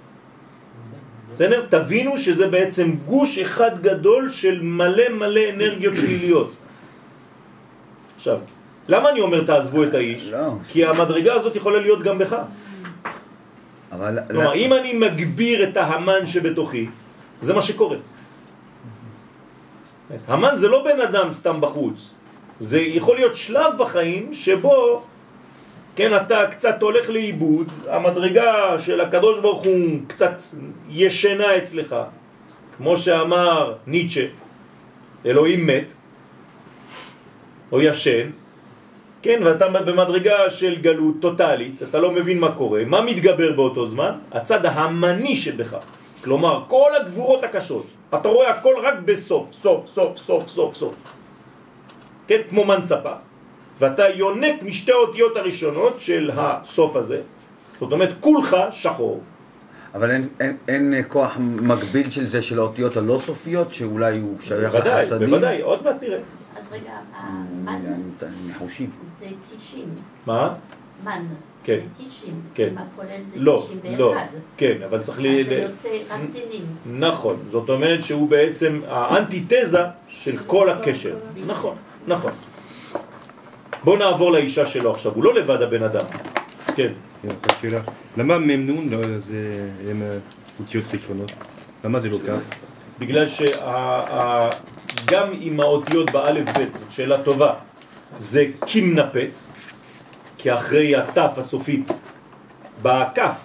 בסדר? 1.32 1.66
תבינו 1.70 2.18
שזה 2.18 2.48
בעצם 2.48 2.94
גוש 3.06 3.38
אחד 3.38 3.82
גדול 3.82 4.30
של 4.30 4.62
מלא 4.62 5.08
מלא 5.14 5.40
אנרגיות 5.54 5.96
שליליות. 5.96 6.50
עכשיו, 8.16 8.38
למה 8.88 9.10
אני 9.10 9.20
אומר 9.20 9.44
תעזבו 9.44 9.84
את 9.84 9.94
האיש? 9.94 10.34
לא. 10.34 10.58
כי 10.68 10.84
המדרגה 10.84 11.34
הזאת 11.34 11.56
יכולה 11.56 11.80
להיות 11.80 12.02
גם 12.02 12.18
בך. 12.18 12.36
אבל... 13.92 14.18
כלומר, 14.30 14.54
אם 14.54 14.72
אני 14.72 14.92
מגביר 14.92 15.68
את 15.68 15.76
ההמן 15.76 16.26
שבתוכי, 16.26 16.86
זה 17.40 17.54
מה 17.54 17.62
שקורה. 17.62 17.96
המן 20.28 20.56
זה 20.56 20.68
לא 20.68 20.84
בן 20.84 21.00
אדם 21.00 21.32
סתם 21.32 21.60
בחוץ. 21.60 22.10
זה 22.60 22.80
יכול 22.80 23.16
להיות 23.16 23.36
שלב 23.36 23.78
בחיים 23.78 24.32
שבו, 24.32 25.02
כן, 25.96 26.16
אתה 26.16 26.46
קצת 26.50 26.82
הולך 26.82 27.10
לאיבוד, 27.10 27.72
המדרגה 27.88 28.78
של 28.78 29.00
הקדוש 29.00 29.40
ברוך 29.40 29.64
הוא 29.64 29.98
קצת 30.06 30.34
ישנה 30.90 31.56
אצלך, 31.56 31.96
כמו 32.76 32.96
שאמר 32.96 33.74
ניטשה, 33.86 34.26
אלוהים 35.26 35.66
מת, 35.66 35.92
או 37.72 37.80
ישן, 37.80 38.30
כן, 39.22 39.40
ואתה 39.44 39.68
במדרגה 39.68 40.50
של 40.50 40.76
גלות 40.82 41.14
טוטלית, 41.20 41.82
אתה 41.82 41.98
לא 41.98 42.10
מבין 42.10 42.38
מה 42.38 42.52
קורה, 42.52 42.82
מה 42.86 43.02
מתגבר 43.02 43.52
באותו 43.52 43.86
זמן? 43.86 44.12
הצד 44.32 44.66
ההמני 44.66 45.36
שבך. 45.36 45.76
כלומר, 46.24 46.62
כל 46.68 46.90
הגבורות 47.00 47.44
הקשות. 47.44 47.86
אתה 48.14 48.28
רואה 48.28 48.50
הכל 48.50 48.74
רק 48.82 48.94
בסוף, 49.04 49.52
סוף, 49.52 49.86
סוף, 49.86 50.18
סוף, 50.18 50.48
סוף, 50.48 50.74
סוף. 50.74 50.94
כן, 52.26 52.40
כמו 52.50 52.64
מנצפה. 52.64 53.12
ואתה 53.78 54.08
יונק 54.08 54.62
משתי 54.62 54.92
האותיות 54.92 55.36
הראשונות 55.36 56.00
של 56.00 56.30
הסוף 56.34 56.96
הזה. 56.96 57.20
זאת 57.80 57.92
אומרת, 57.92 58.14
כולך 58.20 58.56
שחור. 58.70 59.20
אבל 59.94 60.10
אין, 60.10 60.28
אין, 60.40 60.56
אין 60.68 61.04
כוח 61.08 61.36
מקביל 61.38 62.10
של 62.10 62.26
זה 62.26 62.42
של 62.42 62.58
האותיות 62.58 62.96
הלא 62.96 63.18
סופיות, 63.24 63.74
שאולי 63.74 64.18
הוא 64.18 64.36
שייך 64.40 64.72
בוודאי, 64.72 65.02
לחסדים? 65.02 65.30
בוודאי, 65.30 65.60
עוד 65.60 65.84
מעט 65.84 65.96
נראה. 66.02 66.18
אז 66.56 66.64
רגע, 66.72 66.92
המן 67.16 67.80
חושים. 68.58 68.90
זה 69.18 69.26
90, 69.58 69.84
מה? 70.26 70.54
מן, 71.04 71.24
כן. 71.64 71.78
זה 71.94 72.04
90, 72.04 72.40
כן. 72.54 72.68
אם 72.72 72.78
הכולל 72.78 73.08
זה 73.26 73.40
לא, 73.40 73.66
91. 73.82 73.98
לא. 73.98 74.14
כן, 74.56 74.82
אבל 74.84 75.00
צריך 75.02 75.18
אז 75.18 75.24
ל... 75.24 75.42
זה 75.44 75.50
ל- 75.50 75.62
יוצא 75.62 75.88
רק 76.10 76.20
טינים. 76.32 76.66
נכון, 76.98 77.36
זאת 77.48 77.70
אומרת 77.70 78.02
שהוא 78.02 78.28
בעצם 78.28 78.80
האנטיתזה 78.88 79.78
של 80.08 80.38
כל 80.46 80.70
הקשר. 80.70 81.16
נכון, 81.46 81.76
נכון. 82.06 82.32
בוא 83.84 83.98
נעבור 83.98 84.32
לאישה 84.32 84.66
שלו 84.66 84.90
עכשיו, 84.90 85.12
הוא 85.12 85.24
לא 85.24 85.34
לבד 85.34 85.62
הבן 85.62 85.82
אדם. 85.82 86.06
כן, 86.76 86.92
שאלה, 87.60 87.80
למה 88.16 88.38
ממנון 88.38 88.88
לא, 88.88 88.98
זה 89.18 89.68
הם 89.90 90.02
אה, 90.02 90.16
אותיות 90.60 90.84
ראשונות? 90.94 91.32
למה 91.84 92.00
זה 92.00 92.08
לא 92.08 92.18
כך? 92.26 92.38
בגלל 92.98 93.26
שגם 95.02 95.28
עם 95.40 95.60
האותיות 95.60 96.10
באלף 96.10 96.48
ב', 96.58 96.64
שאלה 96.90 97.22
טובה, 97.22 97.54
זה 98.16 98.44
קים 98.66 98.98
נפץ, 98.98 99.50
כי 100.38 100.54
אחרי 100.54 100.96
התף 100.96 101.32
הסופית 101.36 101.88
באה 102.82 103.10
כף, 103.14 103.40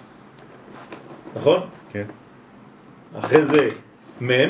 נכון? 1.36 1.60
כן. 1.92 2.04
אחרי 3.18 3.42
זה 3.42 3.68
מם, 4.20 4.48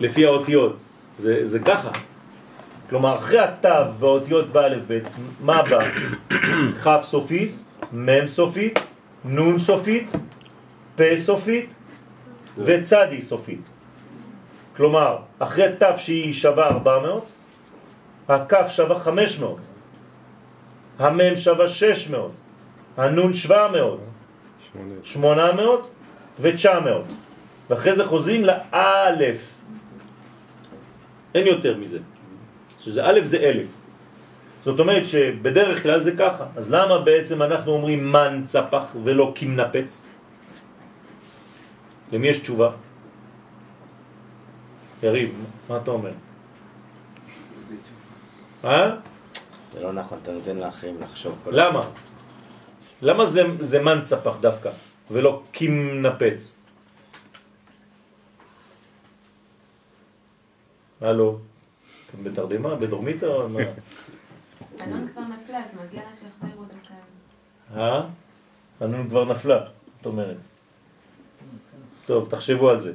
לפי 0.00 0.24
האותיות, 0.24 0.76
זה, 1.16 1.46
זה 1.46 1.58
ככה. 1.58 1.90
כלומר, 2.90 3.14
אחרי 3.14 3.38
התו 3.38 3.68
והאותיות 3.98 4.52
באלף 4.52 4.82
ב', 4.88 4.98
מה 5.40 5.62
בא? 5.62 5.84
כף 6.84 7.00
סופית, 7.04 7.58
מם 7.92 8.26
סופית, 8.26 8.78
נון 9.24 9.58
סופית, 9.58 10.10
פה 10.96 11.16
סופית 11.16 11.74
וצדי 12.58 13.22
סופית. 13.22 13.71
כלומר, 14.76 15.16
אחרי 15.38 15.66
תו 15.78 15.86
שהיא 15.96 16.32
שווה 16.32 16.68
400, 16.68 17.32
הכף 18.28 18.66
שווה 18.68 18.98
500, 18.98 19.56
המם 20.98 21.36
שווה 21.36 21.68
600, 21.68 22.30
הנון 22.96 23.34
700, 23.34 24.00
שמונה. 24.72 24.94
800 25.04 25.90
ו-900. 26.40 27.12
ואחרי 27.70 27.94
זה 27.94 28.06
חוזרים 28.06 28.44
לאלף. 28.44 29.52
אין 31.34 31.46
יותר 31.46 31.76
מזה. 31.76 31.98
שזה 32.78 33.04
א' 33.04 33.20
זה 33.22 33.36
אלף. 33.36 33.68
זאת 34.64 34.80
אומרת 34.80 35.06
שבדרך 35.06 35.82
כלל 35.82 36.00
זה 36.00 36.12
ככה. 36.16 36.44
אז 36.56 36.70
למה 36.70 36.98
בעצם 36.98 37.42
אנחנו 37.42 37.72
אומרים 37.72 38.12
מן 38.12 38.40
צפח 38.44 38.84
ולא 39.04 39.32
כמנפץ? 39.34 40.04
למי 42.12 42.28
יש 42.28 42.38
תשובה? 42.38 42.70
יריב, 45.02 45.44
מה 45.68 45.76
אתה 45.76 45.90
אומר? 45.90 46.12
אה? 48.64 48.96
זה 49.72 49.80
לא 49.80 49.92
נכון, 49.92 50.18
אתה 50.22 50.32
נותן 50.32 50.56
לאחרים 50.56 51.00
לחשוב. 51.00 51.38
כל 51.44 51.50
למה? 51.54 51.90
למה 53.02 53.26
זה, 53.26 53.42
זה 53.60 53.82
מן 53.82 54.00
צפח 54.00 54.36
דווקא, 54.40 54.70
ולא 55.10 55.42
כמנפץ? 55.52 56.58
הלו, 61.00 61.38
אתם 62.10 62.24
בתרדמה? 62.24 62.74
בדורמיטה? 62.74 63.26
או 63.26 63.48
מה? 63.48 63.60
אלון 64.80 65.08
כבר 65.12 65.22
נפלה, 65.22 65.64
אז 65.64 65.70
מגיע 65.74 66.02
לה 66.02 66.16
שיחזירו 66.16 66.62
אותו 66.62 66.74
כאן. 66.88 67.78
אה? 67.80 68.02
הנון 68.80 69.08
כבר 69.08 69.24
נפלה, 69.24 69.66
את 70.00 70.06
אומרת. 70.06 70.36
טוב, 72.06 72.28
תחשבו 72.30 72.70
על 72.70 72.80
זה. 72.80 72.92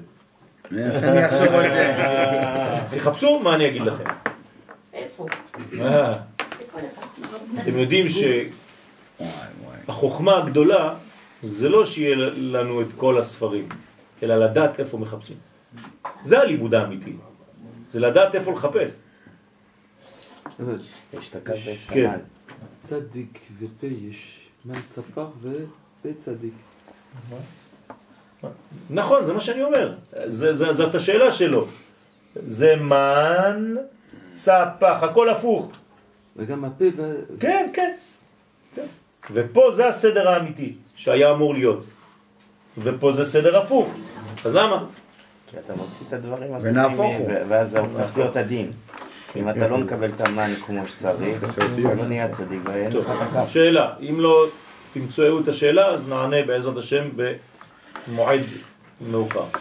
אני 0.72 1.28
אחשוב 1.28 1.48
על 1.48 1.70
זה? 1.70 1.96
תחפשו 2.98 3.40
מה 3.40 3.56
אני 3.56 3.68
אגיד 3.68 3.82
לכם. 3.82 4.04
איפה? 4.94 5.26
אה? 5.80 6.18
אתם 7.62 7.78
יודעים. 7.78 8.06
שהחוכמה 9.88 10.38
הגדולה 10.38 10.96
זה 11.44 11.70
לא 11.70 11.86
שיהיה 11.86 12.16
לנו 12.36 12.82
את 12.82 12.88
כל 12.98 13.18
הספרים, 13.18 13.70
אלא 14.24 14.36
לדעת 14.36 14.80
איפה 14.80 14.98
מחפשים. 14.98 15.38
זה 16.22 16.40
הלימוד 16.40 16.74
האמיתי. 16.74 17.14
זה 17.90 18.00
לדעת 18.00 18.36
איפה 18.36 18.52
לחפש. 18.52 18.96
יש 21.14 21.30
את 21.30 21.36
הקו 21.36 21.52
ואת 21.66 21.78
כן. 21.88 22.20
צדיק 22.84 23.40
ופה 23.60 23.88
יש 23.88 24.50
מן 24.66 24.82
צפח 24.90 25.28
ופה. 25.42 26.10
צדיק. 26.20 26.54
נכון, 28.90 29.26
זה 29.26 29.34
מה 29.34 29.40
שאני 29.40 29.64
אומר. 29.64 29.94
זה, 30.26 30.54
זה, 30.54 30.72
זאת 30.74 30.96
השאלה 30.96 31.32
שלו. 31.32 31.68
זה 32.46 32.76
מן 32.76 33.76
צפח, 34.30 34.98
הכל 35.02 35.30
הפוך. 35.30 35.72
וגם 36.36 36.66
הפה 36.66 36.86
ו... 36.98 37.16
כן, 37.40 37.70
כן. 37.74 37.94
כן. 38.76 38.86
ופה 39.34 39.72
זה 39.72 39.88
הסדר 39.88 40.30
האמיתי 40.30 40.74
שהיה 40.96 41.32
אמור 41.32 41.54
להיות. 41.54 41.86
ופה 42.84 43.12
זה 43.12 43.26
סדר 43.26 43.58
הפוך. 43.58 43.90
אז 44.46 44.56
למה? 44.56 44.86
כי 45.52 45.58
אתה 45.66 45.74
מוציא 45.76 46.06
את 46.08 46.14
הדברים 46.14 46.52
ונהפוך 46.62 46.94
הטובים, 46.94 47.22
הוא. 47.22 47.30
ו- 47.30 47.44
ואז 47.48 47.70
זה 47.70 47.80
הופך 47.80 48.18
להיות 48.18 48.36
הדין. 48.36 48.72
אם 49.36 49.50
אתה 49.50 49.68
לא 49.68 49.78
מקבל 49.78 50.10
את 50.10 50.22
המן 50.22 50.50
כמו 50.66 50.86
שצריך, 50.86 51.44
אתה 51.44 51.66
לא 51.96 52.06
נהיה 52.08 52.30
צדיק 52.30 52.60
ואין 52.64 52.92
טוב, 52.92 53.06
לך 53.06 53.12
את 53.22 53.36
הכף. 53.36 53.50
שאלה. 53.50 53.94
אם 54.02 54.20
לא 54.20 54.46
תמצאו 54.94 55.40
את 55.40 55.48
השאלה, 55.48 55.86
אז 55.86 56.08
נענה 56.08 56.44
בעזרת 56.48 56.78
השם 56.78 57.10
במועד 58.10 58.42
מאוחר. 59.12 59.40
יותר. 59.40 59.58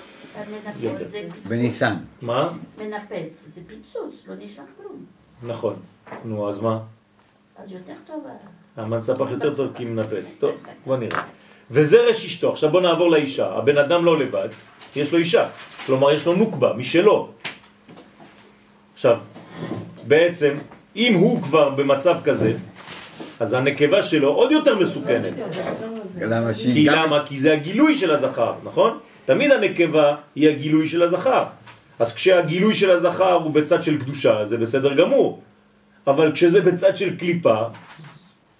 מנפץ 0.51 1.07
זה 1.07 1.22
פיצוץ. 1.32 1.47
בניסן. 1.47 1.94
מה? 2.22 2.49
מנפץ 2.78 3.44
זה 3.47 3.61
פיצוץ, 3.66 4.14
לא 4.26 4.34
נשאר 4.38 4.64
כלום. 4.76 5.05
נכון. 5.42 5.76
נו, 6.24 6.49
אז 6.49 6.61
מה? 6.61 6.78
אז 7.57 7.72
יותר 7.72 7.94
טוב. 8.07 8.26
המן 8.76 9.01
ספח 9.01 9.30
יותר 9.30 9.55
טוב 9.55 9.72
כי 9.74 9.84
מנפץ. 9.84 10.34
טוב, 10.38 10.51
בוא 10.86 10.97
נראה. 10.97 11.22
וזרש 11.70 12.24
אשתו. 12.24 12.53
עכשיו 12.53 12.70
בוא 12.70 12.80
נעבור 12.80 13.11
לאישה. 13.11 13.47
הבן 13.47 13.78
אדם 13.78 14.05
לא 14.05 14.18
לבד, 14.18 14.49
יש 14.97 15.12
לו 15.12 15.18
אישה. 15.18 15.49
כלומר, 15.86 16.12
יש 16.12 16.26
לו 16.26 16.34
נוקבה, 16.34 16.72
משלו. 16.72 17.28
עכשיו, 18.94 19.20
בעצם, 20.07 20.55
אם 20.97 21.14
הוא 21.14 21.42
כבר 21.42 21.70
במצב 21.70 22.16
כזה, 22.24 22.53
אז 23.40 23.53
הנקבה 23.53 24.03
שלו 24.03 24.28
עוד 24.28 24.53
יותר 24.53 24.78
מסוכנת. 24.78 25.34
למה 26.21 26.55
כי. 26.55 26.85
למה? 26.85 27.27
כי 27.27 27.37
זה 27.37 27.53
הגילוי 27.53 27.97
של 27.97 28.11
הזכר, 28.11 28.55
נכון? 28.64 28.99
תמיד 29.25 29.51
הנקבה 29.53 30.14
היא 30.35 30.49
הגילוי 30.49 30.87
של 30.89 31.03
הזכר. 31.03 31.45
אז 31.99 32.14
כשהגילוי 32.14 32.75
של 32.75 32.91
הזכר 32.91 33.33
הוא 33.33 33.51
בצד 33.51 33.83
של 33.83 34.01
קדושה, 34.01 34.47
זה 34.47 34.57
בסדר 34.57 34.95
גמור. 34.95 35.43
אבל 36.07 36.33
כשזה 36.33 36.61
בצד 36.61 36.97
של 36.97 37.17
קליפה, 37.17 37.62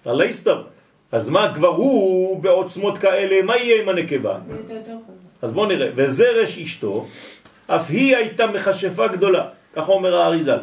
אללה 0.07 0.25
יסתר. 0.25 0.63
אז 1.11 1.29
מה 1.29 1.51
כבר 1.55 1.67
הוא 1.67 2.43
בעוצמות 2.43 2.97
כאלה, 2.97 3.41
מה 3.41 3.57
יהיה 3.57 3.81
עם 3.81 3.89
הנקבה? 3.89 4.37
אז 5.41 5.51
בואו 5.51 5.65
נראה. 5.65 5.89
וזרש 5.95 6.57
אשתו, 6.57 7.05
אף 7.67 7.89
היא 7.89 8.15
הייתה 8.15 8.47
מכשפה 8.47 9.07
גדולה, 9.07 9.45
ככה 9.75 9.91
אומר 9.91 10.15
האריזל. 10.15 10.59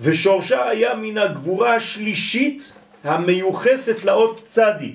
ושורשה 0.00 0.68
היה 0.68 0.94
מן 0.94 1.18
הגבורה 1.18 1.74
השלישית 1.74 2.72
המיוחסת 3.04 4.04
לאות 4.04 4.40
צדי. 4.44 4.92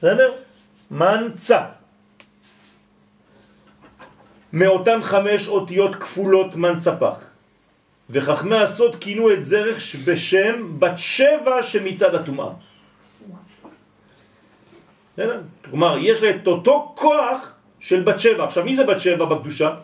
בסדר? 0.00 0.32
מנצה. 0.90 1.60
מאותן 4.52 5.02
חמש 5.02 5.48
אותיות 5.48 5.94
כפולות 5.94 6.56
מנצפח. 6.56 7.30
וחכמי 8.10 8.56
הסוד 8.56 8.96
כינו 8.96 9.32
את 9.32 9.44
זרח 9.44 9.78
בשם 10.04 10.80
בת 10.80 10.96
שבע 10.96 11.62
שמצד 11.62 12.14
הטומאה. 12.14 12.50
כלומר, 15.64 15.98
יש 16.00 16.22
לה 16.22 16.30
את 16.30 16.46
אותו 16.46 16.92
כוח 16.96 17.52
של 17.80 18.02
בת 18.02 18.18
שבע. 18.18 18.44
עכשיו, 18.44 18.64
מי 18.64 18.76
זה 18.76 18.86
בת 18.86 19.00
שבע 19.00 19.24
בקדושה? 19.24 19.74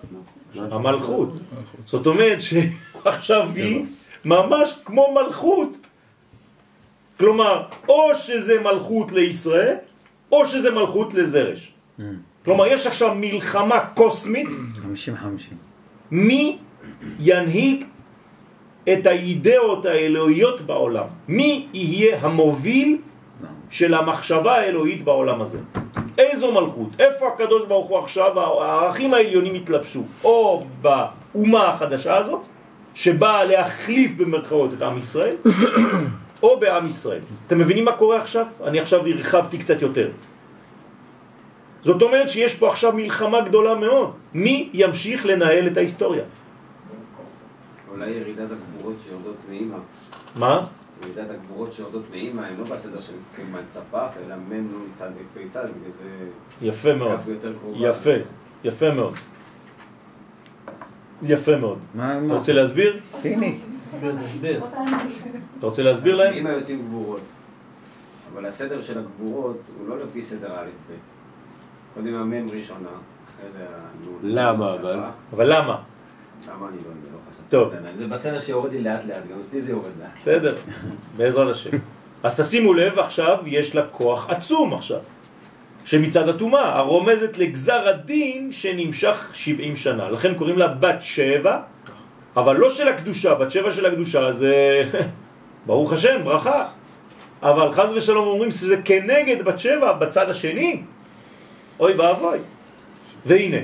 המלכות. 0.54 1.28
זאת 1.84 2.06
אומרת 2.06 2.38
שעכשיו 2.40 3.48
היא 3.54 3.84
ממש 4.24 4.74
כמו 4.84 5.14
מלכות. 5.14 5.76
כלומר, 7.18 7.62
או 7.88 8.14
שזה 8.14 8.60
מלכות 8.60 9.12
לישראל, 9.12 9.76
או 10.32 10.46
שזה 10.46 10.70
מלכות 10.70 11.14
לזרש. 11.14 11.72
כלומר, 12.44 12.66
יש 12.66 12.86
עכשיו 12.86 13.14
מלחמה 13.14 13.80
קוסמית, 13.80 14.48
50-50. 14.48 14.54
מי 16.10 16.58
ינהיג 17.20 17.84
את 18.92 19.06
האידאות 19.06 19.86
האלוהיות 19.86 20.60
בעולם? 20.60 21.04
מי 21.28 21.66
יהיה 21.72 22.18
המוביל 22.20 22.98
של 23.70 23.94
המחשבה 23.94 24.54
האלוהית 24.56 25.02
בעולם 25.02 25.42
הזה? 25.42 25.58
איזו 26.18 26.52
מלכות? 26.52 26.88
איפה 26.98 27.28
הקדוש 27.28 27.66
ברוך 27.66 27.88
הוא 27.88 27.98
עכשיו, 27.98 28.40
הערכים 28.40 29.14
העליונים 29.14 29.54
התלבשו? 29.54 30.02
או 30.24 30.64
באומה 30.82 31.68
החדשה 31.68 32.16
הזאת, 32.16 32.40
שבאה 32.94 33.44
להחליף 33.44 34.12
במרכאות 34.16 34.74
את 34.74 34.82
עם 34.82 34.98
ישראל, 34.98 35.36
או 36.42 36.60
בעם 36.60 36.86
ישראל. 36.86 37.20
אתם 37.46 37.58
מבינים 37.58 37.84
מה 37.84 37.92
קורה 37.92 38.20
עכשיו? 38.20 38.46
אני 38.64 38.80
עכשיו 38.80 39.06
הרחבתי 39.06 39.58
קצת 39.58 39.82
יותר. 39.82 40.10
זאת 41.82 42.02
אומרת 42.02 42.28
שיש 42.28 42.54
פה 42.54 42.68
עכשיו 42.68 42.92
מלחמה 42.92 43.40
גדולה 43.40 43.74
מאוד. 43.74 44.14
מי 44.34 44.70
ימשיך 44.72 45.26
לנהל 45.26 45.66
את 45.66 45.76
ההיסטוריה? 45.76 46.24
אולי 47.90 48.10
ירידת 48.10 48.50
הגבורות 48.50 48.96
שיורדות 49.04 49.36
מאימא. 49.50 49.76
מה? 50.34 50.60
ירידת 51.02 51.30
הגבורות 51.30 51.72
שיורדות 51.72 52.02
מאימא 52.10 52.40
הם 52.40 52.54
לא 52.58 52.64
בסדר 52.64 53.00
של 53.00 53.12
כמעט 53.36 53.62
צפח, 53.70 54.08
אלא 54.26 54.36
מ' 54.36 54.52
נ' 54.52 54.88
צד 54.98 55.10
פ' 55.34 55.38
צד, 55.52 55.64
בגלל 55.64 55.92
זה 56.02 56.66
יפה 56.66 56.94
מאוד. 56.94 57.20
יפה, 57.74 58.10
יפה 58.64 58.90
מאוד. 58.90 59.14
יפה 61.22 61.56
מאוד. 61.56 61.78
מה, 61.94 62.12
אתה 62.12 62.20
מה? 62.20 62.34
רוצה 62.34 62.52
להסביר? 62.52 63.00
פיני. 63.22 63.58
אתה 65.58 65.66
רוצה 65.66 65.82
להסביר 65.82 66.14
להם? 66.14 66.32
מאימא 66.32 66.48
יוצאים 66.48 66.82
גבורות. 66.88 67.20
אבל 68.32 68.46
הסדר 68.46 68.82
של 68.82 68.98
הגבורות 68.98 69.60
הוא 69.78 69.88
לא 69.88 70.04
לפי 70.04 70.22
סדר 70.22 70.52
א' 70.52 70.64
ב'. 70.64 70.94
קודם 71.94 72.14
המ' 72.14 72.32
ראשונה, 72.32 72.88
אחרי 72.88 73.50
זה. 73.52 73.66
למה. 74.22 74.74
אבל? 74.74 75.00
אבל 75.32 75.56
למה? 75.56 75.76
למה 76.48 76.68
אני 76.68 76.76
לא 76.76 76.88
יודע, 76.88 77.08
לא 77.12 77.18
חשבתי. 77.30 77.42
טוב. 77.48 77.72
זה 77.98 78.06
בסדר 78.06 78.40
שיורד 78.40 78.72
לי 78.72 78.82
לאט 78.82 79.04
לאט, 79.04 79.22
גם 79.32 79.38
אצלי 79.48 79.62
זה 79.62 79.72
יורד 79.72 79.90
לאט. 80.00 80.10
בסדר, 80.20 80.56
בעזרת 81.16 81.50
השם. 81.50 81.78
אז 82.22 82.40
תשימו 82.40 82.74
לב, 82.74 82.98
עכשיו 82.98 83.38
יש 83.46 83.74
לה 83.74 83.86
כוח 83.90 84.30
עצום 84.30 84.74
עכשיו. 84.74 85.00
שמצד 85.84 86.28
הטומאה, 86.28 86.78
הרומזת 86.78 87.38
לגזר 87.38 87.88
הדין 87.88 88.52
שנמשך 88.52 89.30
70 89.32 89.76
שנה. 89.76 90.10
לכן 90.10 90.34
קוראים 90.34 90.58
לה 90.58 90.68
בת 90.68 91.02
שבע, 91.02 91.60
אבל 92.36 92.56
לא 92.56 92.70
של 92.70 92.88
הקדושה, 92.88 93.34
בת 93.34 93.50
שבע 93.50 93.72
של 93.72 93.86
הקדושה 93.86 94.32
זה 94.32 94.82
ברוך 95.66 95.92
השם, 95.92 96.22
ברכה. 96.24 96.66
אבל 97.42 97.72
חז 97.72 97.92
ושלום 97.92 98.26
אומרים 98.26 98.50
שזה 98.50 98.76
כנגד 98.84 99.44
בת 99.44 99.58
שבע 99.58 99.92
בצד 99.92 100.30
השני. 100.30 100.82
אוי 101.80 101.92
ואבוי. 101.92 102.38
והנה, 103.26 103.56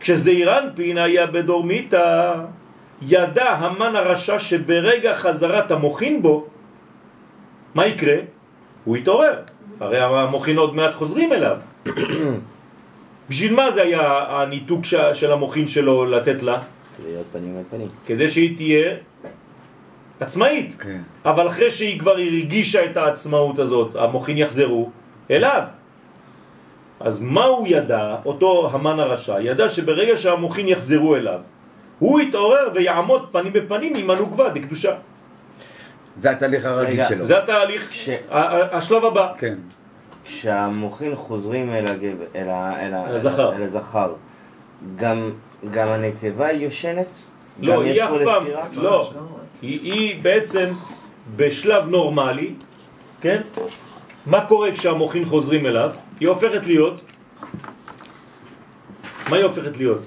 כשזעיר 0.00 0.58
אנפין 0.58 0.98
היה 0.98 1.26
בדורמיתא, 1.26 2.34
ידע 3.02 3.50
המן 3.50 3.96
הרשע 3.96 4.38
שברגע 4.38 5.14
חזרת 5.14 5.70
המוחין 5.70 6.22
בו, 6.22 6.46
מה 7.74 7.86
יקרה? 7.86 8.16
הוא 8.84 8.96
יתעורר. 8.96 9.34
הרי 9.80 10.00
המוחין 10.00 10.56
עוד 10.56 10.74
מעט 10.74 10.94
חוזרים 10.94 11.32
אליו. 11.32 11.56
בשביל 13.28 13.54
מה 13.54 13.70
זה 13.70 13.82
היה 13.82 14.24
הניתוק 14.28 14.84
של 15.12 15.32
המוחין 15.32 15.66
שלו 15.66 16.04
לתת 16.04 16.42
לה? 16.42 16.58
להיות 17.04 17.26
פנים 17.32 17.56
אל 17.58 17.62
פנים. 17.70 17.88
כדי 18.06 18.28
שהיא 18.28 18.56
תהיה 18.56 18.94
עצמאית. 20.20 20.76
כן. 20.80 21.00
אבל 21.24 21.48
אחרי 21.48 21.70
שהיא 21.70 22.00
כבר 22.00 22.10
הרגישה 22.10 22.84
את 22.84 22.96
העצמאות 22.96 23.58
הזאת, 23.58 23.94
המוחין 23.96 24.38
יחזרו 24.38 24.90
אליו. 25.30 25.62
אז 27.00 27.20
מה 27.20 27.44
הוא 27.44 27.66
ידע, 27.68 28.16
אותו 28.26 28.70
המן 28.72 29.00
הרשע? 29.00 29.40
ידע 29.40 29.68
שברגע 29.68 30.16
שהמוחין 30.16 30.68
יחזרו 30.68 31.16
אליו, 31.16 31.40
הוא 31.98 32.20
יתעורר 32.20 32.68
ויעמוד 32.74 33.28
פנים 33.32 33.52
בפנים 33.52 33.92
עם 33.96 34.10
הנוגבה 34.10 34.48
דקדושה. 34.48 34.94
זה 36.22 36.30
התהליך 36.30 36.64
הרגיל 36.64 37.04
שלו. 37.08 37.24
זה 37.24 37.38
התהליך, 37.38 37.90
כש- 37.90 38.08
ה- 38.30 38.76
השלב 38.76 39.04
הבא. 39.04 39.32
כן. 39.38 39.54
כשהמוחין 40.24 41.16
חוזרים 41.16 41.72
אל 41.72 41.86
הגבר, 41.86 42.24
אל 42.34 42.48
ה- 42.50 42.86
אל 42.86 42.94
ה- 42.94 43.06
אל 43.08 43.14
הזכר. 43.14 43.56
אל 43.56 43.62
הזכר, 43.62 44.12
גם 44.96 45.30
גם 45.70 45.88
הנקבה 45.88 46.46
היא 46.46 46.64
יושנת? 46.64 47.06
לא, 47.60 47.82
היא 47.82 48.04
אף 48.04 48.10
פעם, 48.24 48.42
לספירה? 48.42 48.68
לא, 48.72 49.12
היא, 49.62 49.80
היא 49.92 50.22
בעצם 50.22 50.72
בשלב 51.36 51.88
נורמלי, 51.88 52.50
כן? 53.20 53.40
מה 54.26 54.44
קורה 54.44 54.72
כשהמוחין 54.72 55.24
חוזרים 55.24 55.66
אליו? 55.66 55.90
היא 56.20 56.28
הופכת 56.28 56.66
להיות, 56.66 57.00
מה 59.28 59.36
היא 59.36 59.44
הופכת 59.44 59.76
להיות? 59.76 60.00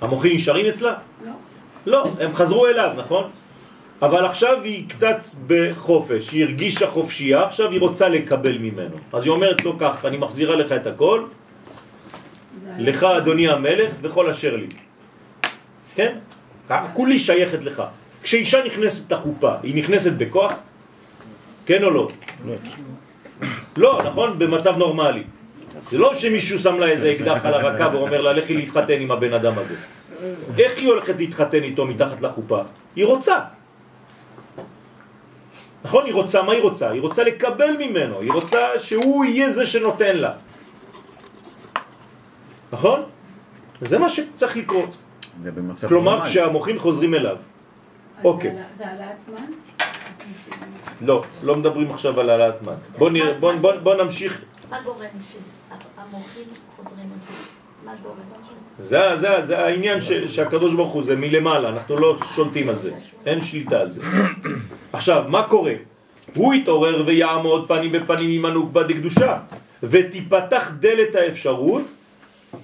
המוחין 0.00 0.32
נשארים 0.32 0.66
אצלה? 0.66 0.94
לא. 1.24 1.32
לא, 1.86 2.04
הם 2.20 2.34
חזרו 2.34 2.66
אליו, 2.66 2.90
נכון? 2.96 3.30
אבל 4.02 4.24
עכשיו 4.24 4.62
היא 4.62 4.88
קצת 4.88 5.18
בחופש, 5.46 6.30
היא 6.30 6.44
הרגישה 6.44 6.86
חופשייה, 6.86 7.44
עכשיו 7.44 7.70
היא 7.70 7.80
רוצה 7.80 8.08
לקבל 8.08 8.58
ממנו. 8.58 8.96
אז 9.12 9.24
היא 9.24 9.30
אומרת 9.30 9.64
לו 9.64 9.78
כך, 9.78 10.04
אני 10.04 10.16
מחזירה 10.16 10.56
לך 10.56 10.72
את 10.72 10.86
הכל, 10.86 11.24
לך 12.78 13.04
אדוני 13.04 13.48
המלך 13.48 13.92
וכל 14.02 14.30
אשר 14.30 14.56
לי. 14.56 14.66
כן? 15.94 16.18
כולי 16.92 17.18
שייכת 17.18 17.64
לך. 17.64 17.82
כשאישה 18.22 18.64
נכנסת 18.64 19.12
לחופה, 19.12 19.52
היא 19.62 19.74
נכנסת 19.74 20.12
בכוח? 20.12 20.52
כן 21.66 21.84
או 21.84 21.90
לא? 21.90 22.08
לא, 23.76 24.00
נכון? 24.04 24.38
במצב 24.38 24.76
נורמלי. 24.76 25.22
זה 25.90 25.98
לא 25.98 26.14
שמישהו 26.14 26.58
שם 26.58 26.78
לה 26.78 26.86
איזה 26.86 27.12
אקדח 27.12 27.44
על 27.44 27.54
הרקה 27.54 27.88
ואומר 27.92 28.20
לה, 28.20 28.32
לכי 28.32 28.54
להתחתן 28.54 29.00
עם 29.00 29.10
הבן 29.10 29.34
אדם 29.34 29.58
הזה. 29.58 29.74
איך 30.58 30.78
היא 30.78 30.88
הולכת 30.88 31.14
להתחתן 31.18 31.62
איתו 31.62 31.86
מתחת 31.86 32.20
לחופה? 32.20 32.60
היא 32.96 33.06
רוצה. 33.06 33.36
נכון? 35.84 36.04
היא 36.04 36.14
רוצה, 36.14 36.42
מה 36.42 36.52
היא 36.52 36.62
רוצה? 36.62 36.90
היא 36.90 37.00
רוצה 37.00 37.24
לקבל 37.24 37.76
ממנו, 37.78 38.20
היא 38.20 38.32
רוצה 38.32 38.78
שהוא 38.78 39.24
יהיה 39.24 39.50
זה 39.50 39.66
שנותן 39.66 40.16
לה. 40.16 40.32
נכון? 42.72 43.02
זה 43.80 43.98
מה 43.98 44.08
שצריך 44.08 44.56
לקרות. 44.56 44.96
כלומר. 45.88 46.24
כשהמוחים 46.24 46.78
חוזרים 46.78 47.14
אליו. 47.14 47.36
אוקיי. 48.24 48.56
זה 48.74 48.86
העלאת 48.86 49.16
מן? 49.28 49.86
לא, 51.00 51.22
לא 51.42 51.56
מדברים 51.56 51.90
עכשיו 51.90 52.20
על 52.20 52.30
העלאת 52.30 52.62
מן. 52.62 52.74
בוא, 52.98 53.10
נראה, 53.10 53.34
בוא, 53.34 53.52
בוא, 53.54 53.72
בוא 53.82 53.94
נמשיך. 53.94 54.42
מה 54.70 54.80
גורם 54.84 55.06
שהמוחים 55.32 56.44
חוזרים? 56.76 57.08
מה 57.84 57.92
גורם? 58.02 58.16
זה, 58.78 59.16
זה, 59.16 59.28
זה 59.40 59.58
העניין 59.58 60.00
ש, 60.00 60.12
שהקדוש 60.12 60.74
ברוך 60.74 60.92
הוא, 60.92 61.02
זה 61.02 61.16
מלמעלה, 61.16 61.68
אנחנו 61.68 61.96
לא 61.96 62.16
שולטים 62.24 62.68
על 62.68 62.78
זה, 62.78 62.90
אין 63.26 63.40
שליטה 63.40 63.80
על 63.80 63.92
זה. 63.92 64.00
עכשיו, 64.92 65.24
מה 65.28 65.42
קורה? 65.42 65.72
הוא 66.34 66.54
יתעורר 66.54 67.02
ויעמוד 67.06 67.68
פנים 67.68 67.92
בפנים 67.92 68.30
עם 68.30 68.44
הנוקבה 68.44 68.82
דקדושה, 68.82 69.38
ותיפתח 69.82 70.70
דלת 70.80 71.14
האפשרות 71.14 71.94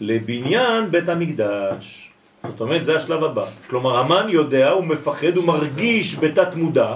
לבניין 0.01 0.91
בית 0.91 1.09
המקדש. 1.09 2.11
זאת 2.45 2.61
אומרת, 2.61 2.84
זה 2.84 2.97
השלב 2.97 3.24
הבא. 3.24 3.45
כלומר, 3.70 3.99
המן 3.99 4.26
יודע, 4.28 4.70
הוא 4.70 4.84
מפחד, 4.84 5.36
הוא 5.36 5.45
מרגיש 5.45 6.18
בתת 6.18 6.55
מודע, 6.55 6.95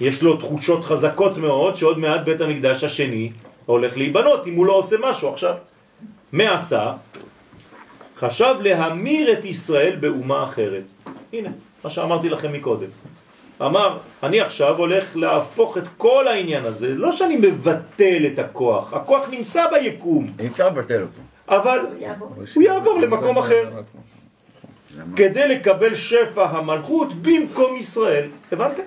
יש 0.00 0.22
לו 0.22 0.36
תחושות 0.36 0.84
חזקות 0.84 1.38
מאוד 1.38 1.76
שעוד 1.76 1.98
מעט 1.98 2.20
בית 2.24 2.40
המקדש 2.40 2.84
השני 2.84 3.30
הולך 3.66 3.96
להיבנות 3.96 4.46
אם 4.46 4.54
הוא 4.54 4.66
לא 4.66 4.72
עושה 4.72 4.96
משהו 5.02 5.28
עכשיו. 5.28 5.54
מה 6.32 6.54
עשה? 6.54 6.92
חשב 8.16 8.54
להמיר 8.60 9.32
את 9.32 9.44
ישראל 9.44 9.96
באומה 10.00 10.44
אחרת. 10.44 10.92
הנה, 11.32 11.48
מה 11.84 11.90
שאמרתי 11.90 12.28
לכם 12.28 12.52
מקודם. 12.52 12.88
אמר, 13.62 13.98
אני 14.22 14.40
עכשיו 14.40 14.78
הולך 14.78 15.16
להפוך 15.16 15.78
את 15.78 15.84
כל 15.96 16.28
העניין 16.28 16.64
הזה, 16.64 16.94
לא 16.94 17.12
שאני 17.12 17.36
מבטל 17.36 18.26
את 18.32 18.38
הכוח, 18.38 18.92
הכוח 18.92 19.28
נמצא 19.30 19.64
ביקום, 19.70 20.32
אי 20.38 20.46
אפשר 20.46 20.68
לבטל 20.68 21.02
אותו. 21.02 21.35
אבל 21.48 21.78
הוא 22.54 22.62
יעבור 22.62 23.00
למקום 23.00 23.38
אחר, 23.38 23.70
כדי 25.16 25.48
לקבל 25.48 25.94
שפע 25.94 26.44
המלכות 26.44 27.08
במקום 27.22 27.76
ישראל. 27.76 28.28
הבנתם? 28.52 28.82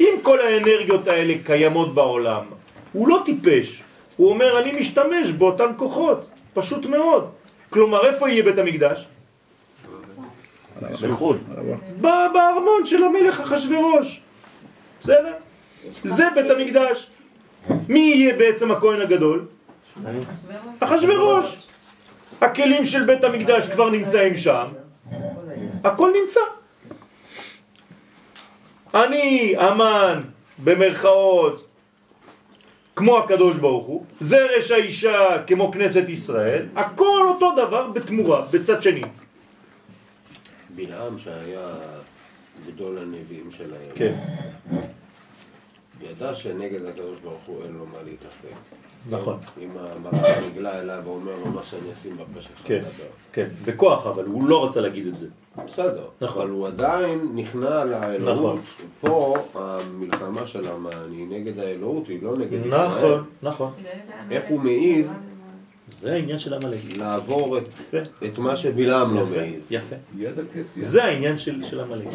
אם 0.00 0.14
כל 0.22 0.40
האנרגיות 0.40 1.08
האלה 1.08 1.34
קיימות 1.46 1.94
בעולם, 1.94 2.44
הוא 2.92 3.08
לא 3.08 3.22
טיפש, 3.24 3.82
הוא 4.16 4.30
אומר 4.30 4.58
אני 4.60 4.80
משתמש 4.80 5.30
באותן 5.30 5.70
כוחות, 5.76 6.26
פשוט 6.54 6.86
מאוד. 6.86 7.30
כלומר, 7.70 8.06
איפה 8.06 8.28
יהיה 8.28 8.42
בית 8.42 8.58
המקדש? 8.58 9.08
בחו"ל. 11.08 11.36
ב- 12.00 12.26
בארמון 12.32 12.84
של 12.84 13.02
המלך 13.04 13.40
אחשורוש. 13.40 14.20
בסדר? 15.02 15.32
זה 16.04 16.24
בית 16.34 16.50
המקדש. 16.50 17.10
מי 17.88 17.98
יהיה 18.00 18.36
בעצם 18.36 18.70
הכהן 18.70 19.00
הגדול? 19.00 19.44
אחשורוש. 20.80 21.56
הכלים 22.40 22.84
של 22.84 23.04
בית 23.04 23.24
המקדש 23.24 23.68
כבר 23.68 23.90
נמצאים 23.90 24.34
שם. 24.34 24.66
הכל 25.84 26.12
נמצא. 26.20 26.40
אני 28.94 29.54
אמן 29.58 30.20
במרכאות 30.64 31.66
כמו 32.96 33.18
הקדוש 33.18 33.58
ברוך 33.58 33.86
הוא, 33.86 34.04
זרש 34.20 34.70
האישה 34.70 35.42
כמו 35.46 35.72
כנסת 35.72 36.08
ישראל, 36.08 36.68
הכל 36.76 37.26
אותו 37.28 37.52
דבר 37.52 37.88
בתמורה, 37.90 38.40
בצד 38.50 38.82
שני. 38.82 39.02
בלעם 40.74 41.18
שהיה 41.18 41.74
גדול 42.66 42.98
הנביאים 42.98 43.50
שלהם, 43.50 43.90
כן. 43.94 44.12
ידע 46.00 46.34
שנגד 46.34 46.84
הקדוש 46.84 47.20
ברוך 47.20 47.42
הוא 47.46 47.64
אין 47.64 47.72
לו 47.72 47.86
מה 47.86 47.98
להתעסק. 48.04 48.48
נכון. 49.10 49.38
אם 49.60 49.68
המראה 49.78 50.48
נגלה 50.48 50.80
אליו 50.80 51.02
ואומר 51.04 51.32
לו 51.44 51.46
מה 51.46 51.64
שאני 51.64 51.92
אשים 51.92 52.16
בפה 52.16 52.42
שלך 52.42 52.60
כן. 52.64 52.82
כן, 53.32 53.48
בכוח 53.64 54.06
אבל, 54.06 54.24
הוא 54.24 54.48
לא 54.48 54.64
רצה 54.64 54.80
להגיד 54.80 55.06
את 55.06 55.18
זה. 55.18 55.26
בסדר, 55.64 56.04
נכון. 56.20 56.42
אבל 56.42 56.50
הוא 56.50 56.66
עדיין 56.66 57.28
נכנע 57.34 57.84
לאלוהות. 57.84 58.38
נכון. 58.38 58.60
פה 59.00 59.36
המלחמה 59.54 60.46
של 60.46 60.64
היא 61.10 61.26
נגד 61.28 61.58
האלוהות, 61.58 62.08
היא 62.08 62.22
לא 62.22 62.36
נגד 62.36 62.66
ישראל. 62.66 62.88
נכון, 62.88 63.24
נכון. 63.42 63.72
איך 64.30 64.44
הוא 64.48 64.60
מעז 64.60 65.14
זה 65.90 66.12
העניין 66.12 66.38
של 66.38 66.54
עמלק. 66.54 66.78
לעבור 66.96 67.58
את, 67.58 67.64
את 68.24 68.38
מה 68.38 68.56
שבלעם 68.56 69.14
לא 69.14 69.26
מעז. 69.26 69.62
יפה. 69.70 69.96
זה 70.78 71.04
העניין 71.04 71.38
של, 71.38 71.64
של 71.64 71.80
עמלק. 71.80 72.06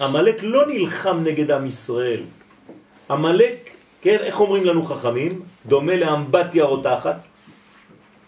עמלק 0.00 0.42
לא 0.42 0.66
נלחם 0.66 1.20
נגד 1.24 1.50
עם 1.50 1.66
ישראל. 1.66 2.22
עמלק, 3.10 3.71
כן, 4.02 4.18
איך 4.20 4.40
אומרים 4.40 4.64
לנו 4.64 4.82
חכמים? 4.82 5.40
דומה 5.66 5.96
לאמבטיה 5.96 6.64
רותחת. 6.64 7.24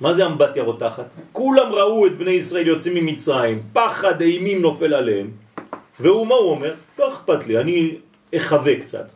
מה 0.01 0.13
זה 0.13 0.27
אמבטיה 0.27 0.63
רותחת? 0.63 1.15
כולם 1.33 1.73
ראו 1.73 2.07
את 2.07 2.19
בני 2.19 2.31
ישראל 2.31 2.67
יוצאים 2.67 2.95
ממצרים, 2.95 3.63
פחד 3.73 4.21
אימים 4.21 4.63
נופל 4.63 4.95
עליהם. 4.95 5.31
והוא, 6.01 6.27
מה 6.27 6.35
הוא 6.35 6.51
אומר? 6.51 6.75
לא 6.99 7.09
אכפת 7.09 7.47
לי, 7.47 7.59
אני 7.59 7.97
אחווה 8.37 8.81
קצת. 8.81 9.13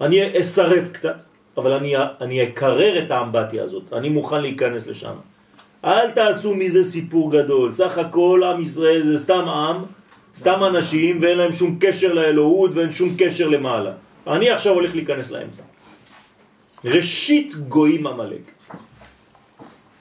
אני 0.00 0.40
אסרב 0.40 0.88
קצת, 0.92 1.22
אבל 1.56 1.72
אני, 1.72 1.94
אני 2.20 2.42
אקרר 2.42 3.04
את 3.04 3.10
האמבטיה 3.10 3.62
הזאת. 3.62 3.92
אני 3.92 4.08
מוכן 4.08 4.40
להיכנס 4.42 4.86
לשם. 4.86 5.14
אל 5.84 6.10
תעשו 6.10 6.54
מזה 6.54 6.82
סיפור 6.84 7.32
גדול. 7.32 7.72
סך 7.72 7.98
הכל 7.98 8.42
עם 8.44 8.60
ישראל 8.60 9.02
זה 9.02 9.18
סתם 9.18 9.48
עם, 9.48 9.76
סתם 10.36 10.64
אנשים, 10.64 11.18
ואין 11.22 11.38
להם 11.38 11.52
שום 11.52 11.76
קשר 11.80 12.12
לאלוהות 12.12 12.70
ואין 12.74 12.90
שום 12.90 13.14
קשר 13.18 13.48
למעלה. 13.48 13.92
אני 14.26 14.50
עכשיו 14.50 14.72
הולך 14.72 14.94
להיכנס 14.94 15.30
לאמצע. 15.30 15.62
ראשית 16.84 17.54
גויים 17.54 18.06
עמלק. 18.06 18.42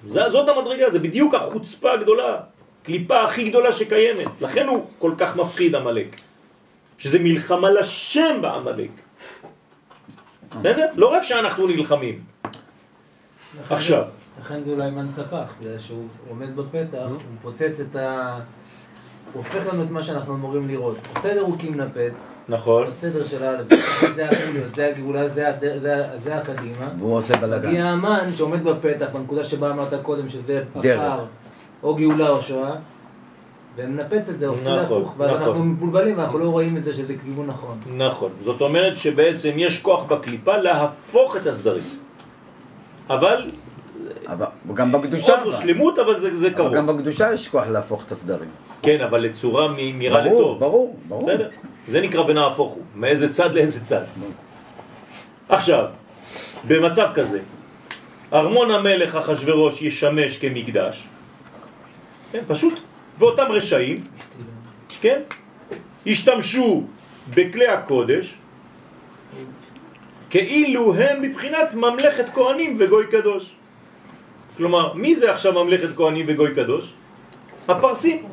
זאת 0.08 0.50
המדרגה, 0.50 0.90
זה 0.90 1.00
בדיוק 1.00 1.36
החוצפה 1.36 1.94
הגדולה, 1.94 2.40
קליפה 2.84 3.24
הכי 3.24 3.50
גדולה 3.50 3.72
שקיימת. 3.74 4.28
לכן 4.42 4.68
הוא 4.68 4.86
כל 5.00 5.14
כך 5.18 5.36
מפחיד 5.36 5.76
עמלק. 5.76 6.16
שזה 6.98 7.20
מלחמה 7.20 7.70
לשם 7.72 8.42
בעמלק. 8.42 8.90
בסדר? 10.56 10.86
לא 10.96 11.14
רק 11.14 11.24
שאנחנו 11.24 11.68
נלחמים. 11.68 12.24
עכשיו. 13.70 14.04
לכן 14.42 14.64
זה 14.64 14.72
אולי 14.72 14.92
מנצפח, 14.92 15.54
בגלל 15.60 15.80
שהוא 15.80 16.08
עומד 16.30 16.56
בפתח, 16.56 16.98
הוא 17.08 17.18
פוצץ 17.42 17.80
את 17.80 17.96
ה... 17.96 18.40
הוא 19.34 19.44
הופך 19.44 19.74
לנו 19.74 19.84
את 19.84 19.92
מה 19.92 20.04
שאנחנו 20.04 20.34
אמורים 20.34 20.68
לראות. 20.68 20.96
בסדר 21.16 21.42
הוא 21.42 21.56
כמנפץ, 21.60 22.28
נכון. 22.50 22.88
בסדר 22.88 23.26
של 23.26 23.44
א', 23.44 23.64
זה 24.16 24.26
החיליות, 24.26 24.76
זה 24.76 24.88
הגאולה, 24.88 25.30
זה 25.30 25.50
הד- 25.50 25.60
זה- 25.82 26.08
זה 26.24 26.36
הקדימה. 26.38 26.88
והוא 27.00 27.18
עושה 27.18 27.38
בלאגן. 27.38 27.68
מגיע 27.70 27.86
המן 27.86 28.28
שעומד 28.36 28.64
בפתח, 28.64 29.08
בנקודה 29.14 29.44
שבה 29.44 29.72
אמרת 29.72 29.94
קודם, 30.02 30.30
שזה. 30.30 30.64
הפער, 30.76 31.26
או 31.84 31.96
גאולה 31.96 32.30
או 32.30 32.42
שואה, 32.42 32.72
ומנפץ 33.76 34.30
את 34.30 34.40
זה, 34.40 34.48
עושה 34.48 34.62
נכון, 34.62 34.78
להפוך, 34.78 35.16
ואז 35.18 35.32
נכון. 35.36 35.48
אנחנו 35.48 35.64
מבולבלים 35.64 36.18
ואנחנו 36.18 36.40
לא 36.40 36.50
רואים 36.50 36.78
את 36.78 36.84
זה 36.84 36.94
שזה 36.94 37.14
כיוון 37.26 37.48
נכון. 37.48 37.78
נכון. 37.98 38.32
זאת 38.42 38.62
אומרת 38.62 38.96
שבעצם 38.98 39.52
יש 39.56 39.82
כוח 39.82 40.04
בקליפה 40.04 40.58
להפוך 40.58 41.36
את 41.36 41.48
הסדרים. 41.48 41.84
אבל... 43.10 43.50
אבל 44.28 44.46
גם 44.74 44.92
בקדושה. 44.92 45.36
עוד 45.36 45.46
לא 45.46 45.52
שלמות, 45.52 46.00
אבל 46.00 46.20
זה, 46.20 46.36
זה 46.36 46.50
קרוב. 46.52 46.68
אבל 46.68 46.78
גם 46.78 46.88
בקדושה 46.88 47.34
יש 47.34 47.48
כוח 47.48 47.68
להפוך 47.68 48.06
את 48.06 48.12
הסדרים. 48.12 48.50
כן, 48.82 49.02
אבל 49.02 49.20
לצורה 49.22 49.68
מ- 49.68 50.00
מרע 50.00 50.22
ברור, 50.24 50.42
לטוב. 50.42 50.60
ברור, 50.60 50.96
ברור. 51.08 51.22
בסדר? 51.22 51.50
זה 51.86 52.02
נקרא 52.02 52.22
ונהפוך 52.22 52.72
הוא. 52.74 52.82
מאיזה 52.96 53.34
צד 53.34 53.54
לאיזה 53.54 53.84
צד. 53.86 54.04
עכשיו, 55.50 55.86
במצב 56.68 57.10
כזה, 57.16 57.40
ארמון 58.34 58.72
המלך 58.72 59.16
אחשורוש 59.16 59.82
ישמש 59.82 60.38
כמקדש. 60.38 61.08
כן, 62.32 62.42
פשוט. 62.48 62.80
ואותם 63.20 63.46
רשעים, 63.50 64.04
כן, 65.02 65.22
ישתמשו 66.06 66.84
בכלי 67.36 67.68
הקודש, 67.68 68.36
כאילו 70.30 70.96
הם 70.96 71.22
מבחינת 71.22 71.74
ממלכת 71.74 72.30
כהנים 72.34 72.76
וגוי 72.80 73.08
קדוש. 73.12 73.56
כלומר, 74.62 74.94
מי 74.94 75.16
זה 75.16 75.34
עכשיו 75.34 75.64
ממלכת 75.64 75.96
כהנים 75.96 76.26
וגוי 76.30 76.54
קדוש? 76.56 76.94
הפרסים, 77.68 78.26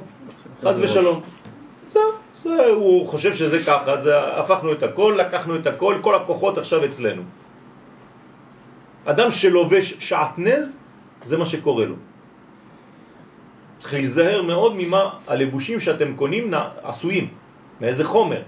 חז 0.60 0.78
ושלום. 0.78 1.20
זהו, 1.88 2.02
זה, 2.44 2.66
הוא 2.66 3.06
חושב 3.06 3.34
שזה 3.34 3.58
ככה, 3.64 3.92
אז 3.92 4.10
הפכנו 4.12 4.72
את 4.72 4.82
הכל, 4.82 5.16
לקחנו 5.18 5.56
את 5.56 5.66
הכל, 5.66 6.04
כל 6.04 6.14
הכוחות 6.14 6.58
עכשיו 6.58 6.84
אצלנו. 6.84 7.22
אדם 9.08 9.30
שלובש 9.30 9.94
שעטנז, 10.04 10.76
זה 11.22 11.36
מה 11.40 11.46
שקורה 11.46 11.84
לו. 11.84 11.96
צריך 13.78 13.92
להיזהר 13.92 14.42
מאוד 14.42 14.72
ממה 14.76 15.32
הלבושים 15.32 15.80
שאתם 15.80 16.12
קונים 16.12 16.52
עשויים, 16.84 17.28
מאיזה 17.80 18.04
חומר. 18.04 18.42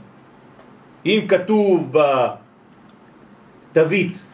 אם 1.07 1.25
כתוב 1.29 1.97
תווית, 3.73 4.25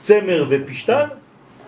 צמר 0.00 0.48
ופשטן, 0.48 1.19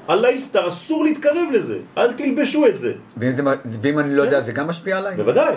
הלייסטר 0.08 0.68
אסור 0.68 1.04
להתקרב 1.04 1.48
לזה, 1.52 1.78
אל 1.98 2.12
תלבשו 2.12 2.66
את 2.66 2.78
זה. 2.78 2.92
ואם, 3.16 3.36
זה, 3.36 3.42
ואם 3.82 3.98
אני 3.98 4.16
לא 4.16 4.22
יודע, 4.22 4.40
זה 4.40 4.52
גם 4.52 4.66
משפיע 4.66 4.98
עליי? 4.98 5.16
בוודאי. 5.16 5.54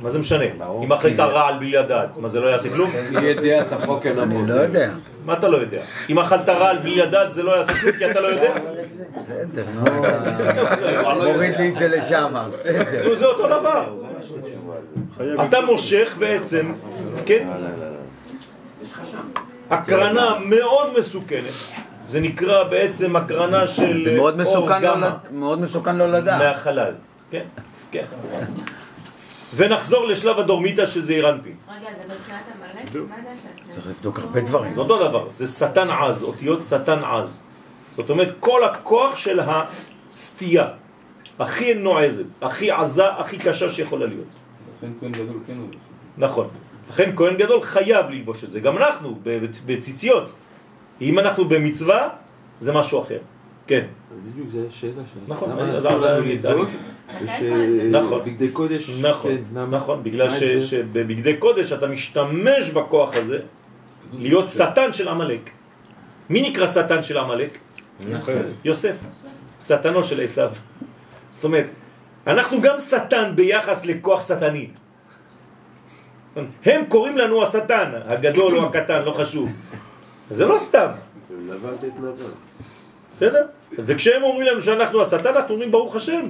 מה 0.00 0.10
זה 0.10 0.18
משנה? 0.18 0.44
אם 0.84 0.92
אכלת 0.92 1.20
רעל 1.20 1.58
בלי 1.58 1.72
לדעת, 1.72 2.16
מה 2.16 2.28
זה 2.28 2.40
לא 2.40 2.46
יעשה 2.46 2.70
כלום? 2.70 2.90
ידיע 3.22 3.62
את 3.62 3.72
החוק 3.72 4.06
אינו 4.06 4.22
אני 4.22 4.48
לא 4.48 4.54
יודע. 4.54 4.90
מה 5.24 5.32
אתה 5.32 5.48
לא 5.48 5.56
יודע? 5.56 5.82
אם 6.08 6.18
אכלת 6.18 6.48
רעל 6.48 6.78
בלי 6.78 6.96
לדעת 6.96 7.32
זה 7.32 7.42
לא 7.42 7.56
יעשה 7.56 7.72
כלום 7.80 7.92
כי 7.92 8.10
אתה 8.10 8.20
לא 8.20 8.26
יודע? 8.26 8.54
בסדר, 9.16 9.64
נו, 9.74 10.02
מוריד 11.24 11.56
לי 11.56 11.68
את 11.68 11.78
זה 11.78 11.88
לשם, 11.88 12.34
בסדר. 12.52 13.08
נו, 13.08 13.16
זה 13.16 13.26
אותו 13.26 13.46
דבר. 13.46 13.94
אתה 15.44 15.60
מושך 15.60 16.16
בעצם, 16.18 16.72
כן? 17.26 17.48
הקרנה 19.70 20.38
מאוד 20.44 20.98
מסוכנת. 20.98 21.52
זה 22.06 22.20
נקרא 22.20 22.64
בעצם 22.64 23.16
הקרנה 23.16 23.66
של 23.66 24.04
זה 24.04 24.16
מאוד 24.16 24.40
אור 24.40 24.42
מסוכן 24.50 24.82
לא 24.82 24.96
לד- 25.00 25.12
מאוד 25.32 25.60
מסוכן 25.60 25.96
לא 25.96 26.12
לדעת. 26.12 26.42
מהחלל. 26.42 26.92
כן, 27.30 27.44
כן. 27.90 28.04
ונחזור 29.56 30.06
לשלב 30.08 30.38
הדורמיתא 30.38 30.86
של 30.86 31.02
זעיר 31.02 31.28
אנפין. 31.28 31.52
רגע, 31.68 31.78
זה 31.96 32.14
מבחינת 32.14 32.40
עמלק? 32.56 33.08
מה 33.10 33.16
זה 33.22 33.28
השאלה? 33.30 33.72
צריך 33.72 33.86
לבדוק 33.86 34.18
הרבה 34.18 34.40
דברים. 34.40 34.74
זה 34.74 34.80
אותו 34.80 35.08
דבר, 35.08 35.30
זה 35.30 35.48
שטן 35.48 35.90
עז, 35.90 36.22
אותיות 36.22 36.64
שטן 36.64 36.98
עז. 37.04 37.42
זאת 37.96 38.10
אומרת, 38.10 38.34
כל 38.40 38.64
הכוח 38.64 39.16
של 39.16 39.40
הסטייה, 39.40 40.66
הכי 41.38 41.74
נועזת, 41.74 42.42
הכי 42.42 42.70
עזה, 42.70 43.08
הכי 43.12 43.38
קשה 43.38 43.70
שיכולה 43.70 44.06
להיות. 44.06 44.26
לכן 44.78 44.92
כהן 45.00 45.12
גדול 45.12 45.36
כן. 45.46 45.54
נכון. 46.18 46.48
לכן 46.90 47.12
כהן 47.16 47.36
גדול 47.36 47.62
חייב 47.62 48.10
ללבוש 48.10 48.44
את 48.44 48.50
זה. 48.50 48.60
גם 48.60 48.76
אנחנו, 48.76 49.18
ב- 49.22 49.44
ב- 49.44 49.72
בציציות. 49.72 50.32
אם 51.00 51.18
אנחנו 51.18 51.44
במצווה, 51.48 52.08
זה 52.58 52.72
משהו 52.72 53.02
אחר. 53.02 53.18
כן. 53.66 53.84
בדיוק, 54.32 54.48
זו 54.50 54.58
השאלה 54.68 54.92
שלנו. 54.92 55.24
נכון, 55.28 55.58
אז- 55.58 55.78
אסור 55.86 55.92
אז 55.92 56.02
לנו 56.02 56.18
אני- 56.22 56.38
ללבוש? 56.38 56.70
אני- 57.10 57.24
וש- 57.24 57.40
נכון. 58.04 58.20
קודש, 58.52 58.90
נכון, 59.02 59.30
כן? 59.54 59.64
נכון, 59.70 60.02
בגלל? 60.02 60.28
שבבגדי 60.60 61.36
קודש 61.36 61.72
אתה 61.72 61.86
משתמש 61.86 62.70
בכוח 62.70 63.16
הזה 63.16 63.38
להיות 64.18 64.50
שטן 64.50 64.92
של 64.92 65.08
עמלק. 65.08 65.50
מי 66.30 66.50
נקרא 66.50 66.66
שטן 66.66 67.02
של 67.02 67.18
עמלק? 67.18 67.58
יוסף, 68.64 68.96
שטנו 69.60 70.02
של 70.02 70.20
עשיו. 70.20 70.50
זאת 71.28 71.44
אומרת, 71.44 71.66
אנחנו 72.26 72.60
גם 72.60 72.78
שטן 72.78 73.32
ביחס 73.34 73.84
לכוח 73.86 74.28
שטני. 74.28 74.68
הם 76.64 76.84
קוראים 76.88 77.18
לנו 77.18 77.42
השטן, 77.42 77.90
הגדול 78.06 78.58
או 78.58 78.66
הקטן, 78.66 79.02
לא 79.02 79.12
חשוב. 79.12 79.50
זה 80.30 80.44
לא 80.44 80.58
סתם, 80.58 80.88
נבל. 81.30 81.74
בסדר? 83.16 83.46
וכשהם 83.78 84.22
אומרים 84.22 84.46
לנו 84.46 84.60
שאנחנו 84.60 85.02
השטן, 85.02 85.36
אנחנו 85.36 85.54
אומרים 85.54 85.72
ברוך 85.72 85.96
השם. 85.96 86.22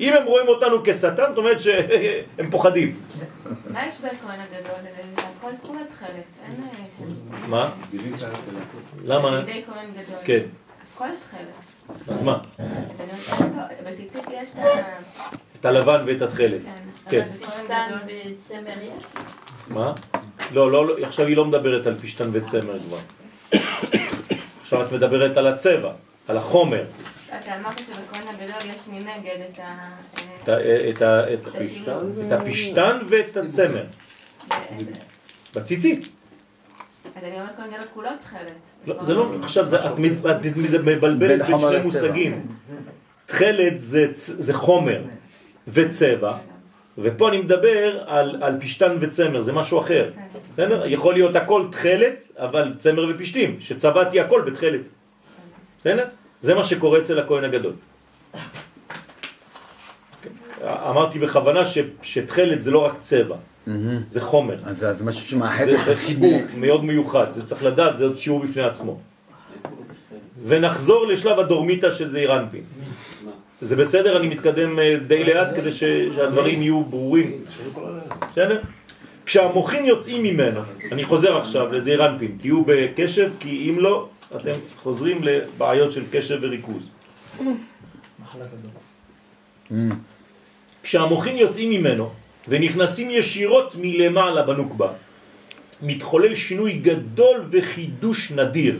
אם 0.00 0.12
הם 0.12 0.24
רואים 0.24 0.48
אותנו 0.48 0.76
כשטן, 0.84 1.28
זאת 1.28 1.38
אומרת 1.38 1.60
שהם 1.60 2.50
פוחדים. 2.50 2.96
מה 3.70 3.86
יש 3.86 3.98
בכהן 3.98 4.40
הגדול? 4.40 4.72
זה 4.82 5.22
הכל 5.22 5.50
כולה 5.62 5.80
תכלת. 5.88 6.08
אין... 6.46 6.64
אה, 7.32 7.48
מה? 7.48 7.70
למה? 9.04 9.40
בגדי 9.40 9.62
כהן 9.66 9.90
גדול. 9.92 10.20
כן. 10.24 10.40
הכל 10.94 11.08
תכלת. 11.28 12.08
אז 12.08 12.22
מה? 12.22 12.38
בציצית 13.86 14.24
יש 14.32 14.48
את 14.50 14.58
ה... 14.58 14.98
את 15.60 15.64
הלבן 15.64 16.00
ואת 16.06 16.22
התכלת. 16.22 16.60
כן. 17.08 17.08
כן. 17.08 17.28
פשטן 17.40 17.98
וצמר 18.06 18.82
יש? 18.82 19.04
מה? 19.68 19.92
לא, 20.52 20.72
לא, 20.72 20.86
לא, 20.86 21.06
עכשיו 21.06 21.26
היא 21.26 21.36
לא 21.36 21.44
מדברת 21.44 21.86
על 21.86 21.94
פשטן 21.98 22.28
וצמר 22.32 22.78
כבר. 22.80 22.98
עכשיו 24.60 24.86
את 24.86 24.92
מדברת 24.92 25.36
על 25.36 25.46
הצבע, 25.46 25.92
על 26.28 26.36
החומר, 26.36 26.84
אתה 27.38 27.56
אמרת 27.56 27.78
שבכהן 27.78 28.28
הגדול 28.28 28.70
יש 28.70 28.88
מנגד 28.88 29.36
את 29.50 29.58
ה... 31.02 31.30
הפשטן 32.30 32.98
ואת 33.10 33.36
הצמר, 33.36 33.84
בציצית. 35.54 36.08
אז 37.16 37.24
אני 37.24 37.40
אומרת 37.40 37.56
כהן 37.56 37.66
גדול 37.66 37.86
כולו 37.94 38.10
תכלת. 38.20 38.40
לא, 38.86 39.02
זה 39.02 39.14
לא, 39.14 39.34
עכשיו 39.42 39.66
את 39.86 39.98
מבלבלת 40.84 41.46
בין 41.46 41.58
שני. 41.58 41.82
מושגים. 41.82 42.46
תכלת 43.26 43.74
זה 44.14 44.54
חומר 44.54 45.02
וצבע, 45.68 46.38
ופה 47.02 47.28
אני 47.28 47.38
מדבר 47.38 47.98
על 48.06 48.36
על 48.42 48.60
פשטן 48.60 48.96
וצמר, 49.00 49.40
זה 49.40 49.52
משהו 49.52 49.80
אחר. 49.80 50.10
בסדר? 50.52 50.86
יכול 50.86 51.14
להיות 51.14 51.36
הכל 51.36 51.64
תכלת, 51.72 52.28
אבל 52.36 52.74
צמר 52.78 53.06
ופשתים, 53.14 53.56
שצבעתי 53.60 54.20
הכל 54.20 54.42
בתכלת. 54.46 54.80
בסדר? 55.78 56.04
זה 56.40 56.54
מה 56.54 56.64
שקורה 56.64 56.98
אצל 56.98 57.18
הכהן 57.18 57.44
הגדול. 57.44 57.72
כן. 60.22 60.30
אמרתי 60.90 61.18
בכוונה 61.18 61.64
ש- 61.64 61.78
שתכלת 62.02 62.60
זה 62.60 62.70
לא 62.70 62.84
רק 62.84 62.94
צבע, 63.00 63.36
זה 64.06 64.20
חומר. 64.20 64.56
אז 64.64 64.98
זה 64.98 65.04
משהו 65.04 65.28
שמאחד 65.28 65.64
זה, 65.64 65.74
את 65.74 65.84
זה 65.84 65.96
חיבור 65.96 66.40
מאוד 66.56 66.84
מיוחד, 66.84 67.26
זה 67.32 67.46
צריך 67.46 67.64
לדעת, 67.64 67.96
זה 67.96 68.04
עוד 68.04 68.16
שיעור 68.16 68.40
בפני 68.42 68.62
עצמו. 68.62 69.00
ונחזור 70.46 71.06
לשלב 71.06 71.38
הדורמיתא 71.38 71.90
של 71.90 72.06
זעיר 72.06 72.38
אנפין. 72.40 72.62
זה 73.60 73.76
בסדר? 73.76 74.16
אני 74.20 74.28
מתקדם 74.28 74.78
אה, 74.78 74.96
די 75.06 75.24
לאט 75.24 75.56
כדי 75.56 75.72
ש- 75.72 75.84
שהדברים 76.14 76.62
יהיו 76.62 76.84
ברורים. 76.84 77.32
בסדר? 78.30 78.60
כשהמוחים 79.26 79.84
יוצאים 79.86 80.22
ממנו, 80.22 80.60
אני 80.92 81.04
חוזר 81.04 81.36
עכשיו 81.36 81.72
לזעיר 81.72 82.06
אנפין, 82.06 82.36
תהיו 82.40 82.62
בקשב, 82.66 83.30
כי 83.40 83.70
אם 83.70 83.78
לא, 83.80 84.08
אתם 84.36 84.52
חוזרים 84.82 85.22
לבעיות 85.24 85.92
של 85.92 86.02
קשב 86.12 86.38
וריכוז. 86.42 86.90
כשהמוחים 90.82 91.36
יוצאים 91.36 91.70
ממנו 91.70 92.10
ונכנסים 92.48 93.10
ישירות 93.10 93.74
מלמעלה 93.78 94.42
בנוקבה, 94.42 94.92
מתחולל 95.82 96.34
שינוי 96.34 96.72
גדול 96.72 97.44
וחידוש 97.50 98.30
נדיר. 98.32 98.78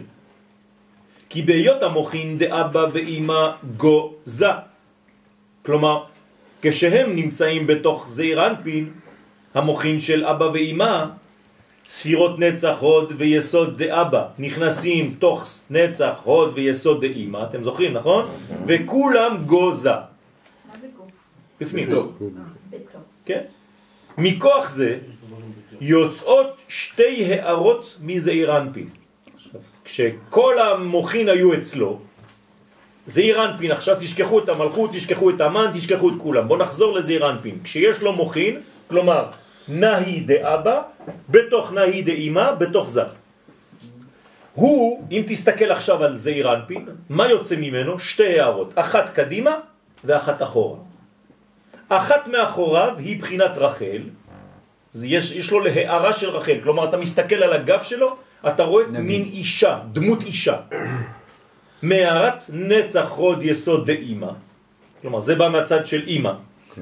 כי 1.28 1.42
בהיות 1.42 1.82
המוחין 1.82 2.38
דאבא 2.38 2.86
ואימא 2.92 3.50
גוזה. 3.76 4.69
כלומר, 5.66 6.04
כשהם 6.62 7.16
נמצאים 7.16 7.66
בתוך 7.66 8.08
זעיר 8.08 8.46
אנפין, 8.46 8.90
המוחין 9.54 9.98
של 9.98 10.24
אבא 10.24 10.44
ואימא, 10.44 11.04
ספירות 11.86 12.38
נצח, 12.38 12.76
הוד 12.80 13.12
ויסוד 13.16 13.82
דאבא, 13.82 14.26
נכנסים 14.38 15.14
תוך 15.18 15.44
נצח, 15.70 16.20
הוד 16.24 16.52
ויסוד 16.54 17.00
דאימא, 17.00 17.44
אתם 17.50 17.62
זוכרים, 17.62 17.92
נכון? 17.92 18.24
וכולם 18.66 19.36
גוזה. 19.46 19.90
מה 19.90 20.74
זה 20.80 20.86
גוף? 20.96 21.10
בפנים. 21.60 21.88
כן? 23.24 23.40
מכוח 24.18 24.70
זה 24.70 24.98
יוצאות 25.80 26.62
שתי 26.68 27.34
הערות 27.34 27.96
מזעיר 28.00 28.56
אנפין. 28.56 28.88
כשכל 29.84 30.58
המוחין 30.58 31.28
היו 31.28 31.54
אצלו, 31.54 31.98
זעיר 33.10 33.44
אנפין, 33.44 33.70
עכשיו 33.70 33.96
תשכחו 34.00 34.38
את 34.38 34.48
המלכות, 34.48 34.90
תשכחו 34.92 35.30
את 35.30 35.40
המן, 35.40 35.70
תשכחו 35.74 36.08
את 36.08 36.14
כולם. 36.18 36.48
בואו 36.48 36.58
נחזור 36.58 36.94
לזעיר 36.94 37.30
אנפין. 37.30 37.58
כשיש 37.64 38.02
לו 38.02 38.12
מוחין, 38.12 38.60
כלומר, 38.88 39.24
נהי 39.68 40.20
דאבא, 40.20 40.82
בתוך 41.28 41.72
נהי 41.72 42.02
דאמא, 42.02 42.52
בתוך 42.52 42.88
זה. 42.88 43.02
הוא, 44.54 45.04
אם 45.10 45.22
תסתכל 45.26 45.72
עכשיו 45.72 46.04
על 46.04 46.16
זעיר 46.16 46.54
אנפין, 46.54 46.86
מה 47.08 47.28
יוצא 47.28 47.56
ממנו? 47.56 47.98
שתי 47.98 48.40
הערות, 48.40 48.72
אחת 48.74 49.10
קדימה 49.10 49.54
ואחת 50.04 50.42
אחורה. 50.42 50.78
אחת 51.88 52.28
מאחוריו 52.28 52.94
היא 52.98 53.20
בחינת 53.20 53.58
רחל, 53.58 54.02
זה 54.92 55.06
יש, 55.06 55.32
יש 55.32 55.50
לו 55.50 55.60
להערה 55.60 56.12
של 56.12 56.30
רחל, 56.30 56.58
כלומר 56.62 56.88
אתה 56.88 56.96
מסתכל 56.96 57.42
על 57.42 57.52
הגב 57.52 57.82
שלו, 57.82 58.16
אתה 58.48 58.62
רואה 58.62 58.86
נגיד. 58.86 59.00
מין 59.00 59.22
אישה, 59.22 59.78
דמות 59.92 60.22
אישה. 60.22 60.56
מערת 61.82 62.42
נצח 62.52 63.10
הוד 63.10 63.42
יסוד 63.42 63.86
דאימא, 63.86 64.30
כלומר 65.02 65.20
זה 65.20 65.34
בא 65.34 65.48
מהצד 65.48 65.86
של 65.86 66.02
אימא, 66.06 66.32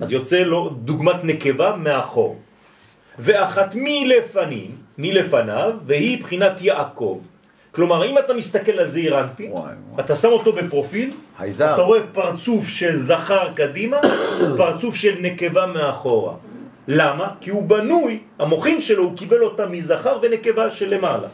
אז 0.03 0.13
יוצא 0.13 0.41
לו 0.41 0.69
דוגמת 0.69 1.25
נקבה 1.25 1.77
מאחור. 1.77 2.39
ואחת 3.19 3.75
מלפנים, 3.75 4.71
מלפניו, 4.99 5.73
והיא 5.87 6.23
בחינת 6.23 6.63
יעקב. 6.63 7.21
כלומר, 7.73 8.05
אם 8.05 8.19
אתה 8.19 8.35
מסתכל 8.35 8.73
על 8.73 8.87
זעיר 8.87 9.21
אנפין, 9.21 9.53
אתה 10.01 10.17
שם 10.17 10.29
אותו 10.29 10.53
בפרופיל, 10.53 11.11
חייזר. 11.39 11.75
אתה 11.75 11.83
רואה 11.83 12.01
פרצוף 12.13 12.69
של 12.69 12.97
זכר 12.97 13.49
קדימה, 13.55 13.97
פרצוף 14.57 14.95
של 14.95 15.15
נקבה 15.21 15.67
מאחורה. 15.67 16.35
למה? 16.89 17.29
כי 17.41 17.51
הוא 17.51 17.69
בנוי, 17.69 18.19
המוחין 18.39 18.81
שלו, 18.81 19.03
הוא 19.05 19.17
קיבל 19.17 19.43
אותה 19.43 19.67
מזכר 19.67 20.19
ונקבה 20.23 20.71
של 20.71 20.95
למעלה. 20.95 21.29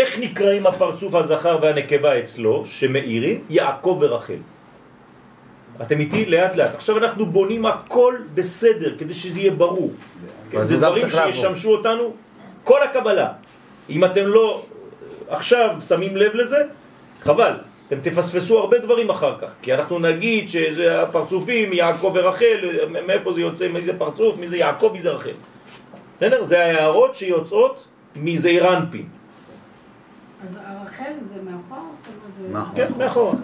איך 0.00 0.18
נקראים 0.18 0.66
הפרצוף 0.66 1.14
הזכר 1.14 1.58
והנקבה 1.62 2.18
אצלו, 2.18 2.64
שמאירים? 2.66 3.44
יעקב 3.50 3.98
ורחל. 4.00 4.40
אתם 5.82 6.00
איתי 6.00 6.24
לאט 6.26 6.56
לאט. 6.56 6.74
עכשיו 6.74 6.98
אנחנו 6.98 7.26
בונים 7.26 7.66
הכל 7.66 8.14
בסדר, 8.34 8.98
כדי 8.98 9.12
שזה 9.12 9.40
יהיה 9.40 9.50
ברור. 9.50 9.92
כן, 10.50 10.64
זה 10.64 10.76
דברים. 10.76 11.08
שישמשו 11.08 11.70
אותנו 11.70 12.14
כל 12.64 12.82
הקבלה. 12.82 13.28
אם 13.90 14.04
אתם 14.04 14.26
לא 14.26 14.62
עכשיו 15.28 15.76
שמים 15.88 16.16
לב 16.16 16.34
לזה, 16.34 16.62
חבל, 17.22 17.52
אתם 17.88 18.00
תפספסו 18.00 18.58
הרבה 18.58 18.78
דברים 18.78 19.10
אחר 19.10 19.34
כך, 19.40 19.50
כי 19.62 19.74
אנחנו 19.74 19.98
נגיד 19.98 20.48
שזה 20.48 21.02
הפרצופים, 21.02 21.72
יעקב 21.72 22.12
ורחל, 22.14 22.58
מאיפה 23.06 23.32
זה 23.32 23.40
יוצא, 23.40 23.68
מי 23.68 23.82
זה 23.82 23.98
פרצוף, 23.98 24.38
מי 24.38 24.48
זה 24.48 24.56
יעקב, 24.56 24.90
מי 24.92 25.00
זה 25.00 25.10
רחל. 25.10 25.36
בסדר? 26.16 26.42
זה 26.42 26.64
ההערות 26.64 27.14
שיוצאות 27.14 27.86
מזעיר 28.16 28.76
אנפין. 28.76 29.19
אז 30.46 30.58
הרחל 30.64 31.12
זה 31.24 31.42
מאחור? 31.42 31.94
מאחור. 32.52 32.74
כן, 32.76 32.92
מאחורה. 32.98 33.34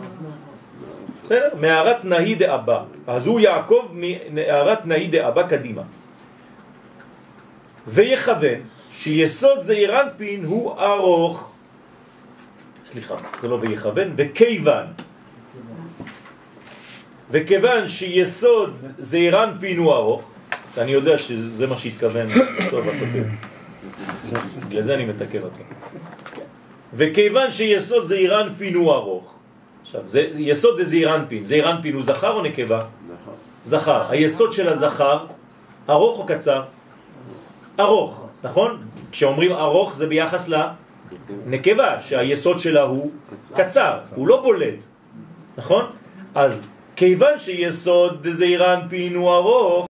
בסדר? 1.25 1.49
מערת 1.61 2.05
נהי 2.05 2.35
דאבא. 2.35 2.85
אז 3.07 3.27
הוא 3.27 3.41
יעקב 3.41 3.95
מערת 4.31 4.87
נהי 4.87 5.09
דאבא 5.09 5.43
קדימה. 5.49 5.83
ויכוון 7.87 8.61
שיסוד 8.91 9.63
זעיר 9.63 10.03
אנפין 10.03 10.45
הוא 10.45 10.81
ארוך. 10.81 11.53
סליחה, 12.85 13.15
זה 13.41 13.49
לא 13.49 13.55
ויכוון, 13.55 14.13
וכיוון. 14.17 14.87
וכיוון 17.31 17.89
שיסוד 17.89 18.77
זעיר 18.99 19.45
אנפין 19.45 19.79
הוא 19.79 19.93
ארוך, 19.93 20.23
אני 20.79 20.91
יודע 20.91 21.19
שזה 21.19 21.67
מה 21.67 21.77
שהתכוון, 21.77 22.29
טוב, 22.71 22.89
הכותב. 22.89 23.25
בגלל 24.69 24.83
זה 24.83 24.95
אני 24.95 25.05
מתקן 25.05 25.43
אותו. 25.43 25.76
וכיוון 26.95 27.51
שיסוד 27.51 28.05
זעיר 28.05 28.41
אנפין 28.41 28.75
הוא 28.75 28.93
ארוך, 28.93 29.35
עכשיו, 29.83 30.01
זה, 30.05 30.29
יסוד 30.39 30.83
זעיר 30.83 31.15
אנפין, 31.15 31.45
זעיר 31.45 31.71
אנפין 31.71 31.95
הוא 31.95 32.03
זכר 32.03 32.33
או 32.33 32.43
נקבה? 32.43 32.81
זכר. 33.65 34.11
היסוד 34.11 34.53
של 34.53 34.69
הזכר, 34.69 35.19
ארוך 35.91 36.19
או 36.19 36.27
קצר? 36.27 36.63
ארוך, 37.81 38.27
נכון? 38.45 38.83
כשאומרים 39.13 39.53
ארוך 39.53 39.95
זה 39.95 40.07
ביחס 40.07 40.49
לנקבה, 40.49 42.01
שהיסוד 42.01 42.59
שלה 42.59 42.83
הוא 42.83 43.11
קצר, 43.55 43.99
הוא 44.15 44.29
לא 44.29 44.43
בולט, 44.43 44.85
נכון? 45.59 45.85
אז 46.35 46.65
כיוון 46.97 47.39
שיסוד 47.39 48.27
זעיר 48.31 48.75
אנפין 48.75 49.15
הוא 49.15 49.31
ארוך, 49.35 49.86